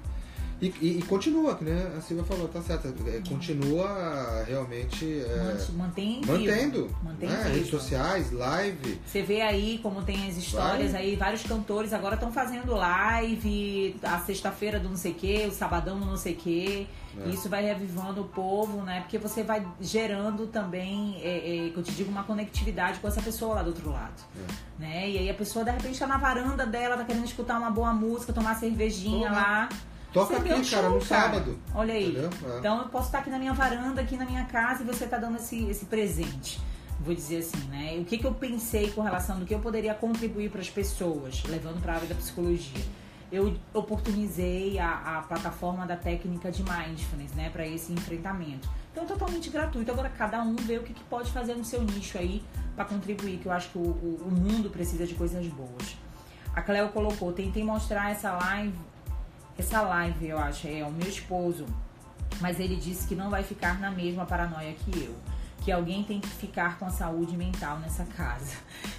E, 0.61 0.73
e, 0.79 0.99
e 0.99 1.01
continua, 1.01 1.55
que 1.55 1.63
né? 1.63 1.91
A 1.97 2.01
Silvia 2.01 2.23
falou, 2.23 2.47
tá 2.47 2.61
certo. 2.61 2.93
É, 3.07 3.19
continua 3.27 4.43
realmente. 4.47 5.05
É, 5.05 5.57
Mantém 5.73 6.21
mantendo. 6.23 6.95
Mantém 7.01 7.29
né? 7.29 7.51
Redes 7.51 7.69
sociais, 7.69 8.31
live. 8.31 9.01
Você 9.03 9.23
vê 9.23 9.41
aí 9.41 9.79
como 9.81 10.03
tem 10.03 10.29
as 10.29 10.37
histórias 10.37 10.91
Vai. 10.91 11.01
aí, 11.01 11.15
vários 11.15 11.41
cantores 11.41 11.93
agora 11.93 12.13
estão 12.13 12.31
fazendo 12.31 12.75
live, 12.75 13.95
a 14.03 14.19
sexta-feira 14.19 14.79
do 14.79 14.87
não 14.87 14.97
sei 14.97 15.13
o 15.13 15.15
que, 15.15 15.47
o 15.47 15.51
sabadão 15.51 15.99
do 15.99 16.05
não 16.05 16.17
sei 16.17 16.33
o 16.33 16.37
que. 16.37 16.87
É. 17.25 17.29
Isso 17.29 17.49
vai 17.49 17.63
revivando 17.63 18.21
o 18.21 18.25
povo, 18.25 18.83
né? 18.83 19.01
Porque 19.01 19.17
você 19.17 19.43
vai 19.43 19.65
gerando 19.81 20.47
também, 20.47 21.19
é, 21.21 21.67
é, 21.67 21.69
que 21.71 21.77
eu 21.77 21.83
te 21.83 21.91
digo, 21.91 22.09
uma 22.09 22.23
conectividade 22.23 22.99
com 22.99 23.07
essa 23.07 23.21
pessoa 23.21 23.55
lá 23.55 23.63
do 23.63 23.69
outro 23.69 23.91
lado. 23.91 24.21
É. 24.37 24.81
Né? 24.81 25.09
E 25.09 25.17
aí 25.17 25.29
a 25.29 25.33
pessoa 25.33 25.65
de 25.65 25.71
repente 25.71 25.97
tá 25.99 26.07
na 26.07 26.17
varanda 26.17 26.65
dela, 26.65 26.97
tá 26.97 27.03
querendo 27.03 27.25
escutar 27.25 27.57
uma 27.57 27.71
boa 27.71 27.93
música, 27.93 28.31
tomar 28.31 28.55
cervejinha 28.55 29.29
Porra. 29.29 29.41
lá. 29.41 29.69
Toca 30.13 30.37
aqui, 30.37 30.49
cara, 30.49 30.63
show, 30.63 30.89
no 30.89 31.01
sábado. 31.01 31.57
Olha 31.73 31.93
aí. 31.93 32.15
É. 32.17 32.57
Então 32.59 32.79
eu 32.79 32.89
posso 32.89 33.07
estar 33.07 33.19
aqui 33.19 33.29
na 33.29 33.39
minha 33.39 33.53
varanda, 33.53 34.01
aqui 34.01 34.17
na 34.17 34.25
minha 34.25 34.43
casa, 34.45 34.83
e 34.83 34.85
você 34.85 35.07
tá 35.07 35.17
dando 35.17 35.37
esse, 35.37 35.65
esse 35.69 35.85
presente. 35.85 36.59
Vou 36.99 37.15
dizer 37.15 37.37
assim, 37.37 37.63
né? 37.69 37.97
O 37.99 38.05
que, 38.05 38.17
que 38.17 38.25
eu 38.25 38.33
pensei 38.33 38.91
com 38.91 39.01
relação 39.01 39.39
do 39.39 39.45
que 39.45 39.55
eu 39.55 39.59
poderia 39.59 39.93
contribuir 39.93 40.51
para 40.51 40.61
as 40.61 40.69
pessoas, 40.69 41.43
levando 41.45 41.81
para 41.81 41.93
a 41.93 41.95
área 41.95 42.07
da 42.07 42.15
psicologia. 42.15 42.83
Eu 43.31 43.55
oportunizei 43.73 44.77
a, 44.77 45.19
a 45.19 45.21
plataforma 45.21 45.87
da 45.87 45.95
técnica 45.95 46.51
de 46.51 46.61
mindfulness, 46.61 47.31
né, 47.31 47.49
para 47.49 47.65
esse 47.65 47.93
enfrentamento. 47.93 48.69
Então, 48.91 49.05
totalmente 49.05 49.49
gratuito. 49.49 49.89
Agora, 49.89 50.09
cada 50.09 50.43
um 50.43 50.57
vê 50.57 50.77
o 50.77 50.83
que, 50.83 50.93
que 50.93 51.03
pode 51.05 51.31
fazer 51.31 51.55
no 51.55 51.63
seu 51.63 51.81
nicho 51.81 52.17
aí 52.17 52.43
para 52.75 52.83
contribuir, 52.83 53.37
que 53.37 53.45
eu 53.45 53.51
acho 53.53 53.69
que 53.69 53.77
o, 53.77 53.81
o, 53.81 54.27
o 54.27 54.31
mundo 54.31 54.69
precisa 54.69 55.07
de 55.07 55.13
coisas 55.15 55.47
boas. 55.47 55.95
A 56.53 56.61
Cleo 56.61 56.89
colocou, 56.89 57.31
tentei 57.31 57.63
mostrar 57.63 58.11
essa 58.11 58.33
live, 58.33 58.77
essa 59.57 59.81
live, 59.81 60.27
eu 60.27 60.37
acho, 60.37 60.67
é 60.67 60.83
o 60.83 60.91
meu 60.91 61.07
esposo, 61.07 61.65
mas 62.39 62.59
ele 62.59 62.75
disse 62.75 63.07
que 63.07 63.15
não 63.15 63.29
vai 63.29 63.43
ficar 63.43 63.79
na 63.79 63.91
mesma 63.91 64.25
paranoia 64.25 64.73
que 64.73 65.03
eu. 65.03 65.15
Que 65.63 65.71
alguém 65.71 66.03
tem 66.03 66.19
que 66.19 66.27
ficar 66.27 66.79
com 66.79 66.85
a 66.85 66.89
saúde 66.89 67.37
mental 67.37 67.77
nessa 67.79 68.03
casa. 68.03 68.55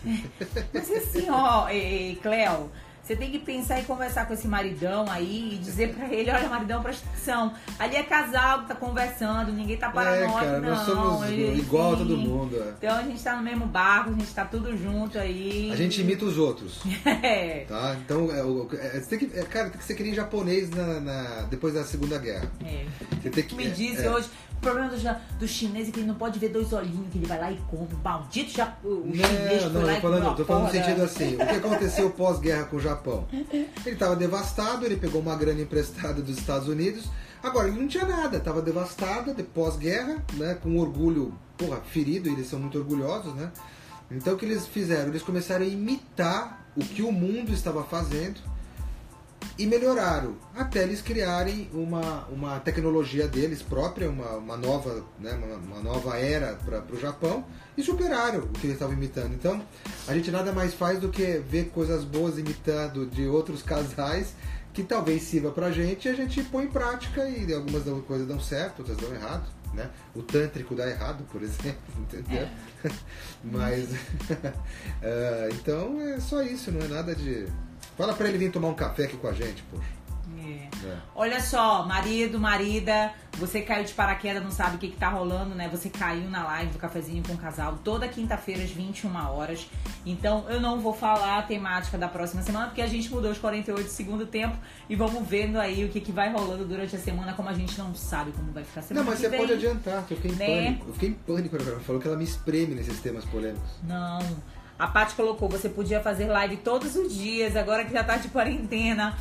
Mas 0.72 0.88
assim, 0.92 1.28
ó, 1.28 1.68
e, 1.68 2.14
Cleo, 2.22 2.70
você 3.02 3.16
tem 3.16 3.30
que 3.30 3.38
pensar 3.38 3.80
e 3.80 3.84
conversar 3.84 4.26
com 4.26 4.32
esse 4.34 4.46
maridão 4.46 5.04
aí 5.10 5.54
e 5.54 5.58
dizer 5.58 5.92
pra 5.94 6.06
ele, 6.08 6.30
olha, 6.30 6.48
maridão, 6.48 6.82
presta 6.82 7.06
atenção. 7.08 7.52
Ali 7.78 7.96
é 7.96 8.02
casal 8.04 8.60
que 8.62 8.68
tá 8.68 8.74
conversando, 8.76 9.52
ninguém 9.52 9.76
tá 9.76 9.88
É, 9.88 9.90
paranoico, 9.90 10.34
cara, 10.34 10.60
não. 10.60 10.70
nós 10.70 10.86
somos 10.86 11.26
Ele- 11.28 11.58
igual 11.58 11.94
a 11.94 11.96
todo 11.96 12.16
mundo. 12.16 12.56
é. 12.62 12.72
Então 12.78 12.96
a 12.96 13.02
gente 13.02 13.22
tá 13.22 13.34
no 13.36 13.42
mesmo 13.42 13.66
barco, 13.66 14.10
a 14.10 14.12
gente 14.12 14.32
tá 14.32 14.44
tudo 14.44 14.76
junto 14.76 15.18
aí. 15.18 15.70
A 15.72 15.76
gente 15.76 16.00
imita 16.00 16.24
os 16.24 16.38
outros. 16.38 16.80
É. 17.22 17.64
Tá? 17.68 17.96
Então, 18.04 18.28
é, 18.32 18.38
é, 18.96 19.00
você 19.00 19.16
tem 19.16 19.28
que, 19.28 19.38
é, 19.38 19.42
cara, 19.44 19.68
tem 19.70 19.78
que 19.78 19.84
ser 19.84 19.94
que 19.94 20.02
nem 20.02 20.14
japonês 20.14 20.70
na, 20.70 21.00
na- 21.00 21.42
depois 21.50 21.74
da 21.74 21.84
Segunda 21.84 22.18
Guerra. 22.18 22.50
é. 22.64 22.84
Você 23.20 23.30
tem 23.30 23.44
que. 23.44 23.54
Me 23.54 23.66
é, 23.66 23.70
disse 23.70 24.04
é, 24.04 24.10
hoje, 24.10 24.28
problema 24.62 24.88
do, 24.88 25.38
do 25.38 25.48
chinês 25.48 25.88
é 25.88 25.90
que 25.90 26.00
ele 26.00 26.06
não 26.06 26.14
pode 26.14 26.38
ver 26.38 26.48
dois 26.48 26.72
olhinhos, 26.72 27.10
que 27.10 27.18
ele 27.18 27.26
vai 27.26 27.38
lá 27.38 27.50
e 27.50 27.56
compra. 27.68 27.96
O 27.96 28.00
maldito 28.02 28.52
já, 28.52 28.76
o 28.82 29.12
chinês 29.12 29.64
Não, 29.64 29.70
foi 29.70 29.80
não, 29.80 29.82
lá 29.82 29.92
eu 29.92 29.98
e 29.98 30.00
tô 30.00 30.00
falando, 30.00 30.46
falando 30.46 30.64
no 30.66 30.70
sentido 30.70 31.02
assim, 31.02 31.34
o 31.34 31.38
que 31.38 31.56
aconteceu 31.56 32.10
pós-guerra 32.10 32.64
com 32.64 32.76
o 32.76 32.80
Japão? 32.80 33.26
Ele 33.32 33.68
estava 33.84 34.16
devastado, 34.16 34.86
ele 34.86 34.96
pegou 34.96 35.20
uma 35.20 35.36
grana 35.36 35.60
emprestada 35.60 36.22
dos 36.22 36.38
Estados 36.38 36.68
Unidos, 36.68 37.10
agora 37.42 37.68
ele 37.68 37.80
não 37.80 37.88
tinha 37.88 38.06
nada, 38.06 38.36
estava 38.38 38.62
devastado, 38.62 39.34
de 39.34 39.42
pós-guerra, 39.42 40.24
né, 40.34 40.54
com 40.54 40.78
orgulho, 40.78 41.34
porra, 41.58 41.80
ferido, 41.80 42.28
eles 42.28 42.46
são 42.46 42.58
muito 42.58 42.78
orgulhosos, 42.78 43.34
né? 43.34 43.50
Então 44.10 44.34
o 44.34 44.36
que 44.36 44.44
eles 44.44 44.66
fizeram? 44.66 45.08
Eles 45.08 45.22
começaram 45.22 45.64
a 45.64 45.68
imitar 45.68 46.66
o 46.76 46.80
que 46.80 47.02
o 47.02 47.10
mundo 47.10 47.52
estava 47.52 47.82
fazendo 47.82 48.51
e 49.58 49.66
melhoraram 49.66 50.36
até 50.56 50.82
eles 50.82 51.02
criarem 51.02 51.70
uma, 51.72 52.26
uma 52.26 52.60
tecnologia 52.60 53.28
deles 53.28 53.62
própria, 53.62 54.08
uma, 54.08 54.36
uma 54.36 54.56
nova 54.56 55.04
né, 55.18 55.32
uma, 55.32 55.56
uma 55.56 55.82
nova 55.82 56.16
era 56.18 56.54
para 56.54 56.84
o 56.92 56.98
Japão 56.98 57.44
e 57.76 57.82
superaram 57.82 58.40
o 58.40 58.48
que 58.48 58.66
eles 58.66 58.74
estavam 58.74 58.94
imitando. 58.94 59.34
Então 59.34 59.62
a 60.06 60.14
gente 60.14 60.30
nada 60.30 60.52
mais 60.52 60.74
faz 60.74 60.98
do 60.98 61.08
que 61.08 61.38
ver 61.48 61.70
coisas 61.70 62.04
boas 62.04 62.38
imitando 62.38 63.06
de 63.06 63.26
outros 63.26 63.62
casais 63.62 64.34
que 64.72 64.82
talvez 64.82 65.22
sirva 65.22 65.50
pra 65.50 65.70
gente 65.70 66.08
e 66.08 66.10
a 66.10 66.14
gente 66.14 66.42
põe 66.44 66.64
em 66.64 66.68
prática 66.68 67.28
e 67.28 67.52
algumas 67.52 67.82
coisas 68.04 68.26
dão 68.26 68.40
certo, 68.40 68.80
outras 68.80 68.96
dão 68.96 69.14
errado. 69.14 69.46
Né? 69.74 69.88
O 70.14 70.22
tântrico 70.22 70.74
dá 70.74 70.86
errado, 70.88 71.24
por 71.32 71.40
exemplo, 71.42 71.80
entendeu? 71.98 72.46
Mas 73.42 73.88
ah, 75.02 75.48
então 75.52 76.00
é 76.00 76.20
só 76.20 76.42
isso, 76.42 76.70
não 76.70 76.80
é 76.80 76.88
nada 76.88 77.14
de. 77.14 77.46
Fala 77.96 78.14
pra 78.14 78.28
ele 78.28 78.38
vir 78.38 78.50
tomar 78.50 78.68
um 78.68 78.74
café 78.74 79.04
aqui 79.04 79.16
com 79.16 79.28
a 79.28 79.32
gente, 79.32 79.62
poxa. 79.70 79.86
É. 80.44 80.68
É. 80.84 80.96
Olha 81.14 81.40
só, 81.40 81.86
marido, 81.86 82.40
marida, 82.40 83.12
você 83.38 83.60
caiu 83.60 83.84
de 83.84 83.92
paraquedas, 83.92 84.42
não 84.42 84.50
sabe 84.50 84.74
o 84.74 84.78
que, 84.78 84.88
que 84.88 84.96
tá 84.96 85.08
rolando, 85.08 85.54
né? 85.54 85.68
Você 85.70 85.88
caiu 85.88 86.28
na 86.28 86.42
live 86.44 86.72
do 86.72 86.78
cafezinho 86.78 87.22
com 87.24 87.34
o 87.34 87.36
casal 87.36 87.78
toda 87.84 88.08
quinta-feira 88.08 88.64
às 88.64 88.70
21 88.70 89.14
horas. 89.30 89.68
Então 90.04 90.44
eu 90.48 90.60
não 90.60 90.80
vou 90.80 90.92
falar 90.92 91.38
a 91.38 91.42
temática 91.42 91.96
da 91.96 92.08
próxima 92.08 92.42
semana, 92.42 92.66
porque 92.66 92.82
a 92.82 92.88
gente 92.88 93.08
mudou 93.10 93.30
os 93.30 93.38
48 93.38 93.84
do 93.86 93.90
segundo 93.90 94.26
tempo 94.26 94.56
e 94.88 94.96
vamos 94.96 95.24
vendo 95.28 95.60
aí 95.60 95.84
o 95.84 95.88
que, 95.88 96.00
que 96.00 96.10
vai 96.10 96.32
rolando 96.32 96.64
durante 96.64 96.96
a 96.96 96.98
semana, 96.98 97.34
como 97.34 97.48
a 97.48 97.54
gente 97.54 97.78
não 97.78 97.94
sabe 97.94 98.32
como 98.32 98.50
vai 98.50 98.64
ficar 98.64 98.80
a 98.80 98.82
Não, 98.82 98.88
semana 98.88 99.10
mas 99.10 99.14
que 99.20 99.24
você 99.26 99.28
vem. 99.30 99.40
pode 99.40 99.52
adiantar, 99.52 100.04
que 100.06 100.14
eu 100.14 100.16
fiquei 100.18 100.32
em 100.32 100.34
Né? 100.34 100.46
pânico. 100.64 100.88
Eu 100.88 100.94
fiquei 100.94 101.08
em 101.10 101.14
pânico 101.14 101.56
quando 101.56 101.68
ela 101.70 101.80
falou 101.80 102.00
que 102.02 102.08
ela 102.08 102.16
me 102.16 102.24
espreme 102.24 102.74
nesses 102.74 102.98
temas 103.00 103.24
polêmicos. 103.26 103.70
Não. 103.84 104.18
A 104.82 104.88
Paty 104.88 105.14
colocou, 105.14 105.48
você 105.48 105.68
podia 105.68 106.00
fazer 106.00 106.26
live 106.26 106.56
todos 106.56 106.96
os 106.96 107.14
dias, 107.14 107.54
agora 107.54 107.84
que 107.84 107.92
já 107.92 108.02
tá 108.02 108.16
de 108.16 108.26
quarentena. 108.26 109.16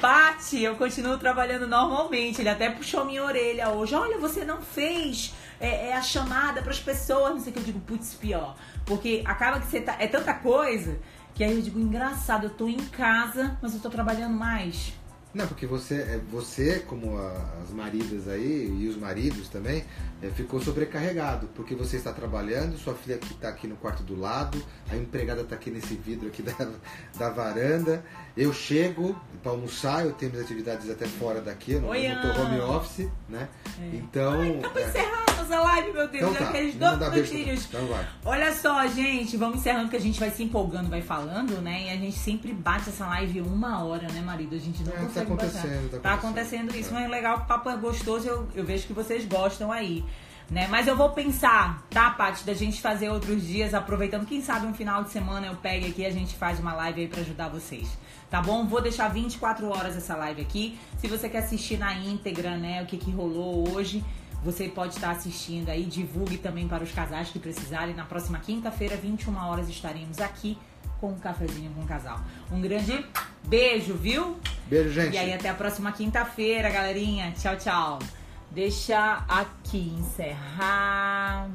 Paty, 0.00 0.60
eu 0.60 0.74
continuo 0.74 1.16
trabalhando 1.18 1.68
normalmente. 1.68 2.42
Ele 2.42 2.48
até 2.48 2.68
puxou 2.68 3.04
minha 3.04 3.22
orelha 3.22 3.68
hoje. 3.68 3.94
Olha, 3.94 4.18
você 4.18 4.44
não 4.44 4.60
fez 4.60 5.32
é, 5.60 5.90
é 5.90 5.92
a 5.96 6.02
chamada 6.02 6.62
pras 6.62 6.80
pessoas. 6.80 7.32
Não 7.32 7.40
sei 7.40 7.52
o 7.52 7.54
que 7.54 7.60
eu 7.60 7.64
digo, 7.64 7.78
putz, 7.78 8.14
pior. 8.14 8.56
Porque 8.84 9.22
acaba 9.24 9.60
que 9.60 9.68
você 9.68 9.80
tá. 9.80 9.94
É 10.00 10.08
tanta 10.08 10.34
coisa 10.34 10.98
que 11.32 11.44
aí 11.44 11.52
eu 11.52 11.62
digo, 11.62 11.78
engraçado, 11.78 12.46
eu 12.46 12.50
tô 12.50 12.66
em 12.66 12.76
casa, 12.76 13.56
mas 13.62 13.72
eu 13.72 13.78
tô 13.78 13.88
trabalhando 13.88 14.34
mais. 14.34 14.94
Não, 15.34 15.46
porque 15.48 15.66
você, 15.66 15.94
é, 15.94 16.20
você 16.30 16.78
como 16.86 17.18
as 17.18 17.70
maridas 17.70 18.28
aí, 18.28 18.72
e 18.80 18.88
os 18.88 18.96
maridos 18.96 19.48
também, 19.48 19.84
é, 20.22 20.28
ficou 20.28 20.60
sobrecarregado, 20.60 21.48
porque 21.54 21.74
você 21.74 21.96
está 21.96 22.12
trabalhando, 22.12 22.78
sua 22.78 22.94
filha 22.94 23.16
aqui 23.16 23.32
está 23.32 23.48
aqui 23.48 23.66
no 23.66 23.76
quarto 23.76 24.02
do 24.02 24.18
lado, 24.18 24.62
a 24.90 24.96
empregada 24.96 25.40
está 25.42 25.56
aqui 25.56 25.70
nesse 25.70 25.94
vidro 25.96 26.28
aqui 26.28 26.40
da, 26.42 26.54
da 27.18 27.30
varanda, 27.30 28.04
eu 28.36 28.52
chego 28.52 29.18
para 29.42 29.52
almoçar, 29.52 30.04
eu 30.04 30.12
tenho 30.12 30.30
minhas 30.30 30.44
atividades 30.46 30.88
até 30.88 31.06
fora 31.06 31.40
daqui, 31.40 31.72
eu 31.72 31.80
não, 31.80 31.88
Oi, 31.90 32.06
eu 32.06 32.14
não 32.14 32.34
tô 32.34 32.40
home 32.40 32.60
office, 32.60 33.08
né? 33.28 33.48
Então... 33.92 34.60
Tá 34.60 34.70
pra 34.70 34.82
é, 34.82 34.88
encerrar 34.88 35.24
a 35.28 35.32
nossa 35.36 35.60
live, 35.60 35.92
meu 35.92 36.08
Deus, 36.08 36.22
então 36.22 36.32
já 36.32 36.38
tá, 36.38 36.48
aqueles 36.48 36.74
dois 36.76 36.98
minutinhos. 36.98 37.66
Então 37.66 37.86
vai. 37.86 38.08
Olha 38.24 38.54
só, 38.54 38.86
gente, 38.86 39.36
vamos 39.36 39.58
encerrando 39.58 39.90
que 39.90 39.96
a 39.96 40.00
gente 40.00 40.18
vai 40.18 40.30
se 40.30 40.42
empolgando, 40.42 40.88
vai 40.88 41.02
falando, 41.02 41.60
né? 41.60 41.86
E 41.86 41.90
a 41.90 41.96
gente 41.96 42.16
sempre 42.16 42.52
bate 42.52 42.88
essa 42.88 43.06
live 43.06 43.40
uma 43.40 43.84
hora, 43.84 44.08
né, 44.12 44.20
marido? 44.20 44.54
A 44.54 44.58
gente 44.58 44.82
não 44.82 44.92
É, 44.92 44.96
consegue 44.96 45.23
acontecendo, 45.24 45.90
tá 45.90 45.98
Tá 45.98 46.14
acontecendo. 46.14 46.68
acontecendo 46.68 46.76
isso, 46.76 46.90
É. 46.90 46.92
mas 46.94 47.04
é 47.04 47.08
legal, 47.08 47.38
o 47.38 47.44
papo 47.46 47.68
é 47.70 47.76
gostoso, 47.76 48.26
eu, 48.28 48.48
eu 48.54 48.64
vejo 48.64 48.86
que 48.86 48.92
vocês 48.92 49.24
gostam 49.26 49.70
aí. 49.72 50.04
Né? 50.50 50.68
Mas 50.70 50.86
eu 50.86 50.94
vou 50.94 51.08
pensar, 51.10 51.82
tá, 51.88 52.10
Paty, 52.10 52.44
da 52.44 52.52
gente 52.52 52.80
fazer 52.82 53.08
outros 53.08 53.42
dias, 53.46 53.72
aproveitando, 53.72 54.26
quem 54.26 54.42
sabe 54.42 54.66
um 54.66 54.74
final 54.74 55.02
de 55.02 55.10
semana 55.10 55.46
eu 55.46 55.56
pegue 55.56 55.86
aqui 55.88 56.02
e 56.02 56.06
a 56.06 56.10
gente 56.10 56.34
faz 56.36 56.60
uma 56.60 56.74
live 56.74 57.00
aí 57.00 57.08
pra 57.08 57.20
ajudar 57.22 57.48
vocês. 57.48 57.88
Tá 58.30 58.42
bom? 58.42 58.66
Vou 58.66 58.82
deixar 58.82 59.08
24 59.08 59.66
horas 59.68 59.96
essa 59.96 60.14
live 60.16 60.42
aqui. 60.42 60.78
Se 60.98 61.06
você 61.08 61.30
quer 61.30 61.38
assistir 61.38 61.78
na 61.78 61.94
íntegra, 61.94 62.56
né, 62.58 62.82
o 62.82 62.86
que, 62.86 62.98
que 62.98 63.10
rolou 63.10 63.70
hoje, 63.74 64.04
você 64.44 64.68
pode 64.68 64.94
estar 64.94 65.12
assistindo 65.12 65.70
aí. 65.70 65.84
Divulgue 65.84 66.36
também 66.36 66.68
para 66.68 66.84
os 66.84 66.92
casais 66.92 67.30
que 67.30 67.38
precisarem. 67.38 67.94
Na 67.94 68.04
próxima 68.04 68.38
quinta-feira, 68.38 68.96
21 68.96 69.34
horas, 69.36 69.68
estaremos 69.70 70.20
aqui 70.20 70.58
com 71.04 71.12
um 71.12 71.18
cafezinho 71.18 71.70
com 71.72 71.82
o 71.82 71.86
casal. 71.86 72.18
Um 72.50 72.60
grande 72.60 73.04
beijo, 73.46 73.94
viu? 73.94 74.38
Beijo, 74.66 74.90
gente. 74.90 75.12
E 75.12 75.18
aí 75.18 75.34
até 75.34 75.50
a 75.50 75.54
próxima 75.54 75.92
quinta-feira, 75.92 76.70
galerinha. 76.70 77.32
Tchau, 77.32 77.56
tchau. 77.56 77.98
Deixa 78.50 79.22
aqui 79.28 79.94
encerrar. 79.98 81.50